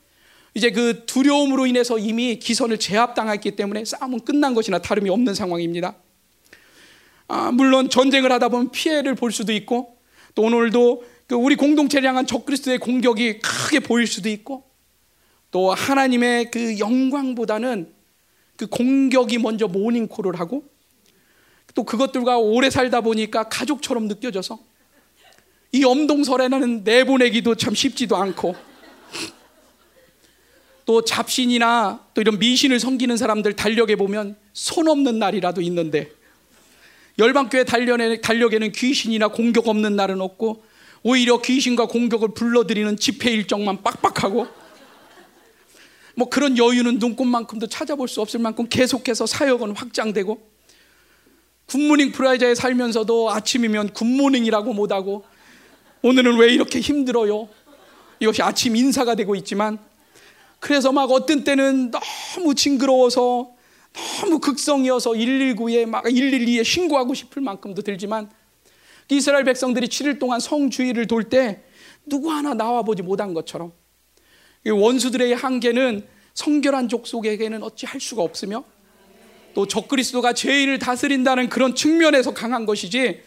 이제 0.54 0.72
그 0.72 1.06
두려움으로 1.06 1.66
인해서 1.66 1.98
이미 1.98 2.38
기선을 2.38 2.78
제압당했기 2.78 3.56
때문에 3.56 3.86
싸움은 3.86 4.22
끝난 4.22 4.54
것이나 4.54 4.80
다름이 4.80 5.10
없는 5.10 5.34
상황입니다. 5.34 5.96
아, 7.28 7.52
물론 7.52 7.90
전쟁을 7.90 8.32
하다 8.32 8.50
보면 8.50 8.72
피해를 8.72 9.16
볼 9.16 9.32
수도 9.32 9.54
있고 9.54 9.98
또 10.36 10.44
오늘도 10.44 11.04
그 11.28 11.36
우리 11.36 11.56
공동체를 11.56 12.08
향한 12.10 12.28
적그리스도의 12.28 12.80
공격이 12.80 13.40
크게 13.40 13.80
보일 13.80 14.08
수도 14.08 14.28
있고 14.28 14.66
또 15.50 15.74
하나님의 15.74 16.52
그 16.52 16.78
영광보다는 16.80 17.94
그 18.58 18.68
공격이 18.68 19.38
먼저 19.38 19.68
모닝콜을 19.68 20.40
하고 20.40 20.66
또 21.74 21.86
그것들과 21.86 22.38
오래 22.38 22.70
살다 22.70 23.00
보니까 23.00 23.46
가족처럼 23.48 24.10
느껴져서 24.10 24.60
이 25.72 25.86
엄동설에는 25.86 26.84
내보내기도 26.84 27.56
참 27.56 27.74
쉽지도 27.74 28.18
않고 28.18 28.56
또 30.86 31.04
잡신이나 31.04 32.06
또 32.14 32.22
이런 32.22 32.40
미신을 32.40 32.80
섬기는 32.80 33.16
사람들 33.18 33.56
달력에 33.56 33.96
보면 33.96 34.36
손 34.54 34.88
없는 34.88 35.20
날이라도 35.20 35.62
있는데 35.62 36.12
열방교회 37.20 37.66
달력에는 37.66 38.72
귀신이나 38.72 39.28
공격 39.28 39.68
없는 39.68 39.96
날은 39.96 40.22
없고 40.22 40.64
오히려 41.04 41.42
귀신과 41.42 41.88
공격을 41.88 42.34
불러들이는 42.34 42.98
집회 42.98 43.32
일정만 43.32 43.84
빡빡하고 43.84 44.48
뭐 46.16 46.30
그런 46.30 46.58
여유는 46.58 47.00
눈곱만큼도 47.00 47.68
찾아볼 47.68 48.08
수 48.08 48.22
없을 48.22 48.40
만큼 48.40 48.68
계속해서 48.70 49.26
사역은 49.26 49.76
확장되고 49.76 50.52
굿모닝 51.68 52.12
프라자에 52.12 52.54
살면서도 52.54 53.32
아침이면 53.32 53.94
Good 53.94 54.14
morning이라고 54.14 54.74
못하고 54.74 55.24
오늘은 56.02 56.38
왜 56.38 56.54
이렇게 56.54 56.80
힘들어요? 56.80 57.48
이것이 58.20 58.42
아침 58.42 58.76
인사가 58.76 59.16
되고 59.16 59.36
있지만 59.36 59.80
그래서 60.62 60.92
막 60.92 61.12
어떤 61.12 61.44
때는 61.44 61.92
너무 61.92 62.54
징그러워서 62.54 63.52
너무 64.22 64.40
극성이어서 64.40 65.12
119에 65.14 65.88
막 65.88 66.04
112에 66.06 66.64
신고하고 66.64 67.16
싶을 67.16 67.42
만큼도 67.42 67.82
들지만 67.82 68.30
이스라엘 69.10 69.44
백성들이 69.44 69.88
7일 69.88 70.20
동안 70.20 70.40
성주의를 70.40 71.08
돌 71.08 71.24
때 71.24 71.64
누구 72.06 72.32
하나 72.32 72.54
나와 72.54 72.84
보지 72.84 73.02
못한 73.02 73.34
것처럼 73.34 73.74
원수들의 74.66 75.36
한계는 75.36 76.08
성결한 76.36 76.88
족속에게는 76.90 77.64
어찌 77.64 77.88
할 77.88 78.00
수가 78.00 78.22
없으며 78.22 78.64
또 79.56 79.66
적그리스도가 79.68 80.34
죄인을 80.34 80.78
다스린다는 80.78 81.50
그런 81.50 81.74
측면에서 81.74 82.36
강한 82.36 82.68
것이지 82.68 83.24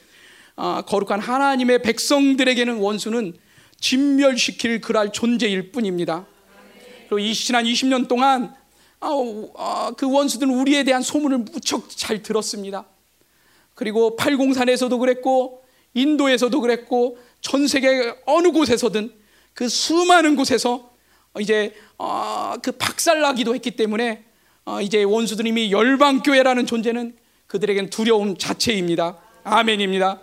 아, 0.55 0.85
거룩한 0.87 1.19
하나님의 1.19 1.83
백성들에게는 1.83 2.77
원수는 2.77 3.35
진멸시킬 3.81 4.81
그랄 4.81 5.13
존재일 5.13 5.73
뿐입니다. 5.73 6.27
그리고 7.15 7.19
이 7.21 7.33
지난 7.33 7.65
20년 7.65 8.09
동안 8.09 8.55
아, 8.99 9.11
아, 9.57 9.93
그 9.97 10.11
원수들은 10.11 10.53
우리에 10.53 10.83
대한 10.83 11.01
소문을 11.03 11.39
무척 11.39 11.89
잘 11.91 12.23
들었습니다. 12.23 12.87
그리고 13.75 14.17
팔공산에서도 14.17 14.99
그랬고 14.99 15.63
인도에서도 15.95 16.61
그랬고 16.61 17.19
전 17.41 17.69
세계 17.69 18.15
어느 18.27 18.51
곳에서든 18.51 19.13
그 19.53 19.69
수많은 19.69 20.35
곳에서 20.35 20.91
이제 21.39 21.75
어, 21.99 22.55
그 22.61 22.73
박살나기도 22.73 23.55
했기 23.55 23.73
때문에 23.73 24.25
어, 24.65 24.81
이제 24.81 25.05
원수들 25.05 25.47
이미 25.47 25.71
열방교회라는 25.71 26.67
존재는 26.67 27.17
그들에겐 27.47 27.91
두려움 27.91 28.37
자체입니다. 28.37 29.19
아멘입니다. 29.45 30.21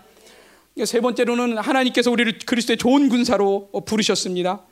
세 0.86 1.00
번째로는 1.00 1.58
하나님께서 1.58 2.12
우리를 2.12 2.40
그리스도의 2.46 2.78
좋은 2.78 3.08
군사로 3.08 3.70
부르셨습니다. 3.86 4.66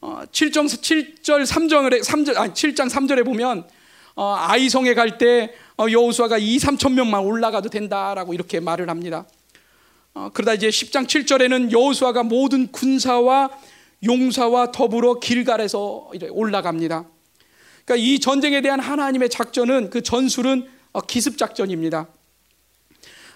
7장 0.00 0.66
7절 0.66 1.46
3절에 1.46 2.04
3절 2.04 2.36
아니 2.36 2.52
7장 2.52 2.88
3절에 2.88 3.24
보면 3.24 3.66
어, 4.14 4.34
아이성에 4.38 4.94
갈 4.94 5.18
때 5.18 5.54
여호수아가 5.78 6.38
2, 6.38 6.56
3천 6.56 6.92
명만 6.92 7.22
올라가도 7.22 7.68
된다라고 7.68 8.32
이렇게 8.32 8.60
말을 8.60 8.88
합니다. 8.88 9.26
그러다 10.32 10.54
이제 10.54 10.68
10장 10.68 11.06
7절에는 11.06 11.70
여호수아가 11.70 12.22
모든 12.22 12.72
군사와 12.72 13.50
용사와 14.02 14.72
더불어 14.72 15.20
길갈에서 15.20 16.10
올라갑니다. 16.30 17.04
그러니까 17.84 18.06
이 18.06 18.18
전쟁에 18.18 18.62
대한 18.62 18.80
하나님의 18.80 19.28
작전은 19.28 19.90
그 19.90 20.02
전술은 20.02 20.66
어, 20.92 21.00
기습 21.02 21.36
작전입니다. 21.36 22.06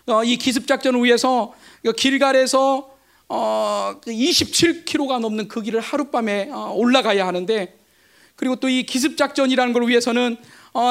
어, 0.06 0.24
이 0.24 0.36
기습 0.38 0.66
작전을 0.66 1.04
위해서 1.04 1.52
길갈에서 1.96 2.90
27km가 3.30 5.10
어, 5.12 5.16
그 5.16 5.22
넘는 5.22 5.48
그 5.48 5.62
길을 5.62 5.80
하룻밤에 5.80 6.50
올라가야 6.74 7.26
하는데 7.26 7.78
그리고 8.34 8.56
또 8.56 8.68
이 8.68 8.82
기습 8.84 9.16
작전이라는 9.16 9.72
걸 9.72 9.88
위해서는 9.88 10.36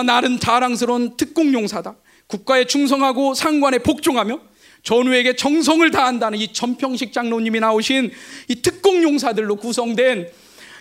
나는 0.06 0.40
자랑스러운 0.40 1.18
특공용사다. 1.18 1.96
국가에 2.28 2.66
충성하고 2.66 3.34
상관에 3.34 3.80
복종하며 3.80 4.40
전우에게 4.84 5.36
정성을 5.36 5.90
다한다는 5.92 6.40
이 6.40 6.54
전평식 6.54 7.12
장로님이 7.12 7.60
나오신 7.60 8.12
이 8.48 8.56
특공 8.62 9.04
용사들로 9.04 9.58
구성된 9.58 10.30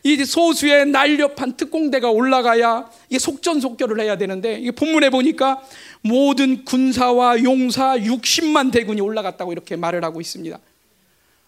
이 0.05 0.25
소수의 0.25 0.87
날렵한 0.87 1.57
특공대가 1.57 2.11
올라가야 2.11 2.89
이게 3.09 3.19
속전속결을 3.19 4.01
해야 4.01 4.17
되는데 4.17 4.59
이게 4.61 4.71
본문에 4.71 5.11
보니까 5.11 5.61
모든 6.03 6.65
군사와 6.65 7.43
용사 7.43 7.99
60만 7.99 8.71
대군이 8.71 9.01
올라갔다고 9.01 9.53
이렇게 9.53 9.75
말을 9.75 10.05
하고 10.05 10.21
있습니다. 10.21 10.59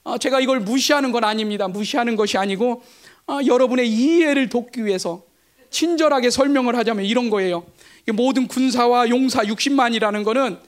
아, 0.05 0.19
제가 0.19 0.41
이걸 0.41 0.61
무시하는 0.61 1.13
건 1.13 1.25
아닙니다. 1.25 1.69
무시하는 1.69 2.17
것이 2.17 2.39
아니고 2.39 2.83
아, 3.27 3.41
여러분의 3.47 3.89
이해를 3.89 4.49
돕기 4.49 4.85
위해서 4.85 5.23
친절하게 5.71 6.31
설명을 6.31 6.77
하자면 6.77 7.05
이런 7.05 7.31
거예요. 7.31 7.65
모든 8.13 8.49
군사와 8.49 9.09
용사 9.09 9.45
60만이라는 9.45 10.25
거는 10.25 10.59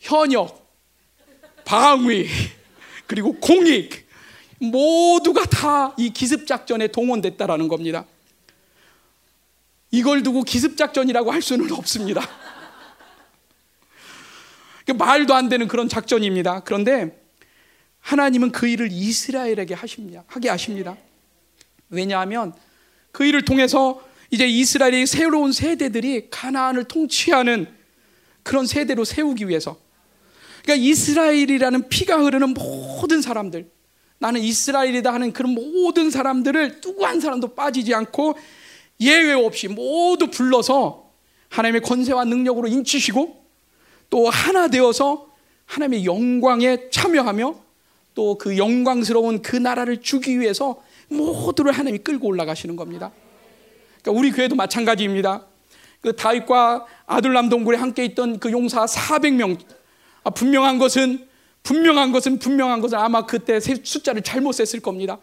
현역, 0.00 0.66
방위, 1.64 2.26
그리고 3.06 3.34
공익 3.34 4.08
모두가 4.58 5.44
다 5.44 5.94
이 5.98 6.10
기습 6.10 6.46
작전에 6.46 6.88
동원됐다라는 6.88 7.68
겁니다. 7.68 8.06
이걸 9.90 10.22
두고 10.22 10.42
기습 10.42 10.76
작전이라고 10.76 11.32
할 11.32 11.42
수는 11.42 11.72
없습니다. 11.72 12.22
말도 14.96 15.34
안 15.34 15.48
되는 15.48 15.68
그런 15.68 15.88
작전입니다. 15.88 16.60
그런데 16.60 17.27
하나님은 18.08 18.52
그 18.52 18.66
일을 18.66 18.88
이스라엘에게 18.90 19.74
하십니다. 19.74 20.24
하게 20.28 20.48
하십니다. 20.48 20.96
왜냐하면 21.90 22.54
그 23.12 23.26
일을 23.26 23.44
통해서 23.44 24.02
이제 24.30 24.46
이스라엘의 24.46 25.06
새로운 25.06 25.52
세대들이 25.52 26.30
가나안을 26.30 26.84
통치하는 26.84 27.66
그런 28.42 28.66
세대로 28.66 29.04
세우기 29.04 29.48
위해서 29.48 29.78
그러니까 30.62 30.86
이스라엘이라는 30.86 31.90
피가 31.90 32.22
흐르는 32.22 32.54
모든 32.54 33.20
사람들 33.20 33.70
나는 34.16 34.40
이스라엘이다 34.40 35.12
하는 35.12 35.34
그런 35.34 35.52
모든 35.52 36.10
사람들을 36.10 36.80
누구 36.80 37.04
한 37.04 37.20
사람도 37.20 37.54
빠지지 37.54 37.92
않고 37.92 38.38
예외 39.00 39.34
없이 39.34 39.68
모두 39.68 40.30
불러서 40.30 41.12
하나님의 41.50 41.82
권세와 41.82 42.24
능력으로 42.24 42.68
인치시고 42.68 43.44
또 44.08 44.30
하나 44.30 44.68
되어서 44.68 45.28
하나님의 45.66 46.06
영광에 46.06 46.88
참여하며 46.88 47.67
또 48.18 48.36
그 48.36 48.58
영광스러운 48.58 49.42
그 49.42 49.54
나라를 49.54 50.02
주기 50.02 50.40
위해서 50.40 50.82
모두를 51.06 51.70
하나님이 51.70 51.98
끌고 51.98 52.26
올라가시는 52.26 52.74
겁니다. 52.74 53.12
그러니까 54.02 54.18
우리 54.20 54.32
교회도 54.32 54.56
마찬가지입니다. 54.56 55.46
그 56.00 56.16
다윗과 56.16 56.86
아둘람 57.06 57.48
동굴에 57.48 57.78
함께 57.78 58.04
있던 58.06 58.40
그 58.40 58.50
용사 58.50 58.86
400명 58.86 59.56
아, 60.24 60.30
분명한 60.30 60.78
것은 60.78 61.28
분명한 61.62 62.10
것은 62.10 62.40
분명한 62.40 62.80
것은 62.80 62.98
아마 62.98 63.24
그때 63.24 63.60
숫자를 63.60 64.22
잘못 64.22 64.52
셌을 64.52 64.80
겁니다. 64.80 65.18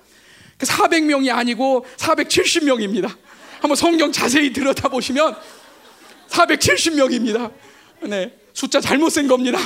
400명이 0.59 1.25
그 1.25 1.33
아니고 1.33 1.85
470명입니다. 1.97 3.13
한번 3.59 3.75
성경 3.75 4.09
자세히 4.13 4.53
들여다보시면 4.53 5.35
470명입니다. 6.29 7.51
네, 8.03 8.37
숫자 8.53 8.79
잘못 8.79 9.09
센 9.09 9.27
겁니다. 9.27 9.59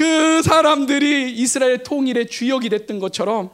그 0.00 0.40
사람들이 0.40 1.30
이스라엘 1.32 1.82
통일의 1.82 2.28
주역이 2.28 2.70
됐던 2.70 3.00
것처럼 3.00 3.50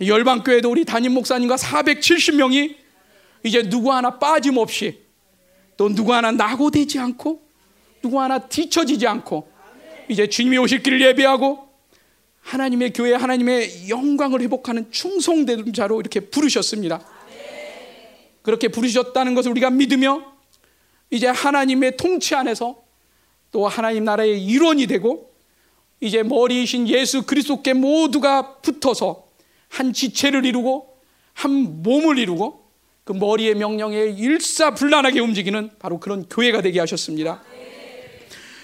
열방교회도 0.00 0.70
우리 0.70 0.86
담임 0.86 1.12
목사님과 1.12 1.56
470명이 1.56 2.76
이제 3.42 3.68
누구 3.68 3.92
하나 3.92 4.18
빠짐없이 4.18 5.02
또 5.76 5.94
누구 5.94 6.14
하나 6.14 6.32
낙오되지 6.32 6.98
않고 6.98 7.42
누구 8.00 8.22
하나 8.22 8.38
뒤처지지 8.38 9.06
않고 9.06 9.52
이제 10.08 10.26
주님이 10.26 10.56
오실 10.56 10.82
길을 10.82 10.98
예배하고 11.02 11.68
하나님의 12.40 12.94
교회 12.94 13.12
하나님의 13.12 13.90
영광을 13.90 14.40
회복하는 14.40 14.90
충성된 14.90 15.74
자로 15.74 16.00
이렇게 16.00 16.20
부르셨습니다. 16.20 17.06
그렇게 18.40 18.68
부르셨다는 18.68 19.34
것을 19.34 19.50
우리가 19.50 19.68
믿으며 19.68 20.24
이제 21.10 21.26
하나님의 21.26 21.98
통치 21.98 22.34
안에서 22.34 22.82
또 23.52 23.68
하나님 23.68 24.04
나라의 24.04 24.42
일원이 24.42 24.86
되고 24.86 25.29
이제 26.00 26.22
머리이신 26.22 26.88
예수 26.88 27.22
그리스도께 27.22 27.74
모두가 27.74 28.56
붙어서 28.56 29.24
한 29.68 29.92
지체를 29.92 30.44
이루고 30.46 30.96
한 31.34 31.82
몸을 31.82 32.18
이루고 32.18 32.60
그 33.04 33.12
머리의 33.12 33.54
명령에 33.54 33.96
일사불란하게 34.16 35.20
움직이는 35.20 35.70
바로 35.78 36.00
그런 36.00 36.28
교회가 36.28 36.62
되게 36.62 36.80
하셨습니다. 36.80 37.42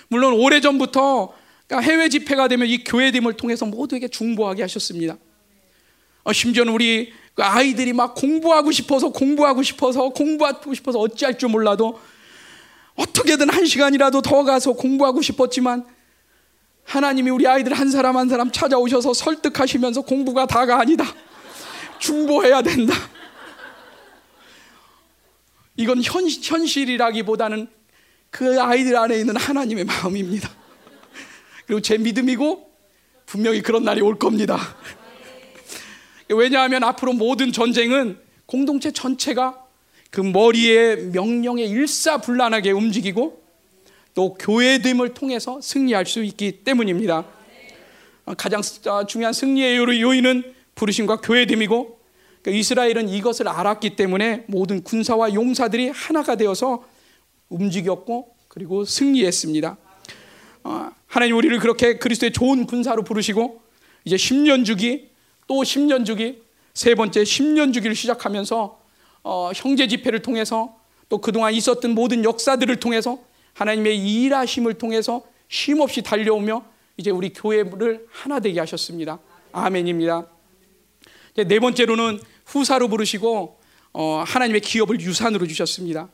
물론 0.08 0.34
오래전부터 0.34 1.34
그러니까 1.66 1.90
해외 1.90 2.08
집회가 2.08 2.48
되면 2.48 2.68
이 2.68 2.84
교회됨을 2.84 3.34
통해서 3.34 3.66
모두에게 3.66 4.08
중보하게 4.08 4.62
하셨습니다. 4.62 5.16
어, 6.22 6.32
심지어는 6.32 6.72
우리 6.72 7.12
그 7.34 7.42
아이들이 7.42 7.92
막 7.92 8.14
공부하고 8.14 8.72
싶어서 8.72 9.10
공부하고 9.10 9.62
싶어서 9.62 10.08
공부하고 10.08 10.74
싶어서 10.74 10.98
어찌할 11.00 11.38
줄 11.38 11.50
몰라도 11.50 12.00
어떻게든 12.94 13.50
한 13.50 13.66
시간이라도 13.66 14.22
더 14.22 14.42
가서 14.42 14.72
공부하고 14.72 15.22
싶었지만 15.22 15.84
하나님이 16.86 17.30
우리 17.30 17.46
아이들 17.46 17.74
한 17.74 17.90
사람 17.90 18.16
한 18.16 18.28
사람 18.28 18.50
찾아오셔서 18.50 19.12
설득하시면서 19.12 20.02
공부가 20.02 20.46
다가 20.46 20.80
아니다. 20.80 21.04
중보해야 21.98 22.62
된다. 22.62 22.94
이건 25.76 26.00
현, 26.02 26.26
현실이라기보다는 26.28 27.68
그 28.30 28.60
아이들 28.60 28.96
안에 28.96 29.18
있는 29.18 29.36
하나님의 29.36 29.84
마음입니다. 29.84 30.48
그리고 31.66 31.80
제 31.80 31.98
믿음이고 31.98 32.70
분명히 33.26 33.60
그런 33.60 33.82
날이 33.82 34.00
올 34.00 34.18
겁니다. 34.18 34.58
왜냐하면 36.28 36.84
앞으로 36.84 37.12
모든 37.12 37.52
전쟁은 37.52 38.18
공동체 38.46 38.92
전체가 38.92 39.60
그 40.10 40.20
머리의 40.20 41.08
명령에 41.08 41.64
일사불란하게 41.64 42.70
움직이고 42.70 43.45
또 44.16 44.32
교회됨을 44.32 45.12
통해서 45.12 45.60
승리할 45.60 46.06
수 46.06 46.24
있기 46.24 46.64
때문입니다. 46.64 47.26
가장 48.38 48.62
중요한 49.06 49.34
승리의 49.34 49.76
요인은 49.76 50.54
부르심과 50.74 51.20
교회됨이고 51.20 52.00
그 52.40 52.50
이스라엘은 52.50 53.10
이것을 53.10 53.46
알았기 53.46 53.94
때문에 53.94 54.44
모든 54.46 54.82
군사와 54.82 55.34
용사들이 55.34 55.90
하나가 55.90 56.34
되어서 56.34 56.82
움직였고 57.50 58.34
그리고 58.48 58.86
승리했습니다. 58.86 59.76
어, 60.64 60.90
하나님 61.06 61.36
우리를 61.36 61.58
그렇게 61.58 61.98
그리스도의 61.98 62.32
좋은 62.32 62.64
군사로 62.64 63.04
부르시고 63.04 63.60
이제 64.06 64.16
10년 64.16 64.64
주기 64.64 65.10
또 65.46 65.56
10년 65.56 66.06
주기 66.06 66.40
세 66.72 66.94
번째 66.94 67.22
10년 67.22 67.74
주기를 67.74 67.94
시작하면서 67.94 68.80
어, 69.24 69.50
형제 69.54 69.86
집회를 69.86 70.22
통해서 70.22 70.74
또 71.10 71.18
그동안 71.18 71.52
있었던 71.52 71.90
모든 71.94 72.24
역사들을 72.24 72.80
통해서 72.80 73.25
하나님의 73.56 73.96
일하심을 73.98 74.74
통해서 74.74 75.22
쉼없이 75.48 76.02
달려오며 76.02 76.64
이제 76.98 77.10
우리 77.10 77.32
교회를 77.32 78.06
하나 78.10 78.38
되게 78.38 78.60
하셨습니다. 78.60 79.18
아멘입니다. 79.52 80.26
네 81.46 81.58
번째로는 81.58 82.20
후사로 82.44 82.88
부르시고 82.88 83.58
어, 83.94 84.24
하나님의 84.26 84.60
기업을 84.60 85.00
유산으로 85.00 85.46
주셨습니다. 85.46 86.08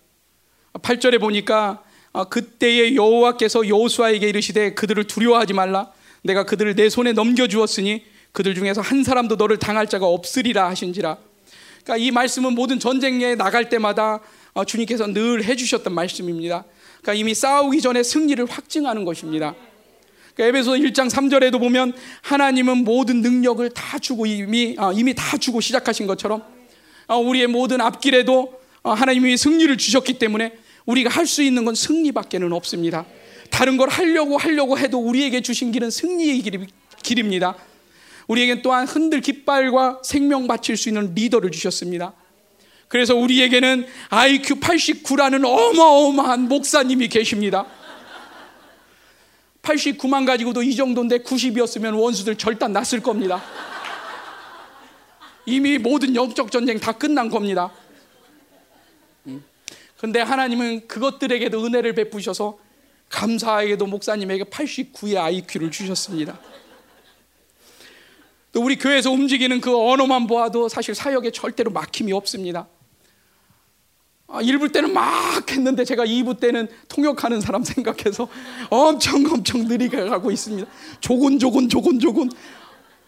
8절에 0.74 1.20
보니까 1.20 1.82
어, 2.12 2.24
그때의 2.28 2.94
여호와께서 2.94 3.68
여호수아에게 3.68 4.28
이르시되 4.28 4.74
그들을 4.74 5.04
두려워하지 5.04 5.52
말라 5.52 5.90
내가 6.22 6.44
그들을 6.44 6.76
내 6.76 6.88
손에 6.88 7.12
넘겨 7.12 7.48
주었으니 7.48 8.04
그들 8.30 8.54
중에서 8.54 8.80
한 8.80 9.02
사람도 9.02 9.34
너를 9.34 9.58
당할 9.58 9.88
자가 9.88 10.06
없으리라 10.06 10.68
하신지라. 10.68 11.18
그러니까 11.82 11.96
이 11.96 12.12
말씀은 12.12 12.54
모든 12.54 12.78
전쟁에 12.78 13.34
나갈 13.34 13.68
때마다 13.68 14.20
어, 14.52 14.64
주님께서 14.64 15.08
늘 15.08 15.42
해주셨던 15.42 15.92
말씀입니다. 15.92 16.64
그러니까 17.02 17.20
이미 17.20 17.34
싸우기 17.34 17.80
전에 17.80 18.02
승리를 18.02 18.44
확증하는 18.46 19.04
것입니다. 19.04 19.54
그러니까 20.34 20.58
에베소 20.58 20.72
1장 20.72 21.10
3절에도 21.10 21.58
보면 21.58 21.92
하나님은 22.22 22.84
모든 22.84 23.20
능력을 23.20 23.68
다 23.70 23.98
주고 23.98 24.24
이미 24.24 24.76
어, 24.78 24.92
이미 24.92 25.12
다 25.14 25.36
주고 25.36 25.60
시작하신 25.60 26.06
것처럼 26.06 26.42
우리의 27.08 27.48
모든 27.48 27.80
앞길에도 27.80 28.60
하나님이 28.82 29.36
승리를 29.36 29.76
주셨기 29.76 30.18
때문에 30.18 30.56
우리가 30.86 31.10
할 31.10 31.26
수 31.26 31.42
있는 31.42 31.64
건 31.64 31.74
승리밖에는 31.74 32.52
없습니다. 32.52 33.04
다른 33.50 33.76
걸 33.76 33.88
하려고 33.88 34.38
하려고 34.38 34.78
해도 34.78 34.98
우리에게 34.98 35.42
주신 35.42 35.72
길은 35.72 35.90
승리의 35.90 36.42
길입니다. 37.02 37.56
우리에겐 38.28 38.62
또한 38.62 38.86
흔들 38.86 39.20
깃발과 39.20 40.00
생명 40.04 40.46
바칠 40.46 40.76
수 40.76 40.88
있는 40.88 41.12
리더를 41.14 41.50
주셨습니다. 41.50 42.14
그래서 42.92 43.16
우리에게는 43.16 43.86
IQ 44.10 44.56
89라는 44.56 45.46
어마어마한 45.46 46.46
목사님이 46.46 47.08
계십니다. 47.08 47.64
89만 49.62 50.26
가지고도 50.26 50.62
이 50.62 50.76
정도인데 50.76 51.20
90이었으면 51.20 51.98
원수들 51.98 52.36
절단 52.36 52.74
났을 52.74 53.00
겁니다. 53.02 53.42
이미 55.46 55.78
모든 55.78 56.14
영적 56.14 56.52
전쟁 56.52 56.78
다 56.78 56.92
끝난 56.92 57.30
겁니다. 57.30 57.72
근데 59.98 60.20
하나님은 60.20 60.86
그것들에게도 60.86 61.64
은혜를 61.64 61.94
베푸셔서 61.94 62.58
감사하게도 63.08 63.86
목사님에게 63.86 64.44
89의 64.44 65.16
IQ를 65.16 65.70
주셨습니다. 65.70 66.38
또 68.52 68.60
우리 68.60 68.76
교회에서 68.76 69.10
움직이는 69.10 69.62
그 69.62 69.74
언어만 69.74 70.26
보아도 70.26 70.68
사실 70.68 70.94
사역에 70.94 71.30
절대로 71.30 71.70
막힘이 71.70 72.12
없습니다. 72.12 72.68
아, 74.32 74.40
1부 74.40 74.72
때는 74.72 74.94
막 74.94 75.50
했는데 75.50 75.84
제가 75.84 76.06
2부 76.06 76.40
때는 76.40 76.66
통역하는 76.88 77.42
사람 77.42 77.62
생각해서 77.62 78.26
엄청 78.70 79.22
엄청 79.30 79.64
느리게 79.64 80.04
가고 80.06 80.30
있습니다. 80.30 80.66
조곤조곤 81.00 81.68
조곤조곤 81.68 82.30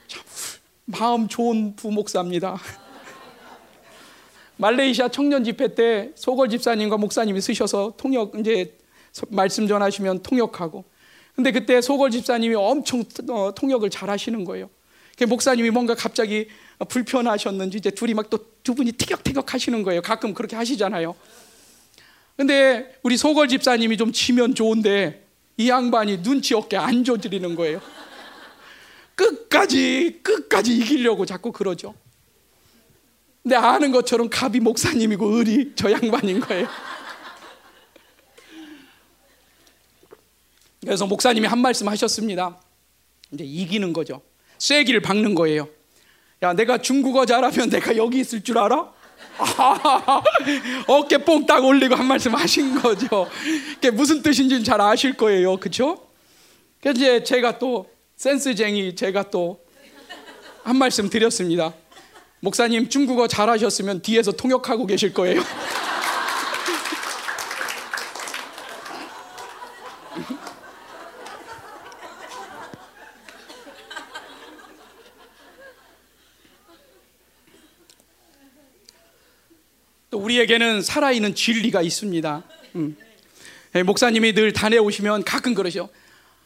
참 0.07 0.23
마음 0.85 1.27
좋은 1.27 1.77
부목사입니다. 1.77 2.59
말레이시아 4.59 5.09
청년 5.09 5.45
집회 5.45 5.75
때 5.75 6.13
소걸 6.15 6.51
집사님과 6.51 6.99
목사님이 6.99 7.41
쓰셔서 7.41 7.95
통역 7.97 8.39
이제 8.39 8.77
말씀 9.29 9.67
전하시면 9.67 10.23
통역하고 10.23 10.85
근데 11.35 11.53
그때 11.53 11.81
소걸 11.81 12.11
집사님이 12.11 12.55
엄청 12.55 13.03
어, 13.31 13.55
통역을 13.55 13.89
잘 13.89 14.11
하시는 14.11 14.45
거예요. 14.45 14.69
목사님이 15.27 15.71
뭔가 15.71 15.95
갑자기 15.95 16.49
불편하셨는지 16.89 17.79
이제 17.79 17.91
둘이 17.91 18.15
막 18.15 18.31
또 18.31 18.55
두 18.65 18.75
분이 18.75 18.93
티격태격 18.93 19.53
하시는 19.53 19.83
거예요. 19.83 20.01
가끔 20.01 20.33
그렇게 20.33 20.57
하시잖아요. 20.57 21.15
근데 22.37 22.99
우리 23.03 23.17
소걸 23.17 23.47
집사님이 23.47 23.99
좀 23.99 24.11
치면 24.11 24.55
좋은데 24.55 25.25
이 25.59 25.69
양반이 25.69 26.23
눈치 26.23 26.55
없게 26.55 26.79
안 26.79 27.05
줘드리는 27.05 27.55
거예요. 27.55 27.81
끝까지 29.15 30.21
끝까지 30.23 30.77
이기려고 30.79 31.27
자꾸 31.27 31.53
그러죠. 31.53 31.95
근데 33.43 33.55
아는 33.55 33.93
것처럼 33.93 34.31
갑이 34.31 34.59
목사님이고 34.61 35.39
을이 35.39 35.73
저 35.77 35.93
양반인 35.93 36.41
거예요. 36.41 36.67
그래서 40.81 41.07
목사님이 41.07 41.47
한 41.47 41.59
말씀 41.61 41.87
하셨습니다. 41.87 42.59
이제 43.31 43.45
이기는 43.45 43.93
거죠. 43.93 44.23
쐐기를 44.65 45.01
박는 45.01 45.35
거예요. 45.35 45.69
야, 46.43 46.53
내가 46.53 46.79
중국어 46.79 47.27
잘하면 47.27 47.71
내가 47.71 47.97
여기 47.97 48.21
있을 48.21 48.43
줄 48.43 48.59
알아? 48.59 48.93
어깨 50.87 51.19
뽕 51.19 51.45
딱 51.47 51.65
올리고 51.65 51.95
한 51.95 52.07
말씀 52.07 52.35
하신 52.35 52.81
거죠. 52.81 53.29
그게 53.75 53.91
무슨 53.91 54.23
뜻인지는 54.23 54.65
잘 54.65 54.81
아실 54.81 55.15
거예요. 55.17 55.57
그렇죠? 55.57 56.07
그래서 56.81 56.97
이제 56.99 57.25
제가 57.25 57.59
또 57.59 57.87
센스쟁이 58.17 58.95
제가 58.95 59.31
또 59.31 59.65
한 60.65 60.77
말씀 60.79 61.11
드렸습니다. 61.11 61.75
목사님 62.41 62.89
중국어 62.89 63.29
잘하셨으면 63.29 64.01
뒤에서 64.01 64.33
통역하고 64.33 64.87
계실 64.87 65.13
거예요. 65.13 65.43
우리에게는 80.25 80.83
살아있는 80.83 81.35
진리가 81.35 81.83
있습니다. 81.83 82.43
음. 82.77 82.97
예, 83.75 83.83
목사님이 83.83 84.33
늘 84.33 84.53
다녀오시면 84.53 85.25
가끔 85.25 85.55
그러죠. 85.55 85.89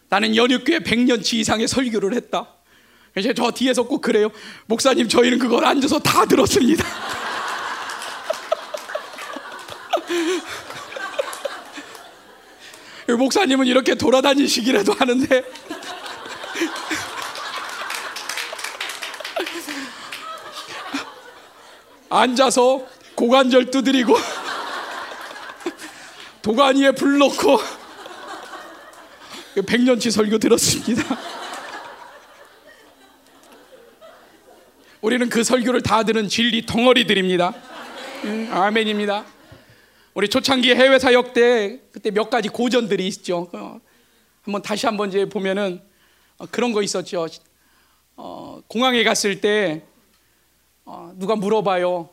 나는 0.08 0.34
연육교회 0.34 0.78
100년치 0.80 1.34
이상의 1.34 1.68
설교를 1.68 2.14
했다. 2.14 2.48
이제 3.16 3.32
저 3.34 3.50
뒤에서 3.50 3.84
꼭 3.84 4.00
그래요. 4.00 4.30
목사님 4.66 5.08
저희는 5.08 5.38
그걸 5.38 5.64
앉아서 5.64 6.00
다 6.00 6.26
들었습니다. 6.26 6.84
목사님은 13.08 13.66
이렇게 13.66 13.94
돌아다니시기라도 13.94 14.92
하는데 14.92 15.42
앉아서 22.10 22.86
고관절 23.18 23.72
두드리고 23.72 24.14
도가 26.40 26.68
위에 26.68 26.92
불 26.92 27.18
놓고 27.18 27.58
백년치 29.66 30.12
설교 30.12 30.38
들었습니다. 30.38 31.02
우리는 35.00 35.28
그 35.28 35.42
설교를 35.42 35.82
다 35.82 36.04
들은 36.04 36.28
진리 36.28 36.64
덩어리들입니다. 36.64 37.54
음, 38.22 38.50
아멘입니다. 38.52 39.24
우리 40.14 40.28
초창기 40.28 40.76
해외 40.76 41.00
사역 41.00 41.34
때 41.34 41.80
그때 41.90 42.12
몇 42.12 42.30
가지 42.30 42.48
고전들이 42.48 43.04
있죠. 43.08 43.50
어, 43.52 43.80
한번 44.42 44.62
다시 44.62 44.86
한번 44.86 45.08
이제 45.08 45.28
보면은 45.28 45.82
어, 46.36 46.46
그런 46.46 46.72
거 46.72 46.84
있었죠. 46.84 47.26
어, 48.14 48.60
공항에 48.68 49.02
갔을 49.02 49.40
때 49.40 49.82
어, 50.84 51.12
누가 51.16 51.34
물어봐요. 51.34 52.10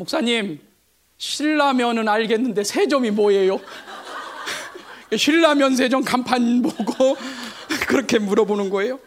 목사님, 0.00 0.58
신라면은 1.18 2.08
알겠는데 2.08 2.64
세점이 2.64 3.10
뭐예요? 3.10 3.60
신라면 5.14 5.76
세점 5.76 6.04
간판 6.04 6.62
보고 6.62 7.18
그렇게 7.86 8.18
물어보는 8.18 8.70
거예요. 8.70 8.98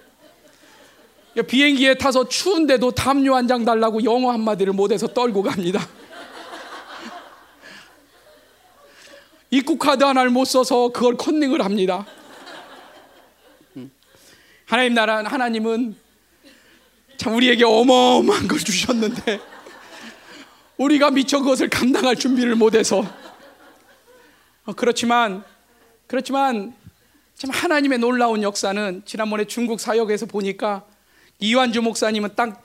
비행기에 1.48 1.96
타서 1.96 2.30
추운데도 2.30 2.92
담요 2.92 3.34
한 3.34 3.48
장 3.48 3.66
달라고 3.66 4.04
영어 4.04 4.32
한마디를 4.34 4.74
못해서 4.74 5.08
떨고 5.08 5.42
갑니다. 5.42 5.82
입국 9.50 9.80
카드 9.80 10.04
하나를 10.04 10.30
못 10.30 10.46
써서 10.46 10.90
그걸 10.90 11.18
컨닝을 11.18 11.66
합니다. 11.66 12.06
음. 13.78 13.92
하나님 14.68 14.94
나라 14.94 15.24
하나님은 15.24 15.96
참 17.18 17.34
우리에게 17.34 17.66
어마어마한 17.66 18.48
걸 18.48 18.60
주셨는데 18.60 19.53
우리가 20.78 21.12
미처 21.12 21.40
그것을 21.40 21.70
감당할 21.70 22.16
준비를 22.16 22.56
못해서 22.56 23.06
어, 24.66 24.74
그렇지만 24.74 25.44
그렇지만 26.08 26.74
참 27.36 27.50
하나님의 27.52 28.00
놀라운 28.00 28.44
역사는 28.44 29.04
지난번에 29.06 29.46
중국 29.46 29.80
사역에서 29.80 30.26
보니까 30.28 30.86
이완주 31.40 31.82
목사님은 31.82 32.36
딱 32.36 32.64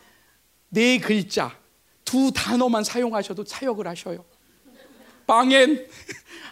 네 0.70 0.98
글자 0.98 1.52
두 2.04 2.30
단어만 2.32 2.84
사용하셔도 2.84 3.44
사역을 3.46 3.86
하셔요. 3.86 4.24
방엔 5.26 5.86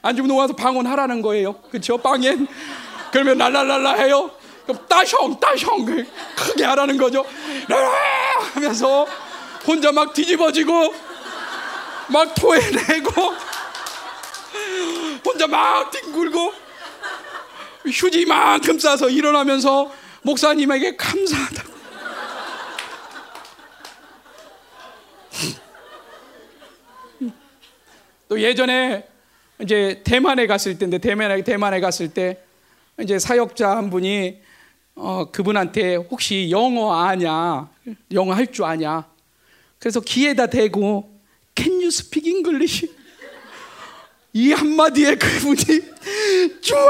안주문 0.02 0.30
와서 0.36 0.54
방언하라는 0.54 1.22
거예요. 1.22 1.60
그렇죠? 1.62 1.98
방엔 1.98 2.46
그러면 3.12 3.38
랄랄랄라 3.38 3.94
해요. 3.94 4.30
그럼 4.66 4.86
따숑 4.86 5.40
따숑 5.40 6.06
크게 6.36 6.64
하라는 6.64 6.96
거죠. 6.96 7.24
하면서 8.54 9.06
혼자 9.66 9.92
막 9.92 10.12
뒤집어지고 10.12 10.94
막 12.08 12.34
토해내고 12.34 13.10
혼자 15.24 15.46
막 15.46 15.90
뒹굴고 15.90 16.52
휴지 17.86 18.24
만큼 18.26 18.78
싸서 18.78 19.08
일어나면서 19.10 19.90
목사님에게 20.22 20.96
감사하다고. 20.96 21.76
또 28.28 28.40
예전에 28.40 29.06
이제 29.60 30.02
대만에 30.04 30.46
갔을 30.46 30.78
때인데 30.78 30.98
대만에 30.98 31.42
대만에 31.42 31.80
갔을 31.80 32.08
때 32.12 32.42
이제 33.00 33.18
사역자 33.18 33.76
한 33.76 33.90
분이 33.90 34.40
어, 34.96 35.30
그분한테 35.30 35.96
혹시 35.96 36.48
영어 36.50 36.94
아냐 37.04 37.68
영어 38.12 38.32
할 38.32 38.46
줄 38.50 38.64
아냐 38.64 39.04
그래서 39.78 40.00
귀에다 40.00 40.46
대고 40.46 41.15
you 41.86 41.88
speak 41.88 42.28
English? 42.28 42.88
이 44.32 44.52
한마디에 44.52 45.14
그분이 45.14 45.64
좋아. 46.60 46.80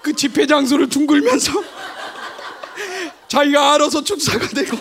그 0.00 0.12
집회 0.14 0.46
장소를 0.46 0.88
둥글면서 0.88 1.52
자기가 3.28 3.74
알아서 3.74 4.02
축사가 4.02 4.48
되고 4.48 4.76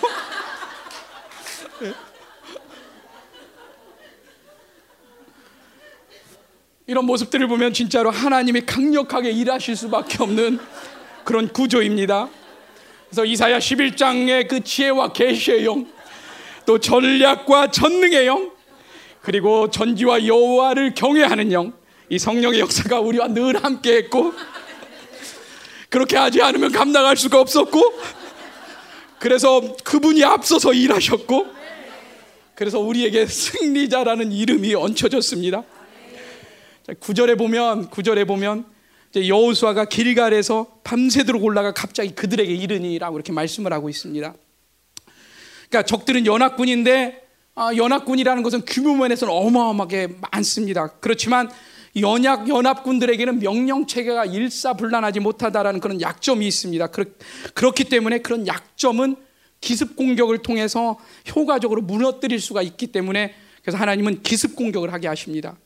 이런 6.87 7.05
모습들을 7.05 7.47
보면 7.47 7.73
진짜로 7.73 8.09
하나님이 8.09 8.65
강력하게 8.65 9.31
일하실 9.31 9.75
수밖에 9.75 10.23
없는 10.23 10.59
그런 11.23 11.47
구조입니다. 11.47 12.29
그래서 13.11 13.25
이사야 13.25 13.59
11장의 13.59 14.47
그 14.47 14.63
지혜와 14.63 15.11
계시의 15.11 15.65
영, 15.65 15.85
또 16.65 16.79
전략과 16.79 17.69
전능의 17.69 18.25
영, 18.25 18.51
그리고 19.21 19.69
전지와 19.69 20.25
여호와를 20.25 20.93
경외하는 20.93 21.51
영, 21.51 21.73
이 22.07 22.17
성령의 22.17 22.61
역사가 22.61 23.01
우리와 23.01 23.27
늘 23.27 23.61
함께했고 23.61 24.33
그렇게 25.89 26.15
하지 26.15 26.41
않으면 26.41 26.71
감당할 26.71 27.17
수가 27.17 27.41
없었고 27.41 27.81
그래서 29.19 29.75
그분이 29.83 30.23
앞서서 30.23 30.71
일하셨고 30.71 31.47
그래서 32.55 32.79
우리에게 32.79 33.25
승리자라는 33.25 34.31
이름이 34.31 34.73
얹혀졌습니다. 34.73 35.63
구절에 37.01 37.35
보면 37.35 37.89
구절에 37.89 38.23
보면 38.23 38.70
여호수아가 39.15 39.85
길갈에서 39.85 40.79
밤새도록 40.83 41.43
올라가 41.43 41.73
갑자기 41.73 42.15
그들에게 42.15 42.53
이르니라고 42.53 43.17
이렇게 43.17 43.31
말씀을 43.31 43.73
하고 43.73 43.89
있습니다. 43.89 44.33
그러니까 45.69 45.85
적들은 45.85 46.25
연합군인데 46.25 47.21
아, 47.55 47.75
연합군이라는 47.75 48.43
것은 48.43 48.61
규모면에서는 48.65 49.33
어마어마하게 49.33 50.15
많습니다. 50.31 50.87
그렇지만 50.99 51.49
연약 51.99 52.47
연합군들에게는 52.47 53.39
명령 53.39 53.85
체계가 53.85 54.25
일사불란하지 54.25 55.19
못하다라는 55.19 55.81
그런 55.81 55.99
약점이 55.99 56.47
있습니다. 56.47 56.87
그렇, 56.87 57.71
기 57.71 57.83
때문에 57.83 58.19
그런 58.19 58.47
약점은 58.47 59.17
기습 59.59 59.95
공격을 59.95 60.39
통해서 60.39 60.97
효과적으로 61.35 61.81
무너뜨릴 61.81 62.39
수가 62.39 62.61
있기 62.61 62.87
때문에 62.87 63.35
그래서 63.61 63.77
하나님은 63.77 64.23
기습 64.23 64.55
공격을 64.55 64.93
하게 64.93 65.07
하십니다. 65.07 65.57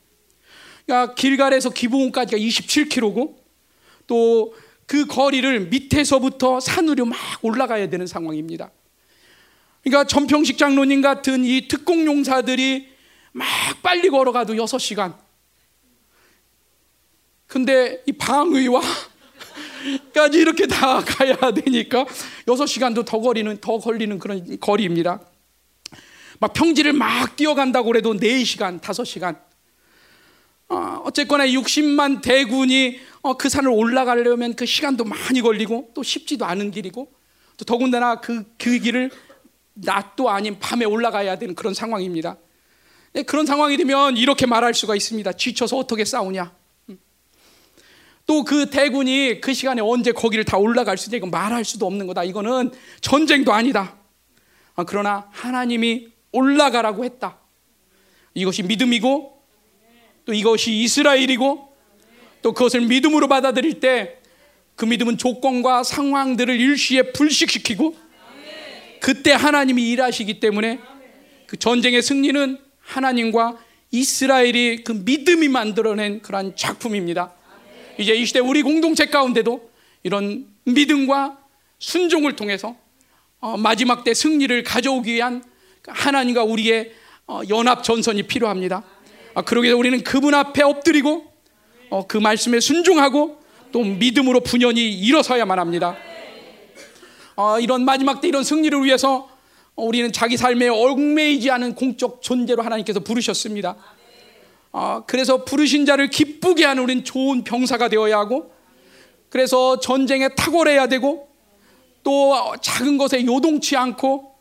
그러니까 0.86 1.14
길갈에서 1.14 1.70
기브온까지가 1.70 2.38
27km고 2.38 3.36
또 4.06 4.66
그 4.86 5.04
거리를 5.06 5.68
밑에서부터 5.68 6.60
산으로 6.60 7.06
막 7.06 7.18
올라가야 7.42 7.88
되는 7.90 8.06
상황입니다. 8.06 8.70
그러니까 9.82 10.06
전평식 10.06 10.58
장로님 10.58 11.00
같은 11.00 11.44
이 11.44 11.68
특공 11.68 12.06
용사들이 12.06 12.88
막 13.32 13.46
빨리 13.82 14.08
걸어가도 14.08 14.54
6시간. 14.54 15.14
근데 17.46 18.02
이 18.06 18.12
방의와 18.12 18.80
까지 20.14 20.38
이렇게 20.38 20.66
다 20.66 21.00
가야 21.00 21.36
되니까 21.52 22.04
6시간도 22.46 23.04
더 23.04 23.20
걸리는 23.20 23.58
더 23.60 23.78
걸리는 23.78 24.18
그런 24.18 24.58
거리입니다. 24.58 25.20
막 26.38 26.52
평지를 26.52 26.92
막 26.92 27.34
뛰어간다고 27.36 27.96
해도 27.96 28.14
4시간, 28.14 28.80
5시간. 28.80 29.38
어, 30.68 31.02
어쨌거나 31.04 31.46
60만 31.46 32.22
대군이 32.22 32.98
어, 33.22 33.36
그 33.36 33.48
산을 33.48 33.70
올라가려면 33.70 34.54
그 34.54 34.66
시간도 34.66 35.04
많이 35.04 35.40
걸리고 35.40 35.90
또 35.94 36.02
쉽지도 36.02 36.44
않은 36.44 36.70
길이고 36.72 37.12
또 37.56 37.64
더군다나 37.64 38.20
그, 38.20 38.44
그 38.58 38.78
길을 38.78 39.10
낮도 39.74 40.30
아닌 40.30 40.58
밤에 40.58 40.84
올라가야 40.84 41.38
되는 41.38 41.54
그런 41.54 41.74
상황입니다. 41.74 42.36
네, 43.12 43.22
그런 43.22 43.46
상황이 43.46 43.76
되면 43.76 44.16
이렇게 44.16 44.46
말할 44.46 44.74
수가 44.74 44.94
있습니다. 44.94 45.32
지쳐서 45.32 45.78
어떻게 45.78 46.04
싸우냐? 46.04 46.52
음. 46.90 46.98
또그 48.26 48.70
대군이 48.70 49.40
그 49.40 49.54
시간에 49.54 49.80
언제 49.80 50.12
거기를 50.12 50.44
다 50.44 50.58
올라갈 50.58 50.98
수 50.98 51.08
있냐? 51.08 51.18
이건 51.18 51.30
말할 51.30 51.64
수도 51.64 51.86
없는 51.86 52.06
거다. 52.06 52.24
이거는 52.24 52.72
전쟁도 53.00 53.52
아니다. 53.52 53.96
아, 54.74 54.84
그러나 54.84 55.28
하나님이 55.30 56.08
올라가라고 56.32 57.04
했다. 57.04 57.38
이것이 58.34 58.62
믿음이고 58.64 59.35
또 60.26 60.34
이것이 60.34 60.72
이스라엘이고 60.72 61.74
또 62.42 62.52
그것을 62.52 62.82
믿음으로 62.82 63.28
받아들일 63.28 63.80
때 63.80 64.20
그 64.76 64.84
믿음은 64.84 65.16
조건과 65.16 65.82
상황들을 65.82 66.60
일시에 66.60 67.10
불식시키고 67.12 67.96
그때 69.00 69.32
하나님이 69.32 69.90
일하시기 69.90 70.38
때문에 70.38 70.78
그 71.46 71.56
전쟁의 71.56 72.02
승리는 72.02 72.58
하나님과 72.80 73.58
이스라엘이 73.90 74.84
그 74.84 74.92
믿음이 74.92 75.48
만들어낸 75.48 76.20
그러한 76.20 76.54
작품입니다. 76.56 77.32
이제 77.98 78.14
이 78.14 78.26
시대 78.26 78.38
우리 78.38 78.62
공동체 78.62 79.06
가운데도 79.06 79.70
이런 80.02 80.46
믿음과 80.64 81.38
순종을 81.78 82.36
통해서 82.36 82.76
어, 83.40 83.56
마지막 83.56 84.04
때 84.04 84.12
승리를 84.12 84.62
가져오기 84.62 85.14
위한 85.14 85.42
하나님과 85.86 86.44
우리의 86.44 86.92
어, 87.26 87.40
연합 87.48 87.82
전선이 87.82 88.24
필요합니다. 88.24 88.84
아, 89.36 89.42
그러기 89.42 89.66
위해 89.66 89.74
우리는 89.74 90.02
그분 90.02 90.32
앞에 90.32 90.62
엎드리고 90.62 91.26
어, 91.90 92.06
그 92.06 92.16
말씀에 92.16 92.58
순종하고 92.58 93.38
또 93.70 93.84
믿음으로 93.84 94.40
분연히 94.40 94.90
일어서야만 94.90 95.58
합니다. 95.58 95.94
이런 97.60 97.84
마지막 97.84 98.22
때 98.22 98.28
이런 98.28 98.42
승리를 98.42 98.82
위해서 98.82 99.28
우리는 99.74 100.10
자기 100.10 100.38
삶에 100.38 100.68
얽매이지 100.68 101.50
않은 101.50 101.74
공적 101.74 102.22
존재로 102.22 102.62
하나님께서 102.62 103.00
부르셨습니다. 103.00 103.76
그래서 105.06 105.44
부르신 105.44 105.84
자를 105.84 106.08
기쁘게 106.08 106.64
하는 106.64 106.82
우리는 106.82 107.04
좋은 107.04 107.44
병사가 107.44 107.88
되어야 107.88 108.16
하고 108.16 108.52
그래서 109.28 109.80
전쟁에 109.80 110.30
탁월해야 110.34 110.86
되고 110.86 111.28
또 112.02 112.34
작은 112.62 112.96
것에 112.96 113.26
요동치 113.26 113.76
않고 113.76 114.32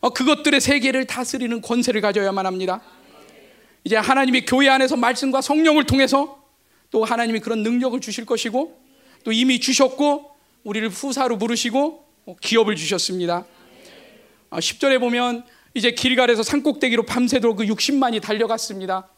어, 0.00 0.10
그것들의 0.10 0.60
세계를 0.60 1.06
다스리는 1.06 1.60
권세를 1.60 2.00
가져야만 2.00 2.46
합니다. 2.46 2.80
이제 3.84 3.96
하나님이 3.96 4.44
교회 4.44 4.68
안에서 4.68 4.96
말씀과 4.96 5.40
성령을 5.40 5.84
통해서 5.84 6.42
또 6.90 7.04
하나님이 7.04 7.40
그런 7.40 7.62
능력을 7.62 7.98
주실 8.00 8.26
것이고 8.26 8.78
또 9.24 9.32
이미 9.32 9.60
주셨고 9.60 10.30
우리를 10.64 10.88
후사로 10.88 11.38
부르시고 11.38 12.04
어, 12.26 12.36
기업을 12.40 12.76
주셨습니다. 12.76 13.46
10절에 14.50 14.96
어, 14.96 14.98
보면 14.98 15.44
이제 15.74 15.92
길갈에서 15.92 16.42
산꼭대기로 16.42 17.04
밤새도록 17.04 17.58
그 17.58 17.64
60만이 17.64 18.20
달려갔습니다. 18.20 19.08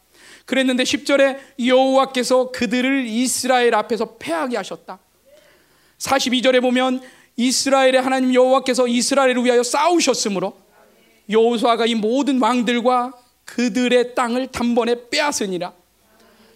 그랬는데 0.45 0.83
10절에 0.83 1.39
여호와께서 1.65 2.51
그들을 2.53 3.07
이스라엘 3.07 3.75
앞에서 3.75 4.17
패하게 4.19 4.57
하셨다. 4.57 4.99
42절에 5.99 6.61
보면 6.61 7.01
이스라엘의 7.37 8.01
하나님 8.03 8.35
여호와께서 8.35 8.89
이스라엘을 8.89 9.45
위하여 9.45 9.63
싸우셨으므로 9.63 10.57
여호수아가 11.31 11.87
이 11.87 11.95
모든 11.95 12.41
왕들과 12.41 13.13
그들의 13.45 14.15
땅을 14.15 14.49
단번에 14.49 15.09
빼앗으니라. 15.11 15.73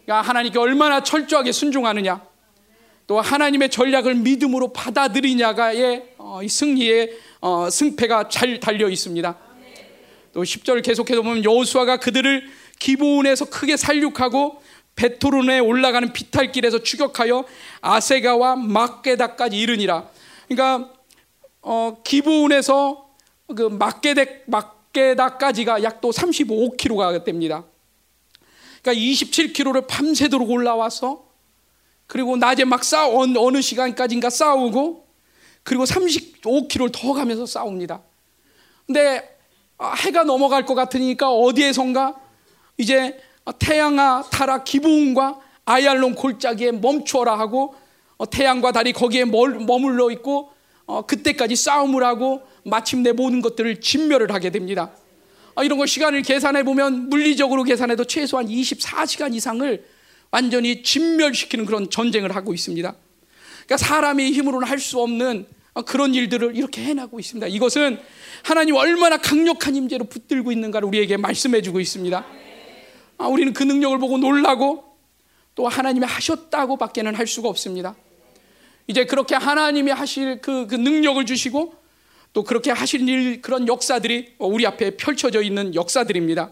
그러니까 0.05 0.28
하나님께 0.28 0.59
얼마나 0.59 1.03
철저하게 1.03 1.53
순종하느냐, 1.53 2.22
또 3.07 3.20
하나님의 3.20 3.70
전략을 3.70 4.16
믿음으로 4.16 4.72
받아들이냐가의 4.72 6.14
어, 6.18 6.41
승리의 6.49 7.11
어, 7.41 7.70
승패가 7.70 8.28
잘 8.28 8.59
달려 8.61 8.89
있습니다. 8.89 9.39
또 10.32 10.43
10절 10.43 10.84
계속해서 10.84 11.22
보면 11.22 11.45
여호수아가 11.45 11.99
그들을 11.99 12.47
기브온에서 12.78 13.47
크게 13.47 13.76
살육하고 13.76 14.62
베토론에 14.97 15.61
올라가는 15.61 16.12
비탈길에서 16.12 16.82
추격하여 16.82 17.45
아세가와 17.80 18.57
막게다까지 18.57 19.57
이르니라. 19.57 20.09
그러니까 20.49 20.91
어, 21.62 21.99
기브온에서 22.03 23.09
그 23.55 23.62
막게대 23.62 24.43
막 24.47 24.76
게다까지가 24.97 25.82
약 25.82 26.01
또 26.01 26.11
35km가 26.11 27.24
됩니다. 27.24 27.64
그러니까 28.82 29.03
27km를 29.03 29.86
밤새도록 29.86 30.51
올라와서 30.51 31.26
그리고 32.07 32.36
낮에 32.36 32.64
막 32.64 32.84
싸우 32.84 33.22
어느 33.36 33.61
시간까지인가 33.61 34.30
싸우고 34.30 35.07
그리고 35.64 35.84
35km를 35.84 36.90
더 36.92 37.12
가면서 37.12 37.44
싸웁니다. 37.44 38.03
근데 38.86 39.36
아, 39.78 39.94
해가 39.94 40.24
넘어갈 40.24 40.64
것 40.64 40.74
같으니까 40.74 41.30
어디에선가 41.30 42.14
이제 42.78 43.20
태양아 43.59 44.22
타라 44.30 44.64
기부음과 44.64 45.40
아얄론 45.64 46.14
골짜기에 46.14 46.72
멈추어라 46.72 47.38
하고 47.38 47.74
어, 48.16 48.30
태양과 48.30 48.72
달이 48.72 48.92
거기에 48.92 49.24
머물러 49.24 50.11
있고 50.12 50.53
어, 50.86 51.03
그때까지 51.03 51.57
싸움을 51.57 52.05
하고 52.05 52.42
마침 52.67 53.03
내 53.03 53.12
모든 53.12 53.41
것들을 53.41 53.81
진멸을 53.81 54.33
하게 54.33 54.51
됩니다. 54.51 54.91
아, 55.55 55.62
이런 55.62 55.79
거 55.79 55.87
시간을 55.87 56.23
계산해 56.23 56.64
보면 56.64 57.09
물리적으로 57.09 57.62
계산해도 57.62 58.05
최소한 58.05 58.47
24시간 58.47 59.35
이상을 59.35 59.87
완전히 60.31 60.83
진멸시키는 60.83 61.64
그런 61.64 61.89
전쟁을 61.89 62.35
하고 62.35 62.53
있습니다. 62.53 62.95
그러니까 63.64 63.77
사람의 63.77 64.33
힘으로는 64.33 64.67
할 64.69 64.79
수 64.79 65.01
없는 65.01 65.47
그런 65.87 66.14
일들을 66.14 66.57
이렇게 66.57 66.83
해나고 66.83 67.21
있습니다. 67.21 67.47
이것은 67.47 67.99
하나님 68.43 68.75
얼마나 68.77 69.17
강력한 69.19 69.77
임재로 69.77 70.07
붙들고 70.07 70.51
있는가를 70.51 70.89
우리에게 70.89 71.17
말씀해 71.17 71.62
주고 71.62 71.81
있습니다. 71.81 72.27
아, 73.19 73.27
우리는 73.27 73.53
그 73.53 73.62
능력을 73.62 73.99
보고 73.99 74.19
놀라고 74.19 74.85
또 75.55 75.69
하나님이 75.69 76.05
하셨다고 76.07 76.77
밖에는 76.77 77.14
할 77.14 77.27
수가 77.27 77.49
없습니다. 77.49 77.95
이제 78.87 79.05
그렇게 79.05 79.35
하나님이 79.35 79.91
하실 79.91 80.41
그, 80.41 80.67
그 80.67 80.75
능력을 80.75 81.25
주시고 81.27 81.86
또 82.37 82.45
그렇게 82.45 82.70
하실 82.70 83.09
일 83.09 83.41
그런 83.41 83.66
역사들이 83.66 84.34
우리 84.41 84.66
앞에 84.66 84.99
펼쳐져 84.99 85.41
있는 85.41 85.74
역사들입니다. 85.74 86.51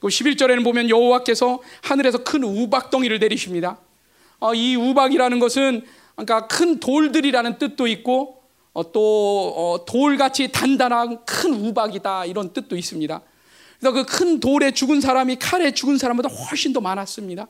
11절에는 0.00 0.62
보면 0.62 0.88
여호와께서 0.88 1.60
하늘에서 1.82 2.18
큰 2.18 2.44
우박덩이를 2.44 3.18
내리십니다. 3.18 3.78
어, 4.38 4.54
이 4.54 4.76
우박이라는 4.76 5.40
것은 5.40 5.82
그러니까 6.14 6.46
큰 6.46 6.78
돌들이라는 6.78 7.58
뜻도 7.58 7.88
있고 7.88 8.40
어, 8.72 8.92
또 8.92 9.52
어, 9.56 9.84
돌같이 9.84 10.52
단단한 10.52 11.24
큰 11.24 11.54
우박이다 11.54 12.26
이런 12.26 12.52
뜻도 12.52 12.76
있습니다. 12.76 13.20
그래서 13.80 13.92
그 13.92 14.04
큰 14.04 14.38
돌에 14.38 14.70
죽은 14.70 15.00
사람이 15.00 15.40
칼에 15.40 15.72
죽은 15.72 15.98
사람보다 15.98 16.28
훨씬 16.28 16.72
더 16.72 16.80
많았습니다. 16.80 17.48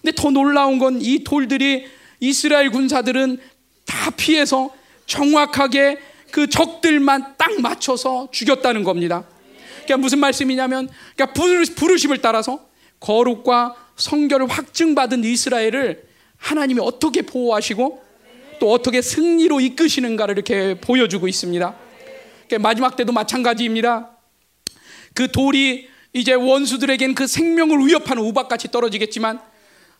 근데 0.00 0.14
더 0.16 0.30
놀라운 0.30 0.78
건 0.78 1.02
이 1.02 1.22
돌들이 1.22 1.84
이스라엘 2.20 2.70
군사들은 2.70 3.36
다 3.84 4.10
피해서 4.16 4.70
정확하게 5.04 6.11
그 6.32 6.48
적들만 6.48 7.34
딱 7.36 7.60
맞춰서 7.60 8.28
죽였다는 8.32 8.82
겁니다. 8.82 9.24
그러니까 9.84 9.98
무슨 9.98 10.18
말씀이냐면 10.18 10.88
그러니까 11.14 11.32
부르심을 11.76 12.18
따라서 12.18 12.66
거룩과 12.98 13.76
성결을 13.96 14.48
확증받은 14.48 15.22
이스라엘을 15.22 16.04
하나님이 16.38 16.80
어떻게 16.80 17.22
보호하시고 17.22 18.02
또 18.58 18.72
어떻게 18.72 19.00
승리로 19.02 19.60
이끄시는가를 19.60 20.34
이렇게 20.34 20.80
보여주고 20.80 21.28
있습니다. 21.28 21.76
그러니까 22.48 22.68
마지막 22.68 22.96
때도 22.96 23.12
마찬가지입니다. 23.12 24.10
그 25.14 25.30
돌이 25.30 25.88
이제 26.12 26.32
원수들에겐 26.32 27.14
그 27.14 27.28
생명을 27.28 27.86
위협하는 27.86 28.24
우박같이 28.24 28.70
떨어지겠지만 28.70 29.40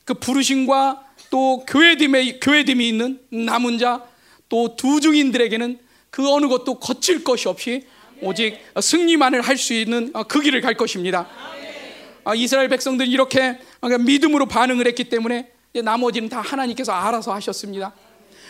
그 0.05 0.15
부르심과 0.15 1.05
또 1.31 1.65
교회됨에 1.67 2.41
교회됨이 2.41 2.89
있는 2.89 3.21
남은 3.31 3.79
자 3.79 4.13
또 4.53 4.77
두중인들에게는 4.77 5.79
그 6.13 6.31
어느 6.31 6.47
것도 6.47 6.75
거칠 6.75 7.25
것이 7.25 7.49
없이 7.49 7.87
오직 8.21 8.59
승리만을 8.79 9.41
할 9.41 9.57
수 9.57 9.73
있는 9.73 10.13
그 10.29 10.41
길을 10.41 10.61
갈 10.61 10.75
것입니다. 10.75 11.27
아, 12.23 12.35
이스라엘 12.35 12.69
백성들이 12.69 13.11
이렇게 13.11 13.59
믿음으로 14.05 14.47
반응을 14.47 14.87
했기 14.87 15.05
때문에 15.05 15.49
나머지는 15.83 16.29
다 16.29 16.43
하나님께서 16.43 16.93
알아서 16.93 17.33
하셨습니다. 17.35 17.95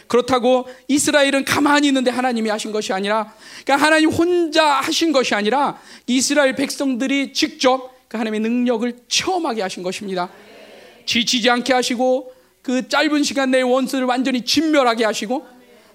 그렇다고 0.09 0.67
이스라엘은 0.89 1.45
가만히 1.45 1.87
있는데 1.87 2.11
하나님이 2.11 2.51
하신 2.51 2.73
것이 2.73 2.93
아니라 2.93 3.33
그러니까 3.65 3.87
하나님 3.87 4.11
혼자 4.11 4.67
하신 4.81 5.13
것이 5.13 5.37
아니라 5.37 5.81
이스라엘 6.09 6.57
백성들이 6.57 7.33
직접 7.33 7.95
그 8.09 8.17
하나님의 8.17 8.41
능력을 8.41 8.93
체험하게 9.07 9.63
하신 9.63 9.85
것입니다. 9.85 10.29
지치지 11.07 11.49
않게 11.49 11.73
하시고 11.73 12.35
그 12.61 12.89
짧은 12.89 13.23
시간 13.23 13.53
내에 13.53 13.63
원수를 13.63 14.07
완전히 14.07 14.45
진멸하게 14.45 15.05
하시고 15.05 15.47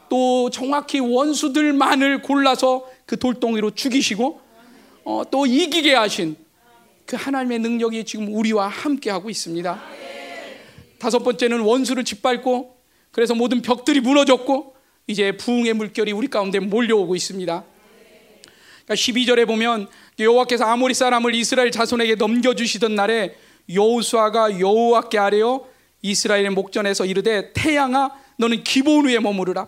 또 0.10 0.50
정확히 0.50 1.00
원수들만을 1.00 2.22
골라서 2.22 2.86
그 3.06 3.18
돌덩이로 3.18 3.72
죽이시고 3.72 4.42
어, 5.04 5.24
또 5.32 5.46
이기게 5.46 5.96
하신 5.96 6.36
그 7.06 7.16
하나님의 7.16 7.60
능력이 7.60 8.04
지금 8.04 8.34
우리와 8.34 8.68
함께 8.68 9.10
하고 9.10 9.30
있습니다. 9.30 9.82
다섯 11.00 11.20
번째는 11.20 11.62
원수를 11.62 12.04
짓밟고 12.04 12.76
그래서 13.12 13.34
모든 13.34 13.62
벽들이 13.62 14.02
무너졌고 14.02 14.76
이제 15.08 15.32
부흥의 15.32 15.74
물결이 15.74 16.12
우리 16.12 16.28
가운데 16.28 16.60
몰려오고 16.60 17.16
있습니다. 17.16 17.64
그러니까 18.86 18.94
12절에 18.94 19.48
보면 19.48 19.88
여호와께서 20.20 20.66
아모리 20.66 20.94
사람을 20.94 21.34
이스라엘 21.36 21.72
자손에게 21.72 22.16
넘겨 22.16 22.54
주시던 22.54 22.96
날에 22.96 23.36
여호수아가 23.74 24.60
여호와께 24.60 25.18
아뢰어 25.18 25.66
이스라엘의 26.02 26.52
목전에서 26.52 27.06
이르되 27.06 27.52
태양아 27.54 28.12
너는 28.38 28.64
기본 28.64 29.08
위에 29.08 29.20
머무르라 29.20 29.68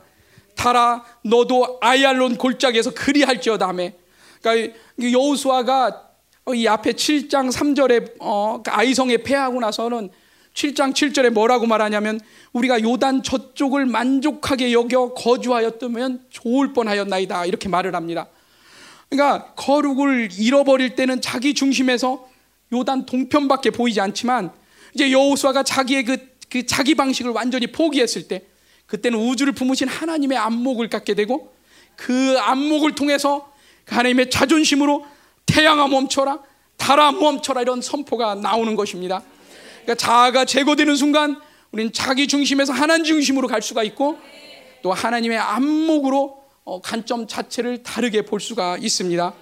달아 0.60 1.06
너도 1.24 1.78
아얄론 1.80 2.36
골짜기에서 2.36 2.92
그리할지어다매 2.94 3.94
그러니까 4.42 4.78
여호수아가 5.00 6.10
이 6.54 6.68
앞에 6.68 6.92
7장 6.92 7.50
3절에 7.50 8.16
어, 8.20 8.62
그 8.64 8.70
아이성에 8.70 9.18
패하고 9.18 9.62
나서는 9.62 10.10
7장 10.54 10.94
7절에 10.94 11.30
뭐라고 11.30 11.66
말하냐면 11.66 12.20
우리가 12.52 12.82
요단 12.82 13.24
저쪽을 13.24 13.86
만족하게 13.86 14.74
여겨 14.74 15.14
거주하였다면 15.14 16.26
좋을 16.30 16.74
뻔하였나이다 16.74 17.46
이렇게 17.46 17.70
말을 17.70 17.96
합니다. 17.96 18.28
그러니까 19.10 19.54
거룩을 19.54 20.30
잃어버릴 20.38 20.96
때는 20.96 21.22
자기 21.22 21.54
중심에서 21.54 22.28
요단 22.74 23.06
동편밖에 23.06 23.70
보이지 23.70 24.02
않지만 24.02 24.52
이제 24.94 25.10
여호수아가 25.12 25.64
자기의 25.64 26.04
그, 26.04 26.18
그 26.50 26.66
자기 26.66 26.96
방식을 26.96 27.32
완전히 27.32 27.68
포기했을 27.68 28.28
때 28.28 28.44
그때는 28.90 29.20
우주를 29.20 29.54
품으신 29.54 29.88
하나님의 29.88 30.38
안목을 30.38 30.90
갖게 30.90 31.14
되고 31.14 31.54
그 31.96 32.38
안목을 32.40 32.96
통해서 32.96 33.52
그 33.86 33.96
하나님의 33.96 34.30
자존심으로 34.30 35.06
태양아 35.46 35.88
멈춰라 35.88 36.40
달아 36.78 37.12
멈춰라 37.12 37.62
이런 37.62 37.82
선포가 37.82 38.36
나오는 38.36 38.76
것입니다. 38.76 39.22
그러니까 39.84 39.96
자아가 39.96 40.46
제거되는 40.46 40.96
순간 40.96 41.40
우리는 41.72 41.94
자기 41.94 42.28
중심에서 42.28 42.74
하나님 42.74 43.06
중심으로 43.06 43.48
갈 43.48 43.62
수가 43.62 43.84
있고 43.84 44.18
또 44.82 44.92
하나님의 44.92 45.38
안목으로 45.38 46.40
어, 46.64 46.82
관점 46.82 47.28
자체를 47.28 47.84
다르게 47.84 48.24
볼 48.24 48.40
수가 48.40 48.78
있습니다. 48.80 49.34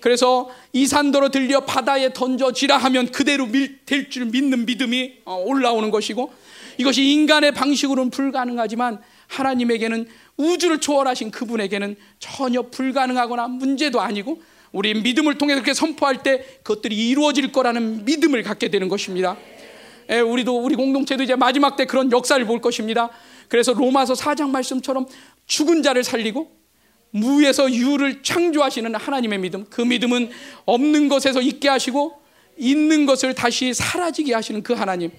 그래서 0.00 0.48
이 0.72 0.86
산더러 0.86 1.28
들려 1.28 1.60
바다에 1.60 2.12
던져지라 2.12 2.76
하면 2.78 3.12
그대로 3.12 3.46
될 3.86 4.10
줄 4.10 4.24
믿는 4.26 4.66
믿음이 4.66 5.18
어, 5.26 5.36
올라오는 5.46 5.90
것이고 5.90 6.32
이것이 6.80 7.12
인간의 7.12 7.52
방식으로는 7.52 8.10
불가능하지만 8.10 9.02
하나님에게는 9.26 10.06
우주를 10.38 10.80
초월하신 10.80 11.30
그분에게는 11.30 11.94
전혀 12.18 12.62
불가능하거나 12.62 13.48
문제도 13.48 14.00
아니고 14.00 14.42
우리 14.72 14.94
믿음을 14.94 15.36
통해 15.36 15.52
그렇게 15.52 15.74
선포할 15.74 16.22
때 16.22 16.42
그것들이 16.62 17.10
이루어질 17.10 17.52
거라는 17.52 18.06
믿음을 18.06 18.42
갖게 18.42 18.70
되는 18.70 18.88
것입니다. 18.88 19.36
예, 20.08 20.20
우리도 20.20 20.58
우리 20.58 20.74
공동체도 20.74 21.22
이제 21.22 21.36
마지막 21.36 21.76
때 21.76 21.84
그런 21.84 22.10
역사를 22.12 22.42
볼 22.46 22.62
것입니다. 22.62 23.10
그래서 23.48 23.74
로마서 23.74 24.14
4장 24.14 24.48
말씀처럼 24.48 25.06
죽은 25.46 25.82
자를 25.82 26.02
살리고 26.02 26.50
무에서 27.10 27.70
유를 27.70 28.22
창조하시는 28.22 28.94
하나님의 28.94 29.38
믿음. 29.38 29.66
그 29.68 29.82
믿음은 29.82 30.30
없는 30.64 31.10
것에서 31.10 31.42
있게 31.42 31.68
하시고 31.68 32.22
있는 32.56 33.04
것을 33.04 33.34
다시 33.34 33.74
사라지게 33.74 34.32
하시는 34.32 34.62
그 34.62 34.72
하나님. 34.72 35.10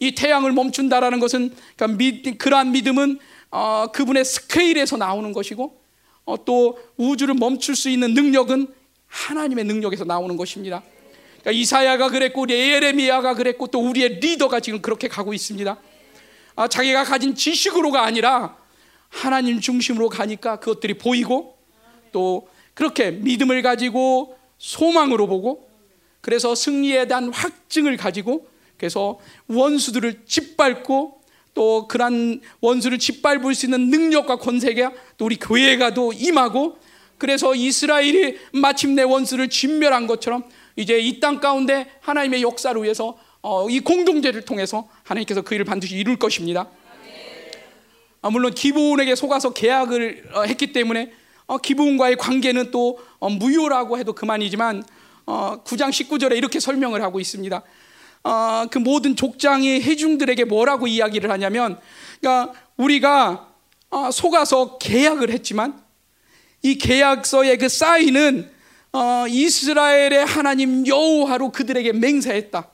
이 0.00 0.14
태양을 0.14 0.52
멈춘다라는 0.52 1.20
것은 1.20 1.54
그러니까 1.76 1.98
믿, 1.98 2.38
그러한 2.38 2.72
믿음은 2.72 3.18
어, 3.50 3.86
그분의 3.92 4.24
스케일에서 4.24 4.96
나오는 4.96 5.32
것이고 5.32 5.80
어, 6.24 6.44
또 6.44 6.78
우주를 6.96 7.34
멈출 7.34 7.76
수 7.76 7.88
있는 7.88 8.14
능력은 8.14 8.68
하나님의 9.06 9.64
능력에서 9.64 10.04
나오는 10.04 10.36
것입니다. 10.36 10.82
그러니까 11.40 11.52
이사야가 11.52 12.08
그랬고 12.08 12.46
예레미야가 12.48 13.34
그랬고 13.34 13.66
또 13.68 13.80
우리의 13.80 14.20
리더가 14.20 14.60
지금 14.60 14.80
그렇게 14.80 15.08
가고 15.08 15.34
있습니다. 15.34 15.78
아, 16.56 16.68
자기가 16.68 17.04
가진 17.04 17.34
지식으로가 17.34 18.04
아니라 18.04 18.56
하나님 19.08 19.60
중심으로 19.60 20.08
가니까 20.08 20.58
그것들이 20.58 20.94
보이고 20.94 21.56
또 22.12 22.48
그렇게 22.74 23.10
믿음을 23.12 23.62
가지고 23.62 24.36
소망으로 24.58 25.26
보고 25.26 25.68
그래서 26.20 26.54
승리에 26.54 27.06
대한 27.06 27.32
확증을 27.32 27.96
가지고 27.96 28.48
그래서 28.84 29.18
원수들을 29.46 30.24
짓밟고 30.26 31.22
또 31.54 31.88
그런 31.88 32.42
원수를 32.60 32.98
짓밟을 32.98 33.54
수 33.54 33.64
있는 33.64 33.88
능력과 33.88 34.36
권세가 34.36 34.92
또 35.16 35.24
우리 35.24 35.36
교회가도 35.36 36.12
임하고 36.12 36.76
그래서 37.16 37.54
이스라엘이 37.54 38.36
마침내 38.52 39.02
원수를 39.02 39.48
진멸한 39.48 40.06
것처럼 40.06 40.44
이제 40.76 40.98
이 40.98 41.18
땅 41.18 41.40
가운데 41.40 41.86
하나님의 42.00 42.42
역사를 42.42 42.82
위해서 42.82 43.16
어, 43.40 43.70
이 43.70 43.80
공동체를 43.80 44.42
통해서 44.42 44.86
하나님께서 45.04 45.40
그 45.40 45.54
일을 45.54 45.64
반드시 45.64 45.96
이룰 45.96 46.18
것입니다. 46.18 46.68
아, 48.20 48.28
물론 48.28 48.52
기부원에게 48.52 49.14
속아서 49.14 49.54
계약을 49.54 50.30
어, 50.34 50.42
했기 50.42 50.74
때문에 50.74 51.10
어, 51.46 51.56
기부원과의 51.56 52.16
관계는 52.16 52.70
또 52.70 52.98
어, 53.18 53.30
무효라고 53.30 53.96
해도 53.96 54.12
그만이지만 54.12 54.84
어, 55.24 55.62
9장 55.64 55.88
19절에 55.88 56.36
이렇게 56.36 56.60
설명을 56.60 57.02
하고 57.02 57.18
있습니다. 57.18 57.62
어, 58.24 58.66
그 58.70 58.78
모든 58.78 59.16
족장이 59.16 59.80
회중들에게 59.80 60.44
뭐라고 60.44 60.86
이야기를 60.86 61.30
하냐면, 61.30 61.78
그러니까 62.20 62.54
우리가 62.76 63.48
어, 63.90 64.10
속아서 64.10 64.78
계약을 64.78 65.30
했지만 65.30 65.80
이 66.62 66.78
계약서의 66.78 67.58
그 67.58 67.68
사인은 67.68 68.50
어, 68.92 69.26
이스라엘의 69.28 70.24
하나님 70.24 70.86
여호와로 70.86 71.52
그들에게 71.52 71.92
맹세했다. 71.92 72.68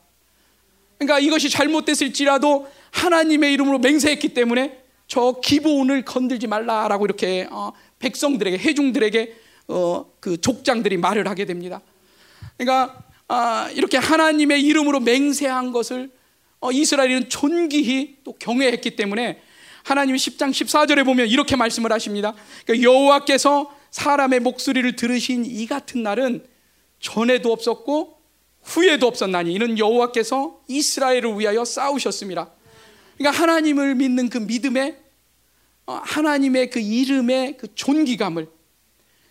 그러니까 0.99 1.19
이것이 1.19 1.51
잘못됐을지라도 1.51 2.71
하나님의 2.93 3.53
이름으로 3.55 3.79
맹세했기 3.79 4.35
때문에 4.35 4.79
저 5.07 5.41
기본을 5.43 6.05
건들지 6.05 6.47
말라라고 6.47 7.05
이렇게 7.07 7.49
어, 7.51 7.73
백성들에게 7.99 8.59
회중들에게 8.59 9.37
어, 9.69 10.07
그 10.21 10.41
족장들이 10.41 10.97
말을 10.99 11.27
하게 11.27 11.45
됩니다. 11.45 11.81
그러니까 12.57 12.97
아, 12.97 13.10
이렇게 13.75 13.97
하나님의 13.97 14.63
이름으로 14.63 15.01
맹세한 15.01 15.73
것을 15.73 16.11
어, 16.61 16.73
이스라엘은 16.73 17.29
존귀히 17.29 18.19
또 18.25 18.33
경외했기 18.33 18.97
때문에 18.97 19.41
하나님 19.83 20.17
10장 20.17 20.51
14절에 20.51 21.05
보면 21.05 21.29
이렇게 21.29 21.57
말씀을 21.57 21.93
하십니다. 21.93 22.35
그러니까 22.67 22.89
여호와께서 22.89 23.75
사람의 23.91 24.41
목소리를 24.41 24.95
들으신 24.97 25.45
이 25.47 25.67
같은 25.67 26.03
날은 26.03 26.45
전에도 26.99 27.53
없었고 27.53 28.21
후에도 28.63 29.07
없었나니 29.07 29.55
이는 29.55 29.79
여호와께서 29.79 30.61
이스라엘을 30.69 31.39
위하여 31.39 31.65
싸우셨습니다. 31.65 32.51
그러니까 33.17 33.43
하나님을 33.43 33.95
믿는 33.95 34.29
그 34.29 34.39
믿음에 34.39 34.99
어, 35.87 35.95
하나님의 36.05 36.71
그 36.71 36.79
이름의 36.79 37.57
그 37.57 37.75
존귀감을 37.75 38.49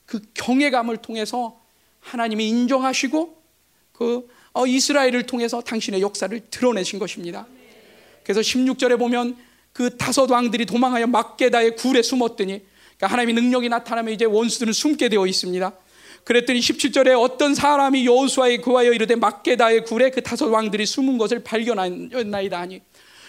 그 0.05 0.21
경외감을 0.34 0.97
통해서 0.97 1.61
하나님이 1.99 2.47
인정하시고 2.47 3.39
그 3.99 4.26
어, 4.53 4.65
이스라엘을 4.65 5.23
통해서 5.23 5.61
당신의 5.61 6.01
역사를 6.01 6.39
드러내신 6.49 6.99
것입니다. 6.99 7.45
그래서 8.23 8.39
16절에 8.39 8.97
보면 8.97 9.35
그 9.73 9.97
다섯 9.97 10.31
왕들이 10.31 10.65
도망하여 10.65 11.05
막게다의 11.07 11.76
굴에 11.76 12.01
숨었더니 12.01 12.61
그러니까 12.95 13.07
하나님의 13.07 13.35
능력이 13.35 13.67
나타나면 13.67 14.13
이제 14.13 14.23
원수들은 14.23 14.71
숨게 14.71 15.09
되어 15.09 15.27
있습니다. 15.27 15.73
그랬더니 16.23 16.59
17절에 16.59 17.19
어떤 17.19 17.53
사람이 17.53 18.05
여호수아에 18.05 18.57
구하여 18.57 18.93
이르되 18.93 19.15
막게다의 19.15 19.84
굴에 19.84 20.11
그 20.11 20.21
다섯 20.21 20.47
왕들이 20.47 20.85
숨은 20.85 21.17
것을 21.17 21.43
발견하나이다 21.43 22.57
하니 22.57 22.81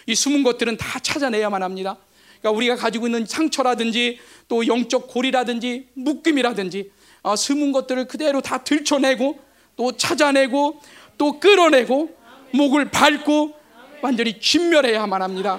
이 0.06 0.14
숨은 0.14 0.44
것들은 0.44 0.76
다 0.76 1.00
찾아내야만 1.00 1.64
합니다. 1.64 1.96
그러니까 2.40 2.56
우리가 2.56 2.76
가지고 2.76 3.08
있는 3.08 3.26
상처라든지 3.26 4.18
또 4.46 4.66
영적 4.66 5.08
고리라든지 5.08 5.88
묶임이라든지 5.94 6.90
어, 7.22 7.34
숨은 7.34 7.72
것들을 7.72 8.06
그대로 8.06 8.40
다 8.40 8.62
들춰내고 8.62 9.49
또 9.80 9.96
찾아내고 9.96 10.78
또 11.16 11.40
끌어내고 11.40 12.14
목을 12.52 12.90
밟고 12.90 13.54
완전히 14.02 14.38
진멸해야만 14.38 15.22
합니다. 15.22 15.58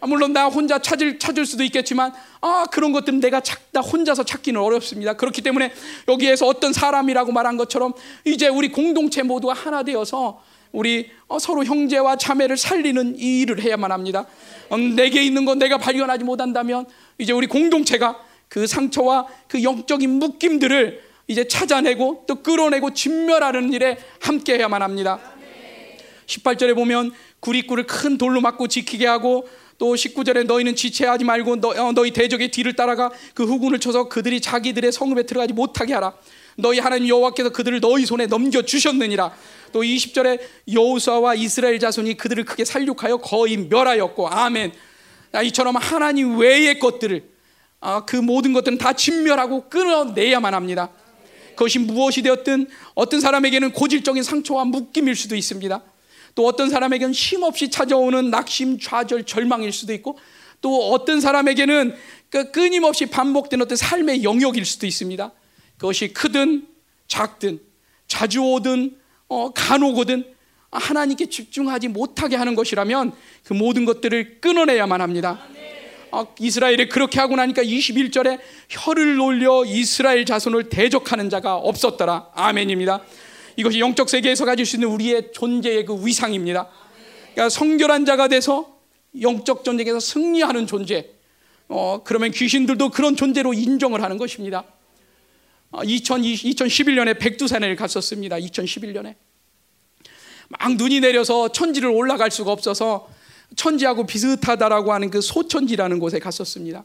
아, 0.00 0.06
물론 0.06 0.32
나 0.32 0.46
혼자 0.46 0.78
찾을 0.78 1.18
찾을 1.18 1.44
수도 1.44 1.64
있겠지만 1.64 2.12
아 2.40 2.66
그런 2.70 2.92
것들은 2.92 3.18
내가 3.18 3.40
찾다 3.40 3.80
혼자서 3.80 4.22
찾기는 4.22 4.60
어렵습니다. 4.60 5.14
그렇기 5.14 5.42
때문에 5.42 5.72
여기에서 6.06 6.46
어떤 6.46 6.72
사람이라고 6.72 7.32
말한 7.32 7.56
것처럼 7.56 7.94
이제 8.24 8.46
우리 8.46 8.70
공동체 8.70 9.24
모두가 9.24 9.54
하나 9.54 9.82
되어서 9.82 10.40
우리 10.70 11.10
어, 11.26 11.40
서로 11.40 11.64
형제와 11.64 12.14
자매를 12.14 12.56
살리는 12.56 13.18
이 13.18 13.40
일을 13.40 13.60
해야만 13.60 13.90
합니다. 13.90 14.26
음, 14.70 14.94
내게 14.94 15.20
있는 15.20 15.44
건 15.44 15.58
내가 15.58 15.78
발견하지 15.78 16.22
못한다면 16.22 16.86
이제 17.18 17.32
우리 17.32 17.48
공동체가 17.48 18.22
그 18.46 18.68
상처와 18.68 19.26
그 19.48 19.64
영적인 19.64 20.10
묶임들을 20.10 21.11
이제 21.26 21.46
찾아내고 21.46 22.24
또 22.26 22.42
끌어내고 22.42 22.94
진멸하는 22.94 23.72
일에 23.72 23.98
함께해야만 24.20 24.82
합니다. 24.82 25.18
18절에 26.26 26.74
보면 26.74 27.12
구리꿀을 27.40 27.86
큰 27.86 28.18
돌로 28.18 28.40
막고 28.40 28.68
지키게 28.68 29.06
하고 29.06 29.48
또 29.78 29.94
19절에 29.94 30.46
너희는 30.46 30.76
지체하지 30.76 31.24
말고 31.24 31.56
너, 31.56 31.68
어, 31.70 31.92
너희 31.92 32.12
대적의 32.12 32.50
뒤를 32.50 32.74
따라가 32.74 33.10
그 33.34 33.44
후군을 33.44 33.80
쳐서 33.80 34.08
그들이 34.08 34.40
자기들의 34.40 34.92
성읍에 34.92 35.24
들어가지 35.24 35.52
못하게 35.52 35.94
하라. 35.94 36.14
너희 36.56 36.78
하나님 36.78 37.08
여호와께서 37.08 37.50
그들을 37.50 37.80
너희 37.80 38.06
손에 38.06 38.26
넘겨 38.26 38.62
주셨느니라. 38.62 39.34
또 39.72 39.82
20절에 39.82 40.38
여호수아와 40.72 41.34
이스라엘 41.34 41.78
자손이 41.80 42.16
그들을 42.16 42.44
크게 42.44 42.64
살육하여 42.64 43.16
거의 43.16 43.56
멸하였고 43.56 44.28
아멘. 44.28 44.72
이처럼 45.44 45.76
하나님 45.76 46.38
외의 46.38 46.78
것들을 46.78 47.32
아, 47.80 48.04
그 48.04 48.14
모든 48.16 48.52
것들은 48.52 48.78
다 48.78 48.92
진멸하고 48.92 49.68
끊어내야만 49.68 50.54
합니다. 50.54 50.90
그것이 51.54 51.78
무엇이 51.78 52.22
되었든 52.22 52.68
어떤 52.94 53.20
사람에게는 53.20 53.72
고질적인 53.72 54.22
상처와 54.22 54.64
묶임일 54.64 55.16
수도 55.16 55.36
있습니다. 55.36 55.82
또 56.34 56.46
어떤 56.46 56.70
사람에게는 56.70 57.12
쉼없이 57.12 57.70
찾아오는 57.70 58.30
낙심, 58.30 58.78
좌절, 58.78 59.24
절망일 59.24 59.72
수도 59.72 59.92
있고 59.94 60.18
또 60.60 60.92
어떤 60.92 61.20
사람에게는 61.20 61.94
그 62.30 62.50
끊임없이 62.50 63.06
반복되는 63.06 63.64
어떤 63.64 63.76
삶의 63.76 64.24
영역일 64.24 64.64
수도 64.64 64.86
있습니다. 64.86 65.32
그것이 65.76 66.12
크든 66.14 66.66
작든 67.08 67.60
자주 68.06 68.40
오든 68.40 68.96
어, 69.28 69.52
간혹 69.52 69.98
오든 69.98 70.24
하나님께 70.70 71.26
집중하지 71.26 71.88
못하게 71.88 72.36
하는 72.36 72.54
것이라면 72.54 73.12
그 73.44 73.52
모든 73.52 73.84
것들을 73.84 74.40
끊어내야만 74.40 75.00
합니다. 75.00 75.46
어, 76.12 76.26
이스라엘이 76.38 76.90
그렇게 76.90 77.18
하고 77.20 77.36
나니까 77.36 77.62
21절에 77.62 78.38
혀를 78.68 79.16
놀려 79.16 79.64
이스라엘 79.64 80.26
자손을 80.26 80.68
대적하는 80.68 81.30
자가 81.30 81.56
없었더라. 81.56 82.28
아멘입니다. 82.34 83.02
이것이 83.56 83.80
영적 83.80 84.10
세계에서 84.10 84.44
가질 84.44 84.66
수 84.66 84.76
있는 84.76 84.88
우리의 84.88 85.32
존재의 85.32 85.86
그 85.86 86.06
위상입니다. 86.06 86.68
그러니까 87.32 87.48
성결한 87.48 88.04
자가 88.04 88.28
돼서 88.28 88.78
영적 89.18 89.64
전쟁에서 89.64 90.00
승리하는 90.00 90.66
존재. 90.66 91.08
어, 91.68 92.02
그러면 92.04 92.30
귀신들도 92.30 92.90
그런 92.90 93.16
존재로 93.16 93.54
인정을 93.54 94.02
하는 94.02 94.18
것입니다. 94.18 94.64
2020, 95.82 96.54
2011년에 96.54 97.18
백두산에 97.18 97.74
갔었습니다. 97.74 98.36
2011년에. 98.36 99.14
막 100.50 100.76
눈이 100.76 101.00
내려서 101.00 101.50
천지를 101.50 101.88
올라갈 101.88 102.30
수가 102.30 102.52
없어서 102.52 103.08
천지하고 103.56 104.06
비슷하다라고 104.06 104.92
하는 104.92 105.10
그 105.10 105.20
소천지라는 105.20 105.98
곳에 105.98 106.18
갔었습니다. 106.18 106.84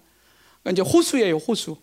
그러니까 0.64 0.72
이제 0.72 0.90
호수예요, 0.90 1.38
호수. 1.38 1.78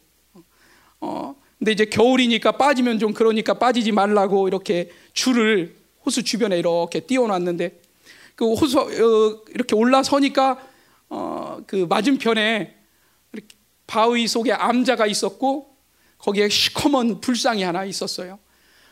어, 1.00 1.34
근데 1.58 1.72
이제 1.72 1.84
겨울이니까 1.84 2.52
빠지면 2.52 2.98
좀 2.98 3.12
그러니까 3.12 3.54
빠지지 3.54 3.92
말라고 3.92 4.48
이렇게 4.48 4.90
줄을 5.12 5.76
호수 6.04 6.22
주변에 6.22 6.58
이렇게 6.58 7.00
띄워놨는데 7.00 7.80
그 8.34 8.52
호수 8.52 8.80
어, 8.80 9.42
이렇게 9.54 9.74
올라서니까 9.74 10.66
어, 11.08 11.62
그 11.66 11.86
맞은편에 11.88 12.74
바위 13.86 14.26
속에 14.26 14.52
암자가 14.52 15.06
있었고 15.06 15.76
거기에 16.18 16.48
시커먼 16.48 17.20
불상이 17.20 17.62
하나 17.62 17.84
있었어요. 17.84 18.38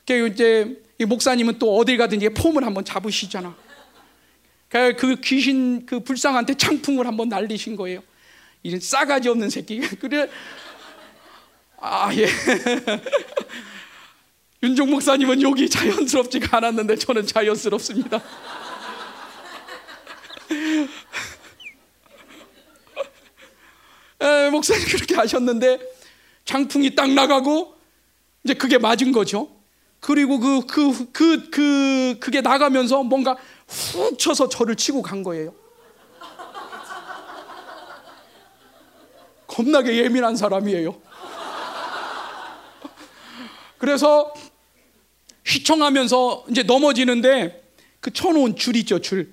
그 0.07 0.29
이제 0.29 0.83
목사님은 1.07 1.59
또 1.59 1.77
어딜 1.77 1.97
가든지 1.97 2.29
폼을 2.31 2.65
한번 2.65 2.85
잡으시잖아. 2.85 3.57
그, 4.73 4.97
그 4.97 5.21
귀신 5.21 5.85
그 5.85 6.01
불상한테 6.01 6.55
창풍을 6.55 7.07
한번 7.07 7.29
날리신 7.29 7.77
거예요. 7.77 8.03
이런 8.63 8.81
싸가지 8.81 9.29
없는 9.29 9.51
새끼. 9.51 9.81
그래 10.01 10.31
아, 11.79 12.11
예. 12.15 12.27
윤종 14.63 14.89
목사님은 14.91 15.43
욕이 15.43 15.69
자연스럽지가 15.69 16.57
않았는데 16.57 16.97
저는 16.97 17.27
자연스럽습니다. 17.27 18.17
에, 24.23 24.49
목사님 24.49 24.87
그렇게 24.87 25.17
하셨는데 25.17 25.81
장풍이 26.47 26.95
딱 26.95 27.11
나가고 27.11 27.77
이제 28.43 28.55
그게 28.55 28.79
맞은 28.79 29.13
거죠. 29.13 29.55
그리고 30.03 30.41
그, 30.41 30.67
그, 30.67 31.13
그, 31.13 31.51
그, 31.51 32.17
그게 32.19 32.41
나가면서 32.41 33.05
뭔가 33.05 33.37
훅 33.69 34.19
쳐서 34.19 34.49
저를 34.49 34.75
치고 34.75 35.01
간 35.01 35.23
거예요. 35.23 35.55
겁나게 39.47 39.97
예민한 39.99 40.35
사람이에요. 40.35 41.01
그래서 43.79 44.35
휘청하면서 45.47 46.47
이제 46.51 46.65
넘어지는데 46.65 47.73
그 48.01 48.13
쳐놓은 48.13 48.57
줄 48.57 48.75
있죠, 48.77 48.99
줄. 48.99 49.33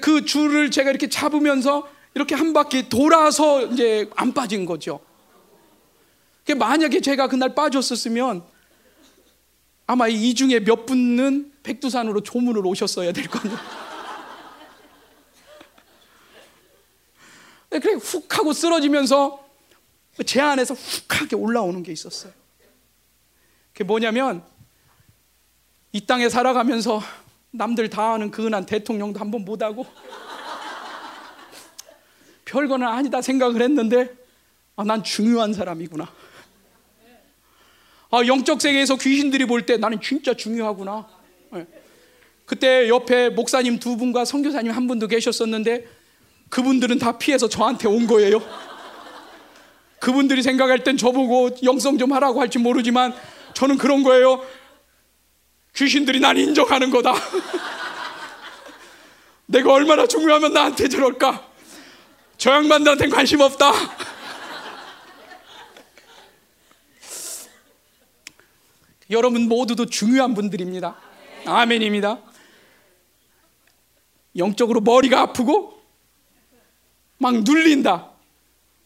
그 0.00 0.24
줄을 0.24 0.70
제가 0.70 0.88
이렇게 0.88 1.10
잡으면서 1.10 1.86
이렇게 2.14 2.34
한 2.34 2.54
바퀴 2.54 2.88
돌아서 2.88 3.60
이제 3.66 4.08
안 4.16 4.32
빠진 4.32 4.64
거죠. 4.64 5.00
만약에 6.56 7.02
제가 7.02 7.28
그날 7.28 7.54
빠졌었으면 7.54 8.51
아마 9.86 10.08
이 10.08 10.34
중에 10.34 10.60
몇 10.60 10.86
분은 10.86 11.52
백두산으로 11.62 12.22
조문을 12.22 12.66
오셨어야 12.66 13.12
될 13.12 13.28
거예요. 13.28 13.56
그래 17.70 17.94
훅 17.94 18.38
하고 18.38 18.52
쓰러지면서 18.52 19.42
제 20.26 20.40
안에서 20.40 20.74
훅 20.74 21.20
하게 21.22 21.36
올라오는 21.36 21.82
게 21.82 21.92
있었어요. 21.92 22.32
그게 23.72 23.84
뭐냐면 23.84 24.44
이 25.92 26.06
땅에 26.06 26.28
살아가면서 26.28 27.00
남들 27.50 27.88
다 27.90 28.12
아는 28.12 28.30
그 28.30 28.46
은한 28.46 28.66
대통령도 28.66 29.20
한 29.20 29.30
번 29.30 29.44
못하고 29.44 29.86
별거는 32.44 32.86
아니다 32.86 33.22
생각을 33.22 33.62
했는데 33.62 34.14
아, 34.76 34.84
난 34.84 35.02
중요한 35.02 35.52
사람이구나. 35.52 36.10
아, 38.14 38.26
영적 38.26 38.60
세계에서 38.60 38.96
귀신들이 38.96 39.46
볼 39.46 39.64
때 39.64 39.78
나는 39.78 39.98
진짜 40.00 40.34
중요하구나. 40.34 41.06
네. 41.50 41.66
그때 42.44 42.88
옆에 42.88 43.30
목사님 43.30 43.78
두 43.78 43.96
분과 43.96 44.26
선교사님 44.26 44.70
한 44.70 44.86
분도 44.86 45.08
계셨었는데 45.08 45.86
그분들은 46.50 46.98
다 46.98 47.16
피해서 47.16 47.48
저한테 47.48 47.88
온 47.88 48.06
거예요. 48.06 48.42
그분들이 49.98 50.42
생각할 50.42 50.84
땐 50.84 50.98
저보고 50.98 51.56
영성 51.62 51.96
좀 51.96 52.12
하라고 52.12 52.40
할지 52.40 52.58
모르지만 52.58 53.14
저는 53.54 53.78
그런 53.78 54.02
거예요. 54.02 54.44
귀신들이 55.74 56.20
난 56.20 56.36
인정하는 56.36 56.90
거다. 56.90 57.14
내가 59.46 59.72
얼마나 59.72 60.06
중요하면 60.06 60.52
나한테 60.52 60.88
저럴까? 60.88 61.46
저 62.36 62.52
양반들한테는 62.52 63.14
관심 63.14 63.40
없다. 63.40 63.72
여러분 69.10 69.48
모두도 69.48 69.86
중요한 69.86 70.34
분들입니다. 70.34 70.96
아멘입니다. 71.46 72.18
영적으로 74.36 74.80
머리가 74.80 75.20
아프고 75.20 75.80
막 77.18 77.42
눌린다. 77.42 78.10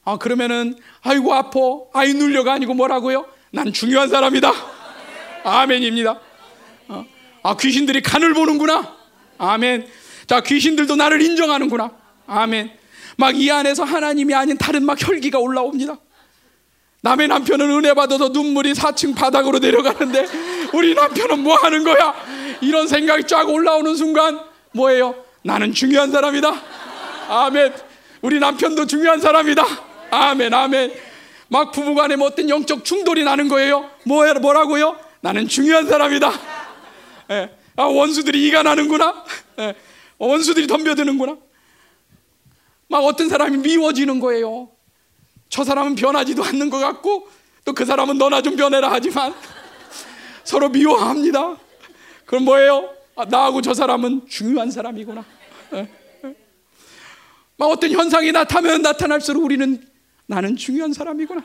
아 0.05 0.19
그러면은 0.19 0.77
아이고 1.03 1.33
아파, 1.35 1.59
아이 1.93 2.13
눌려가 2.15 2.53
아니고 2.53 2.75
뭐라고요? 2.75 3.27
난 3.51 3.73
중요한 3.73 4.09
사람이다. 4.09 4.53
아멘입니다. 5.45 6.21
어? 6.89 7.05
아, 7.43 7.57
귀신들이 7.57 8.03
간을 8.03 8.35
보는구나. 8.35 8.97
아멘. 9.39 9.87
자, 10.27 10.41
귀신들도 10.41 10.97
나를 10.97 11.23
인정하는구나. 11.23 11.93
아멘. 12.27 12.73
막 13.17 13.35
이 13.37 13.51
안에서 13.51 13.85
하나님이 13.85 14.35
아닌 14.35 14.59
다른 14.59 14.85
막 14.85 14.99
혈기가 15.01 15.39
올라옵니다. 15.39 15.99
남의 17.07 17.29
남편은 17.29 17.71
은혜 17.71 17.95
받아서 17.95 18.31
눈물이 18.31 18.73
4층 18.73 19.15
바닥으로 19.15 19.61
내려가는데 19.61 20.27
우리 20.73 20.93
남편은 20.93 21.39
뭐 21.39 21.55
하는 21.55 21.85
거야? 21.85 22.13
이런 22.61 22.89
생각이 22.89 23.29
쫙 23.29 23.49
올라오는 23.49 23.95
순간 23.95 24.41
뭐예요? 24.73 25.15
나는 25.43 25.73
중요한 25.73 26.11
사람이다. 26.11 26.53
아멘. 27.29 27.75
우리 28.23 28.41
남편도 28.41 28.87
중요한 28.87 29.21
사람이다. 29.21 29.65
아멘, 30.11 30.53
아멘. 30.53 30.95
막 31.47 31.71
부부간에 31.71 32.17
뭐 32.17 32.27
어떤 32.27 32.49
영적 32.49 32.85
충돌이 32.85 33.23
나는 33.23 33.47
거예요. 33.47 33.89
뭐, 34.05 34.25
뭐라고요? 34.41 34.99
나는 35.21 35.47
중요한 35.47 35.87
사람이다. 35.87 36.33
예. 37.31 37.51
아, 37.77 37.85
원수들이 37.85 38.49
이가 38.49 38.65
나는구나. 38.65 39.25
예. 39.61 39.77
원수들이 40.19 40.67
덤벼드는구나. 40.67 41.37
막 42.89 42.99
어떤 43.05 43.29
사람이 43.29 43.59
미워지는 43.59 44.19
거예요. 44.19 44.76
저 45.49 45.65
사람은 45.65 45.95
변하지도 45.95 46.43
않는 46.45 46.71
것 46.71 46.79
같고 46.79 47.29
또 47.65 47.73
그 47.73 47.85
사람은 47.85 48.17
너나 48.19 48.43
좀 48.43 48.55
변해라 48.57 48.91
하지만 48.93 49.35
서로 50.45 50.69
미워합니다. 50.69 51.57
그럼 52.25 52.45
뭐예요? 52.45 52.91
아, 53.17 53.25
나하고 53.25 53.61
저 53.63 53.75
사람은 53.75 54.29
중요한 54.29 54.71
사람이구나. 54.71 55.25
예. 55.75 55.89
막 57.57 57.67
어떤 57.67 57.91
현상이 57.91 58.31
나타나면 58.33 58.83
나타날수록 58.83 59.43
우리는 59.43 59.83
나는 60.27 60.57
중요한 60.57 60.93
사람이구나. 60.93 61.43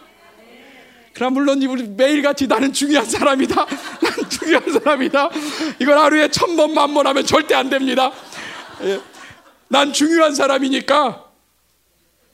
그럼 1.13 1.33
물론 1.33 1.61
우리 1.63 1.83
매일같이 1.87 2.47
나는 2.47 2.71
중요한 2.73 3.05
사람이다. 3.09 3.55
나는 4.01 4.29
중요한 4.29 4.71
사람이다. 4.71 5.29
이건 5.79 5.97
하루에 5.97 6.29
천 6.29 6.55
번, 6.55 6.73
만 6.73 6.93
번 6.93 7.07
하면 7.07 7.25
절대 7.25 7.55
안 7.55 7.69
됩니다. 7.69 8.11
예. 8.83 8.99
난 9.69 9.93
중요한 9.93 10.35
사람이니까, 10.35 11.25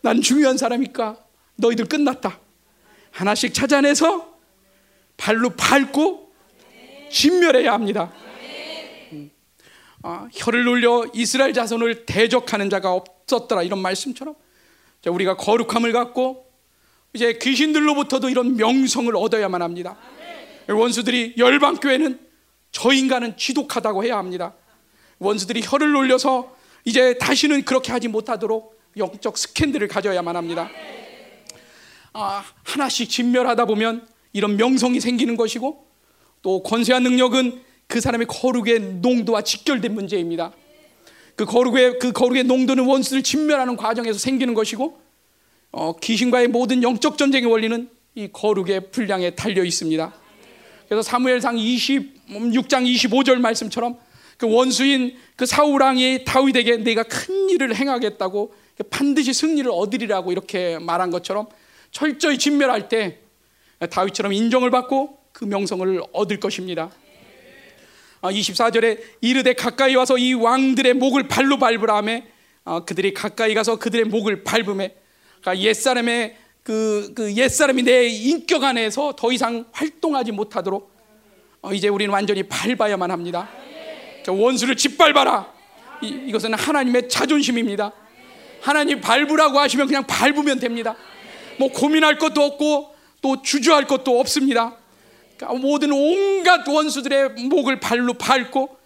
난 0.01 0.21
중요한 0.21 0.57
사람이니까 0.57 1.17
너희들 1.57 1.85
끝났다. 1.85 2.39
하나씩 3.11 3.53
찾아내서 3.53 4.37
발로 5.17 5.49
밟고 5.51 6.31
진멸해야 7.09 7.73
합니다. 7.73 8.13
음. 9.11 9.31
아, 10.03 10.27
혀를 10.33 10.63
놀려 10.63 11.05
이스라엘 11.13 11.53
자손을 11.53 12.05
대적하는 12.05 12.69
자가 12.69 12.93
없었더라 12.93 13.63
이런 13.63 13.79
말씀처럼 13.79 14.35
우리가 15.05 15.37
거룩함을 15.37 15.91
갖고 15.93 16.45
이제 17.13 17.39
귀신들로부터도 17.41 18.29
이런 18.29 18.55
명성을 18.57 19.15
얻어야만 19.15 19.61
합니다. 19.61 19.97
원수들이 20.69 21.35
열방 21.37 21.77
교회는 21.77 22.19
저 22.71 22.91
인간은 22.91 23.37
지독하다고 23.37 24.03
해야 24.03 24.17
합니다. 24.17 24.53
원수들이 25.19 25.61
혀를 25.63 25.91
놀려서 25.93 26.55
이제 26.83 27.17
다시는 27.17 27.63
그렇게 27.63 27.91
하지 27.91 28.07
못하도록 28.07 28.77
영적 28.97 29.37
스캔들을 29.37 29.87
가져야만 29.87 30.35
합니다. 30.35 30.69
아, 32.19 32.43
하나씩 32.63 33.11
진멸하다 33.11 33.65
보면 33.65 34.07
이런 34.33 34.57
명성이 34.57 34.99
생기는 34.99 35.37
것이고 35.37 35.85
또 36.41 36.63
권세한 36.63 37.03
능력은 37.03 37.61
그 37.85 38.01
사람의 38.01 38.25
거룩의 38.25 38.79
농도와 39.01 39.43
직결된 39.43 39.93
문제입니다. 39.93 40.51
그 41.35 41.45
거룩의 41.45 41.99
그 41.99 42.11
거룩의 42.11 42.45
농도는 42.45 42.85
원수를 42.85 43.21
진멸하는 43.21 43.77
과정에서 43.77 44.17
생기는 44.17 44.55
것이고 44.55 44.99
어, 45.71 45.95
귀신과의 45.97 46.47
모든 46.47 46.81
영적 46.81 47.19
전쟁의 47.19 47.51
원리는 47.51 47.87
이 48.15 48.29
거룩의 48.33 48.89
분량에 48.89 49.35
달려 49.35 49.63
있습니다. 49.63 50.11
그래서 50.89 51.03
사무엘상 51.03 51.55
26장 51.55 52.91
25절 52.91 53.35
말씀처럼 53.35 53.95
그 54.37 54.51
원수인 54.51 55.15
그 55.35 55.45
사울 55.45 55.83
왕이 55.83 56.23
다윗에게 56.25 56.77
내가 56.77 57.03
큰 57.03 57.51
일을 57.51 57.75
행하겠다고 57.75 58.55
반드시 58.89 59.33
승리를 59.33 59.69
얻으리라고 59.71 60.31
이렇게 60.31 60.79
말한 60.79 61.11
것처럼 61.11 61.47
철저히 61.97 62.37
진멸할 62.37 62.89
때 62.89 63.17
다윗처럼 63.89 64.31
인정을 64.31 64.69
받고 64.69 65.17
그 65.31 65.45
명성을 65.45 66.03
얻을 66.13 66.39
것입니다. 66.39 66.91
24절에 68.21 68.99
아, 68.99 69.03
이르되 69.19 69.53
가까이 69.53 69.95
와서 69.95 70.15
이 70.19 70.33
왕들의 70.33 70.93
목을 70.93 71.27
발로 71.27 71.57
밟으라 71.57 71.97
하며 71.97 72.21
아, 72.65 72.81
그들이 72.81 73.15
가까이 73.15 73.55
가서 73.55 73.79
그들의 73.79 74.05
목을 74.05 74.43
밟음에 74.43 74.95
그러니까 75.41 75.57
옛사람의 75.57 76.37
그, 76.61 77.13
그 77.15 77.33
옛사람이 77.33 77.81
내 77.81 78.05
인격 78.05 78.63
안에서 78.63 79.15
더 79.17 79.31
이상 79.31 79.65
활동하지 79.71 80.33
못하도록 80.33 80.91
어, 81.63 81.73
이제 81.73 81.87
우리는 81.87 82.13
완전히 82.13 82.43
밟아야만 82.43 83.09
합니다. 83.09 83.49
원수를 84.27 84.75
짓밟아라. 84.75 85.51
이, 86.03 86.09
이것은 86.27 86.53
하나님의 86.53 87.09
자존심입니다. 87.09 87.91
하나님 88.61 89.01
밟으라고 89.01 89.57
하시면 89.57 89.87
그냥 89.87 90.05
밟으면 90.05 90.59
됩니다. 90.59 90.95
뭐 91.57 91.69
고민할 91.71 92.17
것도 92.17 92.41
없고 92.41 92.95
또 93.21 93.41
주저할 93.41 93.85
것도 93.85 94.19
없습니다. 94.19 94.75
그러니까 95.35 95.59
모든 95.59 95.91
온갖 95.91 96.67
원수들의 96.67 97.29
목을 97.47 97.79
발로 97.79 98.13
밟고 98.13 98.77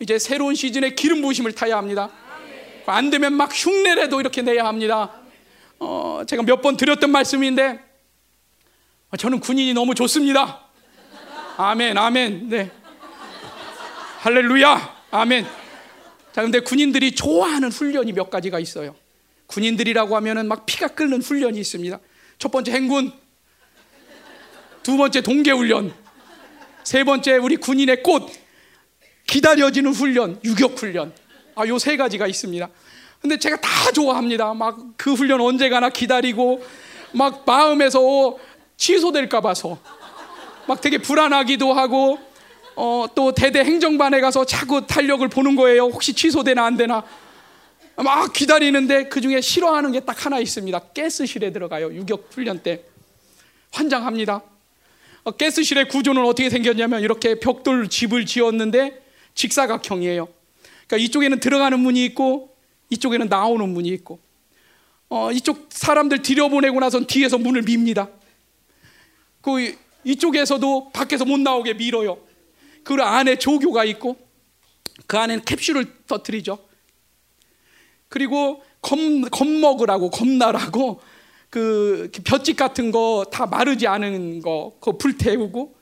이제 0.00 0.18
새로운 0.18 0.54
시즌에 0.54 0.90
기름 0.90 1.22
부심을 1.22 1.52
타야 1.52 1.76
합니다. 1.78 2.10
안 2.86 3.10
되면 3.10 3.32
막 3.32 3.50
흉내라도 3.52 4.20
이렇게 4.20 4.42
내야 4.42 4.66
합니다. 4.66 5.12
어, 5.78 6.22
제가 6.26 6.42
몇 6.42 6.62
번 6.62 6.76
드렸던 6.76 7.10
말씀인데 7.10 7.80
저는 9.18 9.40
군인이 9.40 9.72
너무 9.74 9.94
좋습니다. 9.94 10.60
아멘, 11.56 11.96
아멘. 11.96 12.48
네. 12.48 12.70
할렐루야. 14.20 14.96
아멘. 15.10 15.46
자, 16.32 16.42
근데 16.42 16.60
군인들이 16.60 17.14
좋아하는 17.14 17.70
훈련이 17.70 18.12
몇 18.12 18.28
가지가 18.30 18.58
있어요. 18.58 18.94
군인들이라고 19.46 20.16
하면은 20.16 20.48
막 20.48 20.66
피가 20.66 20.88
끓는 20.88 21.22
훈련이 21.22 21.58
있습니다. 21.60 21.98
첫 22.38 22.50
번째 22.50 22.72
행군, 22.72 23.12
두 24.82 24.96
번째 24.96 25.20
동계 25.20 25.50
훈련, 25.52 25.92
세 26.84 27.04
번째 27.04 27.36
우리 27.36 27.56
군인의 27.56 28.02
꽃, 28.02 28.30
기다려지는 29.26 29.92
훈련, 29.92 30.38
유격 30.44 30.78
훈련. 30.80 31.12
아, 31.56 31.66
요 31.66 31.78
세 31.78 31.96
가지가 31.96 32.26
있습니다. 32.26 32.68
근데 33.20 33.38
제가 33.38 33.60
다 33.60 33.90
좋아합니다. 33.92 34.54
막 34.54 34.76
그 34.96 35.14
훈련 35.14 35.40
언제 35.40 35.68
가나 35.68 35.88
기다리고, 35.88 36.62
막 37.12 37.44
마음에서 37.46 38.36
취소될까 38.76 39.40
봐서. 39.40 39.78
막 40.68 40.80
되게 40.80 40.98
불안하기도 40.98 41.72
하고, 41.72 42.18
어, 42.76 43.06
또 43.14 43.32
대대 43.32 43.60
행정반에 43.60 44.20
가서 44.20 44.44
자꾸 44.44 44.86
탄력을 44.86 45.26
보는 45.28 45.56
거예요. 45.56 45.84
혹시 45.84 46.12
취소되나 46.12 46.64
안 46.64 46.76
되나. 46.76 47.02
막 47.96 48.32
기다리는데 48.32 49.08
그 49.08 49.20
중에 49.20 49.40
싫어하는 49.40 49.92
게 49.92 50.00
딱 50.00 50.24
하나 50.24 50.38
있습니다. 50.38 50.78
가스실에 50.78 51.52
들어가요. 51.52 51.92
유격 51.94 52.28
훈련 52.32 52.62
때. 52.62 52.84
환장합니다. 53.72 54.42
어, 55.24 55.30
가스실의 55.32 55.88
구조는 55.88 56.24
어떻게 56.24 56.50
생겼냐면 56.50 57.02
이렇게 57.02 57.38
벽돌 57.40 57.88
집을 57.88 58.26
지었는데 58.26 59.02
직사각형이에요. 59.34 60.28
그러니까 60.86 60.96
이쪽에는 61.04 61.40
들어가는 61.40 61.78
문이 61.80 62.04
있고 62.06 62.54
이쪽에는 62.90 63.28
나오는 63.28 63.68
문이 63.68 63.88
있고 63.88 64.20
어, 65.08 65.32
이쪽 65.32 65.66
사람들 65.70 66.22
들여보내고 66.22 66.78
나선 66.80 67.06
뒤에서 67.06 67.38
문을 67.38 67.62
밉니다. 67.62 68.08
그 69.40 69.76
이쪽에서도 70.04 70.90
밖에서 70.92 71.24
못 71.24 71.38
나오게 71.40 71.74
밀어요. 71.74 72.18
그 72.84 72.94
안에 72.94 73.36
조교가 73.36 73.84
있고 73.86 74.16
그 75.06 75.18
안에는 75.18 75.44
캡슐을 75.44 76.04
터트리죠. 76.06 76.58
그리고 78.08 78.62
겁, 78.80 78.98
겁먹으라고 79.30 80.10
겁나라고 80.10 81.00
그 81.50 82.10
볏짚 82.24 82.56
같은 82.56 82.90
거 82.90 83.24
다 83.30 83.46
마르지 83.46 83.86
않은 83.86 84.40
거 84.42 84.76
그거 84.80 84.96
불태우고 84.98 85.74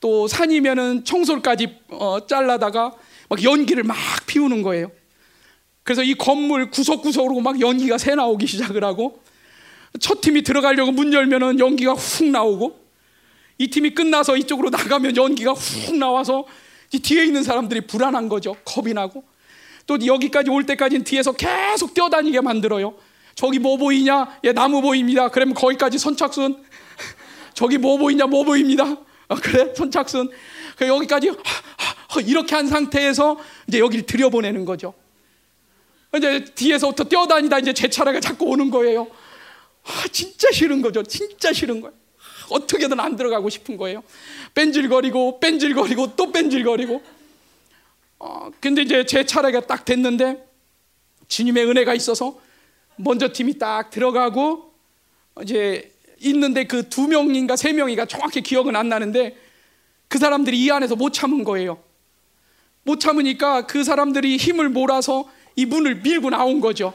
또 0.00 0.28
산이면은 0.28 1.04
청솔까지 1.04 1.78
어, 1.88 2.26
잘라다가 2.26 2.92
막 3.28 3.42
연기를 3.42 3.84
막 3.84 3.96
피우는 4.26 4.62
거예요. 4.62 4.90
그래서 5.82 6.02
이 6.02 6.14
건물 6.14 6.70
구석구석으로 6.70 7.40
막 7.40 7.60
연기가 7.60 7.98
새 7.98 8.14
나오기 8.14 8.46
시작을 8.46 8.84
하고 8.84 9.20
첫 10.00 10.20
팀이 10.20 10.42
들어가려고 10.42 10.92
문 10.92 11.12
열면은 11.12 11.58
연기가 11.58 11.94
훅 11.94 12.26
나오고 12.28 12.78
이 13.58 13.68
팀이 13.68 13.94
끝나서 13.94 14.36
이쪽으로 14.36 14.70
나가면 14.70 15.16
연기가 15.16 15.52
훅 15.52 15.96
나와서 15.96 16.44
뒤에 16.90 17.24
있는 17.24 17.42
사람들이 17.42 17.82
불안한 17.82 18.28
거죠. 18.28 18.56
겁이 18.64 18.92
나고 18.94 19.24
또 19.86 19.98
여기까지 20.04 20.50
올 20.50 20.64
때까지는 20.64 21.04
뒤에서 21.04 21.32
계속 21.32 21.94
뛰어다니게 21.94 22.40
만들어요. 22.40 22.94
저기 23.34 23.58
뭐 23.58 23.76
보이냐? 23.76 24.38
예, 24.44 24.52
나무 24.52 24.80
보입니다. 24.80 25.28
그러면 25.28 25.54
거기까지 25.54 25.98
선착순. 25.98 26.62
저기 27.54 27.78
뭐 27.78 27.98
보이냐? 27.98 28.26
뭐 28.26 28.44
보입니다. 28.44 28.96
아, 29.28 29.34
그래? 29.34 29.72
선착순. 29.74 30.30
그 30.76 30.86
여기까지 30.86 31.32
이렇게 32.26 32.54
한 32.54 32.66
상태에서 32.66 33.38
이제 33.68 33.78
여기를 33.78 34.06
들여보내는 34.06 34.64
거죠. 34.64 34.94
이제 36.16 36.44
뒤에서부터 36.44 37.04
뛰어다니다 37.04 37.58
이제 37.58 37.72
제 37.72 37.88
차례가 37.88 38.20
자꾸 38.20 38.46
오는 38.46 38.70
거예요. 38.70 39.08
아, 39.84 40.04
진짜 40.12 40.50
싫은 40.52 40.80
거죠. 40.80 41.02
진짜 41.02 41.52
싫은 41.52 41.80
거예요. 41.80 41.94
어떻게든 42.50 43.00
안 43.00 43.16
들어가고 43.16 43.50
싶은 43.50 43.76
거예요. 43.76 44.02
뺀질거리고 44.54 45.40
뺀질거리고 45.40 46.14
또 46.16 46.30
뺀질거리고. 46.30 47.02
어, 48.26 48.50
근데 48.58 48.80
이제 48.80 49.04
제 49.04 49.26
차례가 49.26 49.60
딱 49.60 49.84
됐는데 49.84 50.48
주님의 51.28 51.66
은혜가 51.66 51.92
있어서 51.92 52.40
먼저 52.96 53.30
팀이 53.30 53.58
딱 53.58 53.90
들어가고 53.90 54.72
이제 55.42 55.92
있는데 56.20 56.64
그 56.64 56.88
두 56.88 57.06
명인가 57.06 57.54
세 57.54 57.74
명인가 57.74 58.06
정확히 58.06 58.40
기억은 58.40 58.76
안 58.76 58.88
나는데 58.88 59.36
그 60.08 60.18
사람들이 60.18 60.58
이 60.58 60.70
안에서 60.70 60.96
못 60.96 61.12
참은 61.12 61.44
거예요. 61.44 61.82
못 62.84 62.98
참으니까 62.98 63.66
그 63.66 63.84
사람들이 63.84 64.38
힘을 64.38 64.70
몰아서 64.70 65.28
이 65.54 65.66
문을 65.66 65.96
밀고 65.96 66.30
나온 66.30 66.62
거죠. 66.62 66.94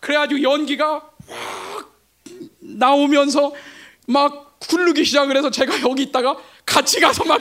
그래가지고 0.00 0.42
연기가 0.42 1.10
확 1.26 1.98
나오면서 2.58 3.54
막 4.06 4.58
굴르기 4.58 5.06
시작을 5.06 5.38
해서 5.38 5.50
제가 5.50 5.80
여기 5.88 6.02
있다가 6.02 6.36
같이 6.66 7.00
가서 7.00 7.24
막 7.24 7.40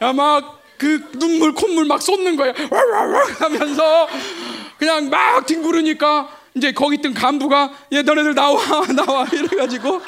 막 0.14 0.58
그 0.78 1.10
눈물 1.18 1.52
콧물 1.52 1.84
막 1.84 2.00
쏟는 2.00 2.36
거예요. 2.36 2.54
하면서 3.40 4.08
그냥 4.78 5.10
막 5.10 5.44
뒹구르니까 5.44 6.38
이제 6.54 6.72
거기 6.72 6.96
있던 6.96 7.14
간부가 7.14 7.72
얘 7.92 8.02
너네들 8.02 8.34
나와 8.34 8.60
나와. 8.94 9.26
이래가지고 9.26 10.00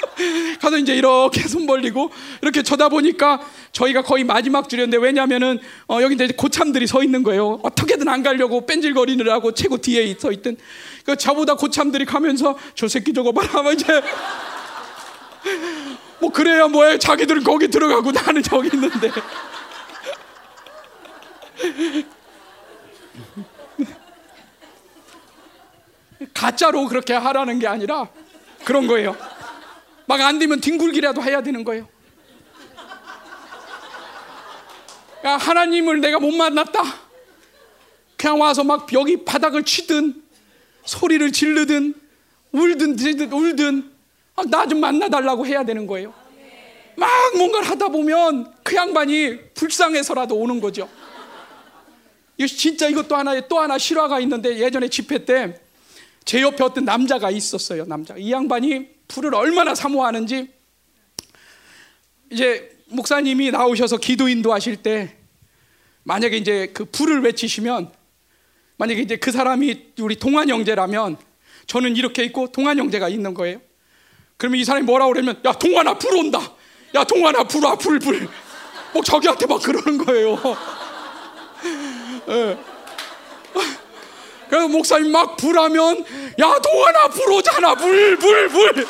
가서 0.61 0.79
이제 0.79 0.95
이렇게 0.95 1.43
손 1.43 1.67
벌리고 1.67 2.11
이렇게 2.41 2.63
쳐다보니까 2.63 3.41
저희가 3.73 4.03
거의 4.03 4.25
마지막 4.25 4.69
줄이었는데 4.69 5.05
왜냐면은 5.05 5.59
어, 5.89 5.99
여기 6.03 6.15
이제 6.15 6.29
고참들이 6.29 6.87
서 6.87 7.03
있는 7.03 7.23
거예요. 7.25 7.59
어떻게든 7.63 8.09
안 8.09 8.23
가려고 8.23 8.65
뺀질거리느라고 8.67 9.53
최고 9.53 9.77
뒤에 9.79 10.15
서 10.19 10.31
있던. 10.31 10.57
그 11.05 11.17
저보다 11.17 11.55
고참들이 11.55 12.05
가면서 12.05 12.57
저 12.77 12.87
새끼 12.87 13.13
저거 13.13 13.33
봐라. 13.33 13.73
이제 13.73 14.01
뭐 16.21 16.31
그래야 16.31 16.69
뭐해 16.69 16.99
자기들은 16.99 17.45
거기 17.45 17.69
들어가고 17.69 18.13
나는 18.13 18.43
저기 18.43 18.71
있는데 18.73 19.11
가짜로 26.35 26.87
그렇게 26.87 27.15
하라는 27.15 27.59
게 27.59 27.67
아니라 27.67 28.09
그런 28.65 28.87
거예요. 28.87 29.17
막 30.07 30.21
안 30.21 30.39
되면 30.39 30.61
뒹굴기라도 30.61 31.23
해야 31.23 31.43
되는 31.43 31.65
거예요. 31.65 31.89
야, 35.25 35.37
하나님을 35.37 36.01
내가 36.01 36.19
못 36.19 36.33
만났다. 36.33 36.83
그냥 38.17 38.41
와서 38.41 38.65
막 38.65 38.93
여기 38.93 39.25
바닥을 39.25 39.65
치든 39.65 40.23
소리를 40.85 41.31
지르든 41.33 41.95
울든 42.53 43.33
울든 43.33 43.90
나 44.45 44.67
좀 44.67 44.81
만나달라고 44.81 45.47
해야 45.47 45.65
되는 45.65 45.87
거예요. 45.87 46.15
막 46.97 47.09
뭔가를 47.37 47.69
하다 47.69 47.89
보면 47.89 48.53
그 48.63 48.77
양반이 48.77 49.53
불쌍해서라도 49.55 50.37
오는 50.37 50.61
거죠. 50.61 50.89
진짜 52.47 52.89
이것도 52.89 53.17
하나의 53.17 53.45
또 53.49 53.59
하나 53.59 53.77
실화가 53.79 54.21
있는데 54.21 54.59
예전에 54.59 54.89
집회 54.89 55.25
때 55.25 55.55
제 56.25 56.43
옆에 56.43 56.63
어떤 56.63 56.85
남자가 56.85 57.31
있었어요. 57.31 57.87
남자. 57.87 58.15
이 58.17 58.31
양반이 58.31 58.89
불을 59.09 59.35
얼마나 59.35 59.75
사모하는지 59.75 60.49
이제 62.31 62.77
목사님이 62.87 63.51
나오셔서 63.51 63.97
기도 63.97 64.29
인도하실 64.29 64.77
때 64.77 65.17
만약에 66.05 66.37
이제 66.37 66.71
그 66.73 66.85
불을 66.85 67.23
외치시면 67.23 67.91
만약에 68.77 69.01
이제 69.01 69.17
그 69.17 69.33
사람이 69.33 69.93
우리 70.01 70.17
동안 70.17 70.49
형제라면 70.49 71.17
저는 71.67 71.97
이렇게 71.97 72.23
있고 72.25 72.53
동안 72.53 72.79
형제가 72.79 73.09
있는 73.09 73.35
거예요. 73.35 73.61
그러면 74.41 74.59
이 74.59 74.65
사람이 74.65 74.87
뭐라고 74.87 75.13
그러면 75.13 75.39
야 75.45 75.53
동안아 75.53 75.99
불 75.99 76.17
온다. 76.17 76.41
야 76.95 77.05
동안아 77.05 77.45
불아 77.45 77.75
불 77.77 77.99
불. 77.99 78.27
뭐 78.95 79.03
저기한테 79.03 79.45
막 79.47 79.63
그러는 79.63 79.99
거예요. 79.99 80.37
네. 82.27 82.59
그래서 84.49 84.67
목사님 84.69 85.13
막 85.13 85.37
불하면 85.37 86.05
야 86.41 86.59
동안아 86.59 87.09
불 87.09 87.33
오잖아 87.33 87.75
불 87.75 88.17
불 88.17 88.49
불. 88.49 88.87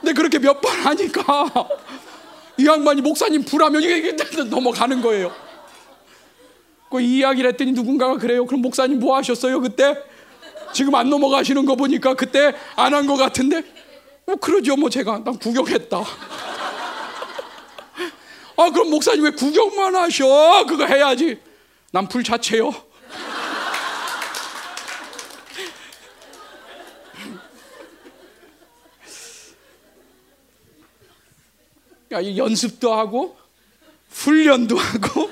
근데 0.00 0.12
그렇게 0.14 0.38
몇 0.38 0.60
번 0.60 0.72
하니까 0.78 1.46
이 2.56 2.64
양반이 2.66 3.00
목사님 3.02 3.44
불하면 3.44 3.82
이게 3.82 4.14
넘어가는 4.48 5.02
거예요. 5.02 5.34
그 6.88 7.00
이야기를 7.00 7.50
했더니 7.50 7.72
누군가가 7.72 8.16
그래요. 8.16 8.46
그럼 8.46 8.62
목사님 8.62 9.00
뭐 9.00 9.16
하셨어요 9.16 9.60
그때? 9.60 9.96
지금 10.72 10.94
안 10.94 11.10
넘어가시는 11.10 11.64
거 11.64 11.76
보니까 11.76 12.14
그때 12.14 12.54
안한거 12.76 13.16
같은데? 13.16 13.62
뭐 14.26 14.36
그러죠 14.36 14.76
뭐 14.76 14.88
제가 14.90 15.22
난 15.24 15.38
구경했다. 15.38 15.98
아 18.56 18.70
그럼 18.70 18.90
목사님 18.90 19.24
왜 19.24 19.30
구경만 19.30 19.94
하셔? 19.96 20.64
그거 20.66 20.86
해야지. 20.86 21.38
난 21.90 22.06
불 22.08 22.22
자체요. 22.24 22.72
야, 32.12 32.36
연습도 32.36 32.92
하고 32.94 33.36
훈련도 34.10 34.76
하고 34.76 35.30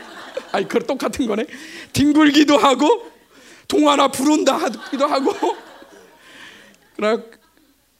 아니 0.53 0.67
그 0.67 0.85
똑같은 0.85 1.27
거네. 1.27 1.45
뒹굴기도 1.93 2.57
하고 2.57 3.10
동화나 3.71 4.09
부른다 4.09 4.57
하기도 4.57 5.07
하고 5.07 5.33
그러 6.97 7.23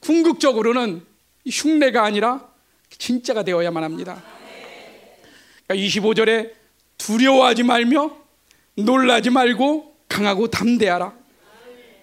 궁극적으로는 0.01 1.03
흉내가 1.49 2.03
아니라 2.03 2.51
진짜가 2.89 3.43
되어야만 3.43 3.83
합니다. 3.83 4.21
25절에 5.69 6.25
그러니까 6.25 6.55
두려워하지 6.97 7.63
말며 7.63 8.17
놀라지 8.75 9.29
말고 9.29 9.95
강하고 10.09 10.49
담대하라. 10.49 11.13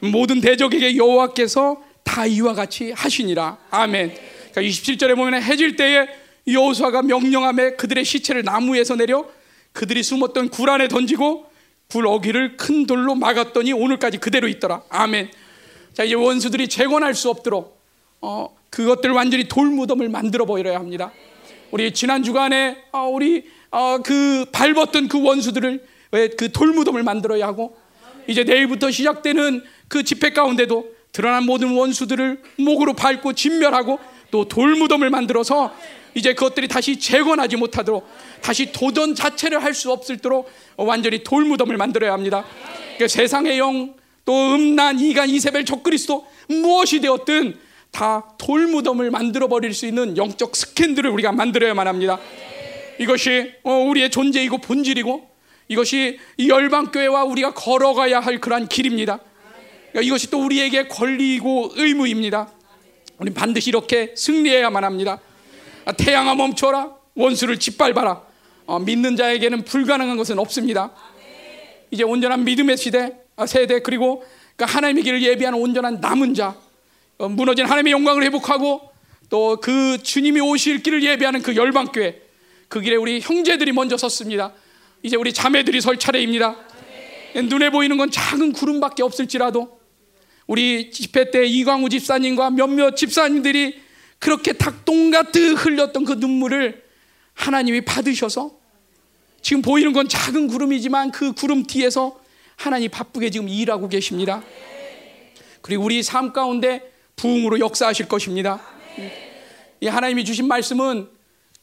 모든 0.01 0.41
대적에게 0.41 0.97
여호와께서 0.97 1.83
다 2.03 2.25
이와 2.25 2.55
같이 2.55 2.93
하시니라. 2.93 3.59
아멘. 3.71 4.15
그러니까 4.53 4.63
27절에 4.63 5.15
보면 5.15 5.43
해질 5.43 5.77
때에 5.77 6.09
여호수아가 6.47 7.03
명령함에 7.03 7.73
그들의 7.73 8.05
시체를 8.05 8.45
나무에서 8.45 8.97
내려 8.97 9.29
그들이 9.73 10.03
숨었던 10.03 10.49
굴 10.49 10.71
안에 10.71 10.89
던지고 10.89 11.48
굴 11.91 12.07
어기를 12.07 12.59
큰 12.59 12.85
돌로 12.87 13.15
막았더니 13.15 13.73
오늘까지 13.73 14.19
그대로 14.19 14.47
있더라. 14.47 14.83
아멘. 14.91 15.31
자 15.95 16.05
이제 16.05 16.15
원수들이 16.15 16.69
재건할 16.69 17.15
수 17.15 17.31
없도록 17.31 17.81
어, 18.21 18.55
그것들 18.69 19.11
완전히 19.13 19.49
돌무덤을 19.49 20.11
만들어 20.11 20.45
버려야 20.45 20.79
합니다. 20.79 21.13
우리 21.71 21.95
지난 21.95 22.23
주간에 22.23 22.77
어, 22.93 23.09
우리 23.09 23.47
어, 23.71 24.01
그 24.05 24.45
밟았던 24.53 25.09
그 25.09 25.23
원수들을 25.23 25.87
그 26.37 26.53
돌무덤을 26.53 27.03
만들어야 27.03 27.47
하고 27.47 27.75
이제 28.27 28.45
내일부터 28.45 28.91
시작되는 28.91 29.65
그 29.89 30.05
집회 30.05 30.35
가운데도 30.35 30.93
드러난 31.13 31.47
모든 31.47 31.75
원수들을 31.75 32.43
목으로 32.59 32.93
밟고 32.93 33.33
진멸하고 33.33 33.99
또 34.31 34.47
돌무덤을 34.47 35.09
만들어서 35.09 35.75
이제 36.15 36.35
그것들이 36.35 36.69
다시 36.69 36.99
재건하지 36.99 37.57
못하도록 37.57 38.07
다시 38.41 38.73
도전 38.73 39.15
자체를 39.15 39.63
할 39.63 39.75
수 39.75 39.93
없을도록 39.93 40.51
완전히 40.77 41.23
돌무덤을 41.23 41.77
만들어야 41.77 42.13
합니다. 42.13 42.45
그러니까 42.97 43.09
세상의 43.09 43.59
영, 43.59 43.95
또 44.25 44.55
음란, 44.55 44.99
이간, 44.99 45.29
이세벨, 45.29 45.65
적그리스도 45.65 46.27
무엇이 46.49 47.01
되었든 47.01 47.57
다 47.93 48.35
돌무덤을 48.39 49.11
만들어 49.11 49.49
버릴 49.49 49.73
수 49.73 49.87
있는 49.87 50.17
영적 50.17 50.57
스캔들을 50.57 51.09
우리가 51.11 51.33
만들어야만 51.33 51.87
합니다. 51.87 52.19
이것이 52.99 53.53
어, 53.63 53.73
우리의 53.73 54.11
존재이고 54.11 54.59
본질이고 54.59 55.29
이것이 55.69 56.19
열방 56.47 56.91
교회와 56.91 57.25
우리가 57.25 57.55
걸어가야 57.55 58.21
할 58.21 58.41
그러한 58.41 58.69
길입니다. 58.69 59.21
그러니까 59.93 60.01
이것이 60.03 60.31
또 60.31 60.45
우리에게 60.45 60.89
권리이고 60.89 61.73
의무입니다. 61.77 62.53
우리 63.19 63.33
반드시 63.33 63.71
이렇게 63.71 64.15
승리해야만 64.17 64.85
합니다. 64.85 65.21
아, 65.89 65.93
태양아 65.93 66.35
멈춰라. 66.35 66.95
원수를 67.15 67.59
짓밟아라. 67.59 68.21
어, 68.67 68.79
믿는 68.79 69.17
자에게는 69.17 69.65
불가능한 69.65 70.19
것은 70.19 70.39
없습니다. 70.39 70.93
이제 71.91 72.03
온전한 72.03 72.45
믿음의 72.45 72.77
시대, 72.77 73.17
아, 73.37 73.47
세대 73.47 73.81
그리고 73.81 74.23
그 74.57 74.67
하나님의 74.69 75.03
길을 75.03 75.23
예비하는 75.23 75.59
온전한 75.59 75.99
남은 75.99 76.35
자, 76.35 76.55
어, 77.17 77.31
무너진 77.31 77.65
하나님의 77.65 77.93
영광을 77.95 78.23
회복하고 78.25 78.83
또 79.31 79.57
그 79.63 80.03
주님이 80.03 80.41
오실 80.41 80.83
길을 80.83 81.03
예비하는 81.03 81.41
그 81.41 81.57
열방 81.57 81.87
교회, 81.87 82.21
그 82.69 82.83
길에 82.83 82.97
우리 82.97 83.21
형제들이 83.21 83.73
먼저 83.73 83.97
섰습니다. 83.97 84.53
이제 85.03 85.17
우리 85.17 85.33
자매들이 85.33 85.81
설 85.81 85.97
차례입니다. 85.99 86.55
눈에 87.35 87.71
보이는 87.71 87.97
건 87.97 88.11
작은 88.11 88.53
구름밖에 88.53 89.03
없을지라도 89.03 89.81
우리 90.47 90.91
집회 90.91 91.31
때 91.31 91.47
이광우 91.47 91.89
집사님과 91.89 92.51
몇몇 92.51 92.95
집사님들이 92.95 93.88
그렇게 94.19 94.53
닭똥같이 94.53 95.51
흘렸던 95.51 96.05
그 96.05 96.15
눈물을 96.15 96.85
하나님이 97.35 97.83
받으셔서 97.83 98.59
지금 99.41 99.63
보이는 99.63 99.93
건 99.93 100.09
작은 100.09 100.49
구름이지만 100.49 101.13
그 101.13 101.33
구름 101.33 101.65
뒤에서 101.65 102.21
하나님 102.57 102.91
바쁘게 102.91 103.31
지금 103.31 103.49
일하고 103.49 103.89
계십니다. 103.89 104.43
그리고 105.63 105.85
우리 105.85 106.03
삶 106.03 106.33
가운데 106.33 106.93
부흥으로 107.17 107.61
역사하실 107.61 108.09
것입니다. 108.09 108.61
이 109.81 109.87
하나님이 109.87 110.25
주신 110.25 110.49
말씀은 110.49 111.09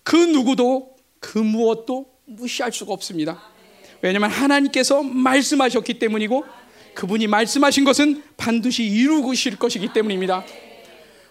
그 0.04 0.16
누구도 0.16 0.96
그 1.20 1.38
무엇도 1.38 2.06
무시할 2.26 2.72
수가 2.72 2.94
없습니다. 2.94 3.42
왜냐하면 4.02 4.30
하나님께서 4.30 5.04
말씀하셨기 5.04 6.00
때문이고 6.00 6.46
그분이 6.94 7.28
말씀하신 7.28 7.84
것은 7.84 8.24
반드시 8.38 8.84
이루실 8.84 9.58
것이기 9.58 9.92
때문입니다. 9.94 10.46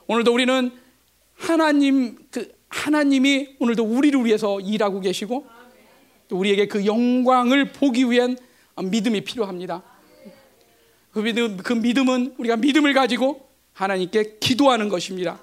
오늘도 0.07 0.33
우리는 0.33 0.73
하나님 1.45 2.17
그 2.31 2.53
하나님이 2.69 3.57
오늘도 3.61 3.85
우리를 3.85 4.25
위해서 4.25 4.59
일하고 4.61 5.01
계시고 5.01 5.47
또 6.29 6.39
우리에게 6.39 6.67
그 6.67 6.87
영광을 6.87 7.73
보기 7.73 8.11
위한 8.11 8.37
믿음이 8.83 9.23
필요합니다. 9.23 9.83
그 11.13 11.21
믿음 11.21 11.57
그 11.59 11.73
믿음은 11.75 12.35
우리가 12.39 12.57
믿음을 12.57 12.93
가지고 12.95 13.49
하나님께 13.75 14.39
기도하는 14.41 14.89
것입니다. 14.89 15.39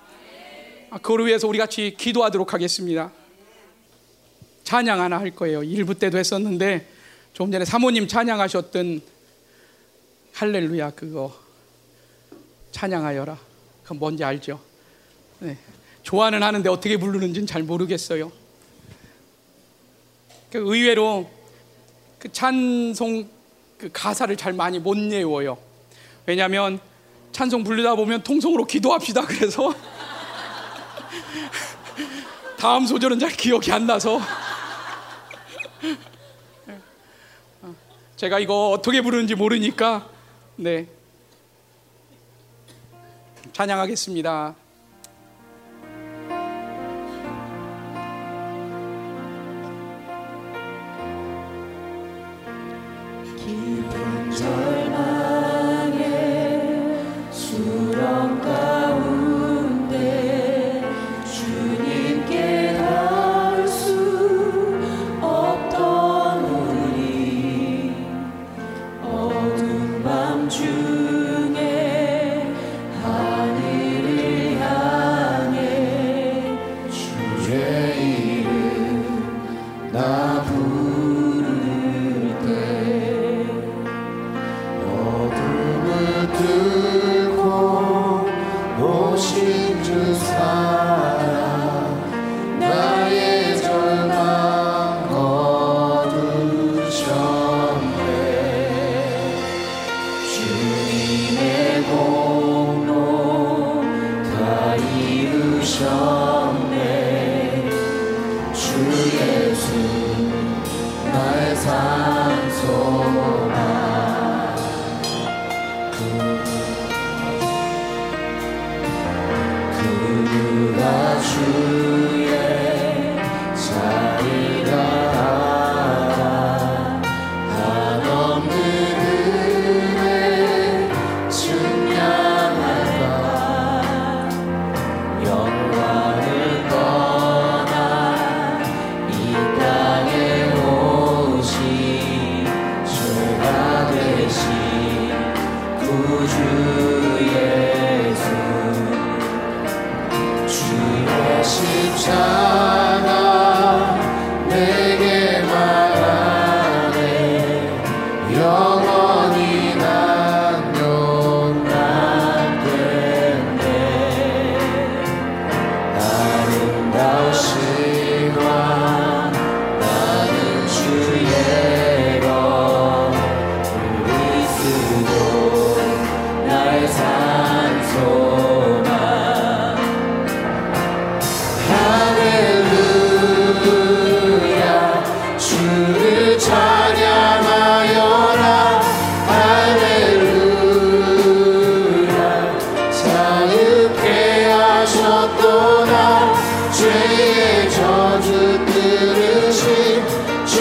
아, 0.89 0.97
그걸 0.97 1.27
위해서 1.27 1.47
우리 1.47 1.57
같이 1.57 1.95
기도하도록 1.97 2.53
하겠습니다. 2.53 3.13
찬양 4.63 4.99
하나 4.99 5.19
할 5.19 5.31
거예요. 5.31 5.63
일부 5.63 5.95
때도 5.95 6.17
했었는데 6.17 6.87
좀 7.33 7.51
전에 7.51 7.63
사모님 7.63 8.07
찬양하셨던 8.07 9.01
할렐루야 10.33 10.91
그거 10.91 11.33
찬양하여라. 12.71 13.37
그 13.83 13.93
뭔지 13.93 14.23
알죠? 14.23 14.59
네. 15.39 15.57
좋아는 16.03 16.43
하는데 16.43 16.67
어떻게 16.69 16.97
부르는지는 16.97 17.47
잘 17.47 17.63
모르겠어요. 17.63 18.31
그 20.51 20.57
의외로 20.57 21.29
그 22.19 22.31
찬송 22.31 23.29
그 23.77 23.89
가사를 23.91 24.35
잘 24.35 24.53
많이 24.53 24.79
못 24.79 24.97
외워요. 24.97 25.57
왜냐하면 26.25 26.79
찬송 27.31 27.63
부르다 27.63 27.95
보면 27.95 28.23
통성으로 28.23 28.65
기도합시다. 28.65 29.25
그래서 29.25 29.73
다음 32.57 32.85
소절은 32.85 33.19
잘 33.19 33.31
기억이 33.31 33.71
안 33.71 33.87
나서 33.87 34.19
제가 38.17 38.37
이거 38.37 38.69
어떻게 38.69 39.01
부르는지 39.01 39.33
모르니까 39.33 40.07
네 40.57 40.87
찬양하겠습니다. 43.53 44.60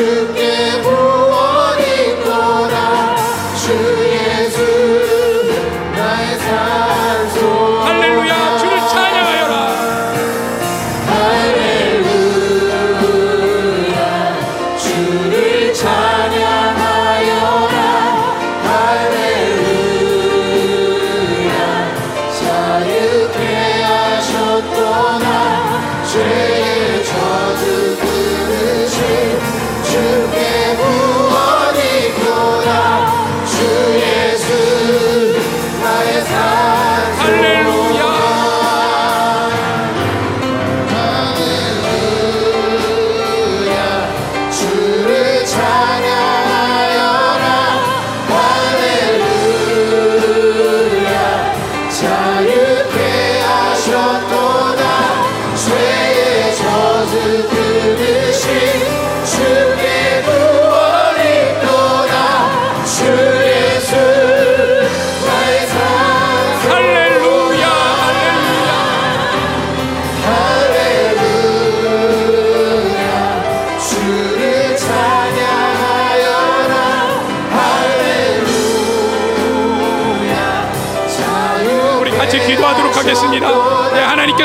together. 0.00 0.59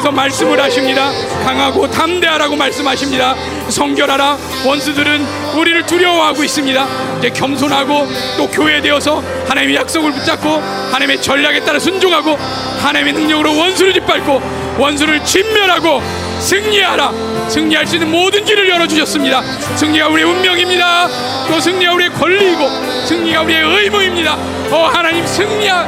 하나님께서 0.06 0.12
말씀을 0.12 0.62
하십니다. 0.62 1.12
강하고 1.44 1.90
담대하라고 1.90 2.56
말씀하십니다. 2.56 3.36
성결하라. 3.70 4.38
원수들은 4.66 5.26
우리를 5.56 5.86
두려워하고 5.86 6.44
있습니다. 6.44 6.88
이제 7.20 7.30
겸손하고 7.32 8.08
또 8.38 8.48
교회되어서 8.48 9.24
하나님의 9.48 9.76
약속을 9.76 10.12
붙잡고 10.12 10.62
하나님의 10.92 11.22
전략에 11.22 11.62
따라 11.62 11.80
순종하고 11.80 12.38
하나님의 12.82 13.14
능력으로 13.14 13.58
원수를 13.58 13.94
짓밟고 13.94 14.42
원수를 14.78 15.24
진멸하고 15.24 16.02
승리하라. 16.40 17.12
승리할 17.50 17.88
수 17.88 17.96
있는 17.96 18.12
모든 18.12 18.44
길을 18.44 18.70
열어주셨습니다. 18.70 19.42
승리가 19.76 20.08
우리의 20.10 20.30
운명입니다. 20.30 21.08
또 21.48 21.60
승리가 21.60 21.94
우리의 21.94 22.10
권리이고 22.12 22.70
승리가 23.08 23.42
우리의 23.42 23.62
의무입니다. 23.64 24.34
어 24.72 24.90
하나님 24.92 25.26
승리하 25.26 25.86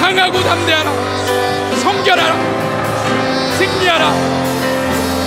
강하고 0.00 0.40
담대하라. 0.40 0.92
성결하라. 1.82 2.53
승리하라. 3.66 4.12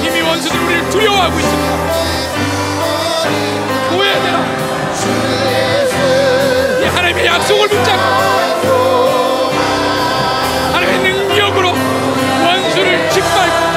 이미 0.04 0.22
원수들 0.22 0.60
우리를 0.60 0.90
두려워하고 0.90 1.40
있습니다. 1.40 1.72
교회되라. 3.90 4.46
이 6.82 6.86
하나님의 6.86 7.26
약속을 7.26 7.68
붙잡고 7.68 8.68
하나님의 10.74 11.00
능력으로 11.00 11.74
원수를 12.46 13.10
짓밟고 13.10 13.68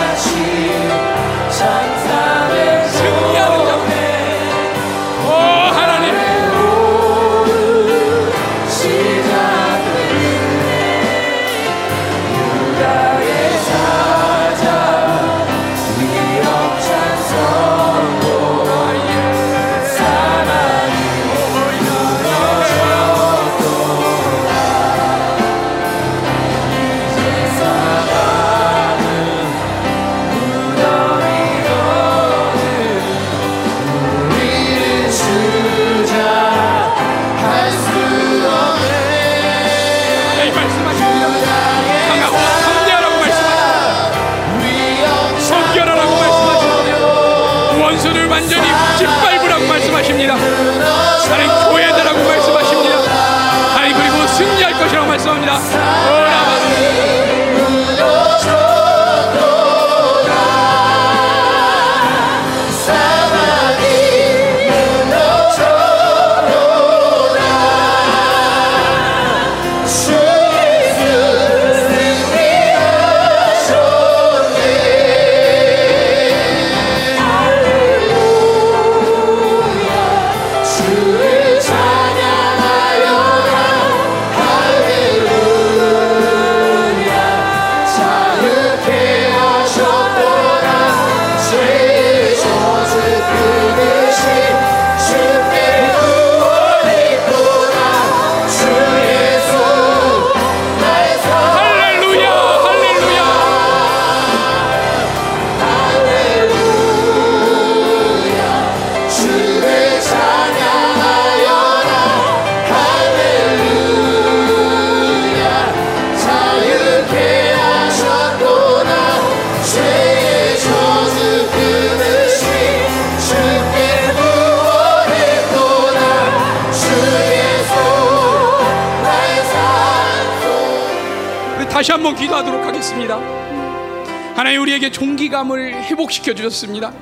회복시켜 135.91 136.35
주셨습니다. 136.35 136.93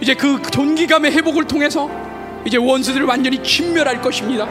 이제 0.00 0.14
그 0.14 0.40
존귀감의 0.50 1.12
회복을 1.12 1.46
통해서 1.46 1.90
이제 2.44 2.58
원수들을 2.58 3.06
완전히 3.06 3.42
진멸할 3.42 4.00
것입니다. 4.02 4.46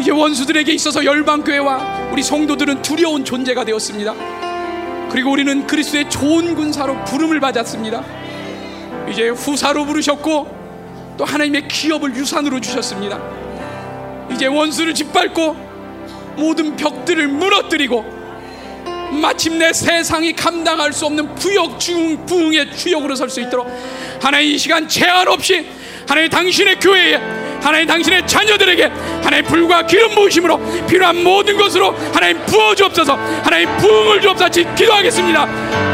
이제 0.00 0.12
원수들에게 0.12 0.72
있어서 0.72 1.04
열방 1.04 1.42
교회와 1.42 2.10
우리 2.12 2.22
성도들은 2.22 2.82
두려운 2.82 3.24
존재가 3.24 3.64
되었습니다. 3.64 4.14
그리고 5.10 5.32
우리는 5.32 5.66
그리스도의 5.66 6.08
좋은 6.08 6.54
군사로 6.54 7.04
부름을 7.04 7.40
받았습니다. 7.40 8.04
이제 9.10 9.28
후사로 9.28 9.84
부르셨고 9.86 10.58
또 11.16 11.24
하나님의 11.24 11.66
기업을 11.66 12.14
유산으로 12.14 12.60
주셨습니다. 12.60 13.18
이제 14.32 14.46
원수를 14.46 14.94
짓밟고 14.94 15.56
모든 16.36 16.76
벽들을 16.76 17.26
무너뜨리고 17.26 18.17
마침내 19.20 19.72
세상이 19.72 20.32
감당할 20.34 20.92
수 20.92 21.06
없는 21.06 21.34
부역 21.36 21.78
중 21.78 22.24
부흥의 22.26 22.76
주역으로 22.76 23.14
설 23.14 23.28
수 23.28 23.40
있도록 23.40 23.66
하나님 24.22 24.50
이 24.50 24.58
시간 24.58 24.88
제한 24.88 25.28
없이 25.28 25.66
하나님 26.08 26.30
당신의 26.30 26.76
교회에 26.80 27.16
하나님 27.60 27.86
당신의 27.86 28.26
자녀들에게 28.26 28.84
하나님 29.22 29.44
불과 29.44 29.84
기름 29.86 30.14
부으심으로 30.14 30.86
필요한 30.86 31.22
모든 31.22 31.56
것으로 31.56 31.94
하나님 32.14 32.38
부어 32.46 32.74
주옵소서. 32.74 33.14
하나님 33.42 33.76
부흥을 33.78 34.20
주옵소서 34.22 34.48
기도하겠습니다. 34.74 35.46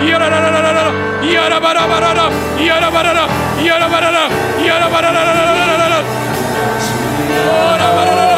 이야라라라라라 0.05 1.23
이야라바라바라라 1.25 2.31
이야라바라라 2.61 3.29
이야라바라라 3.63 4.29
이야라바라라라라라라. 4.63 6.05
오라바라라라라 7.49 8.34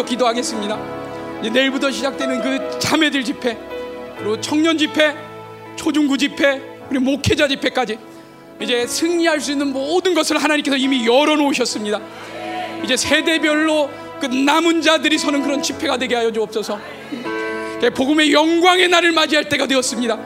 더 0.00 0.04
기도하겠습니다. 0.04 0.76
내일부터 1.52 1.90
시작되는 1.90 2.40
그 2.40 2.78
자매들 2.78 3.22
집회, 3.22 3.56
그리고 4.16 4.40
청년 4.40 4.78
집회, 4.78 5.14
초중고 5.76 6.16
집회, 6.16 6.60
그리고 6.88 7.04
목회자 7.04 7.48
집회까지 7.48 7.98
이제 8.60 8.86
승리할 8.86 9.40
수 9.40 9.52
있는 9.52 9.72
모든 9.72 10.14
것을 10.14 10.42
하나님께서 10.42 10.76
이미 10.78 11.06
열어놓으셨습니다. 11.06 12.00
이제 12.82 12.96
세대별로 12.96 13.90
그 14.20 14.26
남은 14.26 14.80
자들이 14.80 15.18
서는 15.18 15.42
그런 15.42 15.62
집회가 15.62 15.98
되게 15.98 16.14
하여 16.14 16.32
주옵소서. 16.32 16.80
복음의 17.94 18.32
영광의 18.32 18.88
날을 18.88 19.12
맞이할 19.12 19.50
때가 19.50 19.66
되었습니다. 19.66 20.18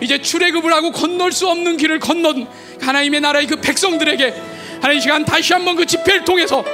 이제 0.00 0.22
출애굽을 0.22 0.72
하고 0.72 0.92
건널 0.92 1.32
수 1.32 1.48
없는 1.48 1.76
길을 1.76 1.98
건넌 1.98 2.46
하나님의 2.80 3.20
나라의 3.20 3.48
그 3.48 3.56
백성들에게 3.56 4.34
하나님 4.76 4.98
이 4.98 5.00
시간 5.00 5.24
다시 5.24 5.52
한번 5.52 5.74
그 5.74 5.86
집회를 5.86 6.24
통해서 6.24 6.64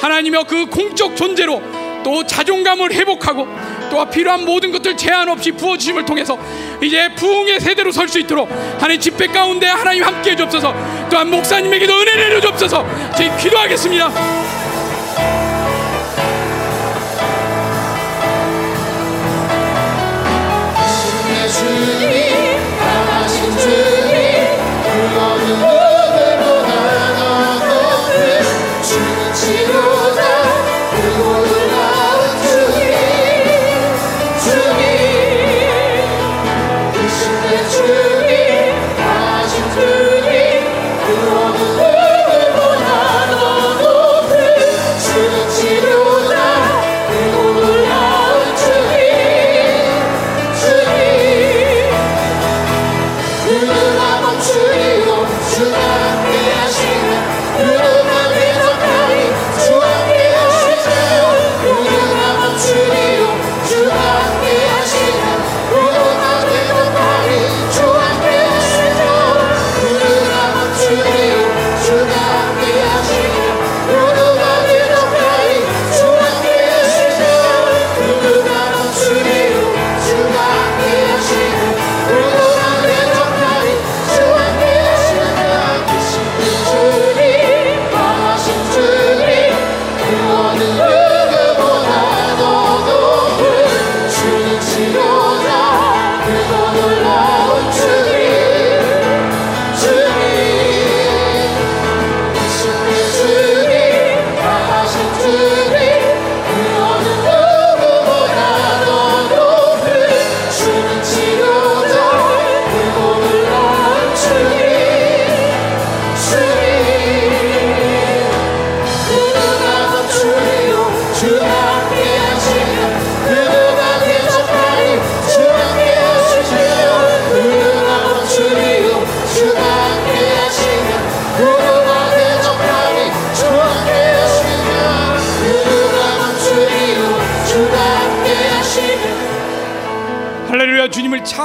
하나님의 0.00 0.44
그 0.46 0.66
공적 0.66 1.16
존재로 1.16 1.62
또 2.04 2.24
자존감을 2.24 2.92
회복하고 2.92 3.48
또 3.90 4.04
필요한 4.10 4.44
모든 4.44 4.70
것들 4.70 4.96
제한 4.96 5.28
없이 5.28 5.50
부어주심을 5.52 6.04
통해서 6.04 6.38
이제 6.82 7.08
부흥의 7.16 7.60
세대로 7.60 7.90
설 7.90 8.04
수 8.08 8.20
있도록 8.20 8.48
하나님 8.78 9.00
집회 9.00 9.26
가운데 9.26 9.66
하나님 9.66 10.04
함께 10.04 10.32
해주옵소서. 10.32 10.72
또한 11.10 11.28
목사님에게도 11.30 11.92
은혜 11.92 12.16
내려주옵소서. 12.16 12.86
저희 13.16 13.34
기도하겠습니다 13.38 14.63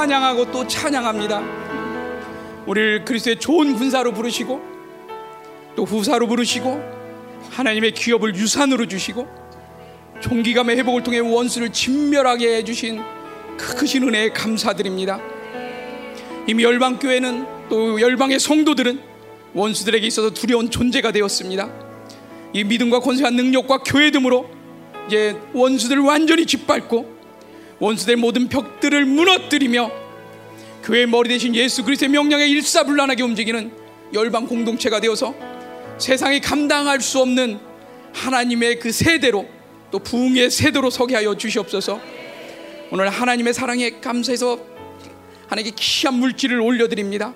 찬양하고 0.00 0.50
또 0.50 0.66
찬양합니다. 0.66 1.42
우리를 2.64 3.04
그리스도의 3.04 3.38
좋은 3.38 3.76
군사로 3.76 4.12
부르시고 4.14 4.62
또 5.76 5.84
후사로 5.84 6.26
부르시고 6.26 6.82
하나님의 7.50 7.92
기업을 7.92 8.34
유산으로 8.34 8.88
주시고 8.88 9.28
종기감의 10.22 10.78
회복을 10.78 11.02
통해 11.02 11.18
원수를 11.18 11.70
진멸하게 11.70 12.56
해주신 12.56 13.02
그 13.58 13.76
크신 13.76 14.04
은혜에 14.04 14.30
감사드립니다. 14.30 15.20
이미 16.46 16.64
열방 16.64 16.98
교회는 16.98 17.68
또 17.68 18.00
열방의 18.00 18.38
성도들은 18.40 19.02
원수들에게 19.52 20.06
있어서 20.06 20.30
두려운 20.30 20.70
존재가 20.70 21.12
되었습니다. 21.12 21.68
이 22.54 22.64
믿음과 22.64 23.00
권세와 23.00 23.28
능력과 23.32 23.82
교회됨으로 23.82 24.48
이제 25.08 25.36
원수들을 25.52 26.02
완전히 26.02 26.46
짓밟고 26.46 27.19
원수들의 27.80 28.16
모든 28.16 28.48
벽들을 28.48 29.04
무너뜨리며 29.06 29.90
교회의 30.84 31.06
머리 31.06 31.28
대신 31.28 31.54
예수 31.54 31.84
그리스도의 31.84 32.10
명령에 32.10 32.46
일사불란하게 32.46 33.22
움직이는 33.22 33.72
열방 34.12 34.46
공동체가 34.46 35.00
되어서 35.00 35.34
세상이 35.98 36.40
감당할 36.40 37.00
수 37.00 37.20
없는 37.20 37.58
하나님의 38.12 38.78
그 38.78 38.92
세대로 38.92 39.46
또 39.90 39.98
부흥의 39.98 40.50
세대로 40.50 40.90
서게 40.90 41.16
하여 41.16 41.36
주시옵소서. 41.36 42.00
오늘 42.90 43.08
하나님의 43.08 43.54
사랑에 43.54 44.00
감사해서 44.00 44.58
하나님께 45.48 45.74
귀한 45.78 46.14
물질을 46.14 46.60
올려드립니다. 46.60 47.34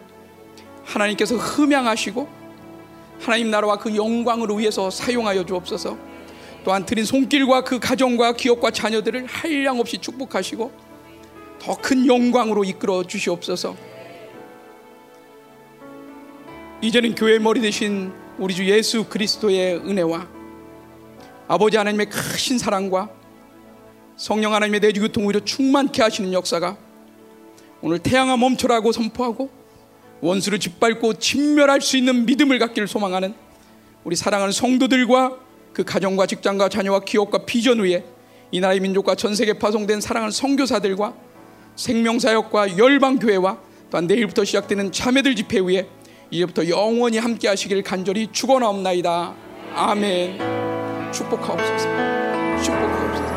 하나님께서 0.84 1.36
흠양하시고 1.36 2.28
하나님 3.20 3.50
나라와 3.50 3.78
그 3.78 3.94
영광을 3.94 4.48
위해서 4.58 4.90
사용하여 4.90 5.46
주옵소서. 5.46 6.13
또한 6.64 6.86
드린 6.86 7.04
손길과 7.04 7.62
그 7.64 7.78
가정과 7.78 8.32
기업과 8.32 8.70
자녀들을 8.70 9.26
한량 9.26 9.78
없이 9.78 9.98
축복하시고 9.98 10.72
더 11.60 11.74
큰 11.76 12.06
영광으로 12.06 12.64
이끌어 12.64 13.04
주시옵소서. 13.04 13.76
이제는 16.80 17.14
교회 17.14 17.38
머리 17.38 17.60
대신 17.60 18.12
우리 18.38 18.54
주 18.54 18.66
예수 18.68 19.04
그리스도의 19.04 19.76
은혜와 19.76 20.26
아버지 21.48 21.76
하나님의 21.76 22.10
크신 22.10 22.58
사랑과 22.58 23.10
성령 24.16 24.54
하나님의 24.54 24.80
내주 24.80 25.00
교통 25.00 25.26
오히려 25.26 25.40
충만케 25.40 26.02
하시는 26.02 26.32
역사가 26.32 26.76
오늘 27.80 27.98
태양아 27.98 28.36
멈춰라고 28.36 28.92
선포하고 28.92 29.50
원수를 30.20 30.58
짓밟고 30.58 31.14
진멸할 31.14 31.80
수 31.80 31.96
있는 31.96 32.24
믿음을 32.26 32.58
갖기를 32.58 32.88
소망하는 32.88 33.34
우리 34.04 34.16
사랑하는 34.16 34.52
성도들과 34.52 35.43
그 35.74 35.84
가정과 35.84 36.26
직장과 36.26 36.68
자녀와 36.70 37.00
기업과 37.00 37.44
비전 37.44 37.80
위에 37.80 38.04
이 38.52 38.60
나라의 38.60 38.80
민족과 38.80 39.16
전 39.16 39.34
세계 39.34 39.52
파송된 39.58 40.00
사랑하는 40.00 40.30
선교사들과 40.30 41.14
생명사역과 41.74 42.78
열방교회와 42.78 43.58
또한 43.90 44.06
내일부터 44.06 44.44
시작되는 44.44 44.92
자매들 44.92 45.34
집회 45.34 45.58
위에 45.58 45.88
이제부터 46.30 46.68
영원히 46.68 47.18
함께 47.18 47.48
하시길 47.48 47.82
간절히 47.82 48.28
축원하옵나이다. 48.32 49.34
아멘. 49.74 50.38
축복하옵소서. 51.12 51.88
축복하옵소서. 52.62 53.33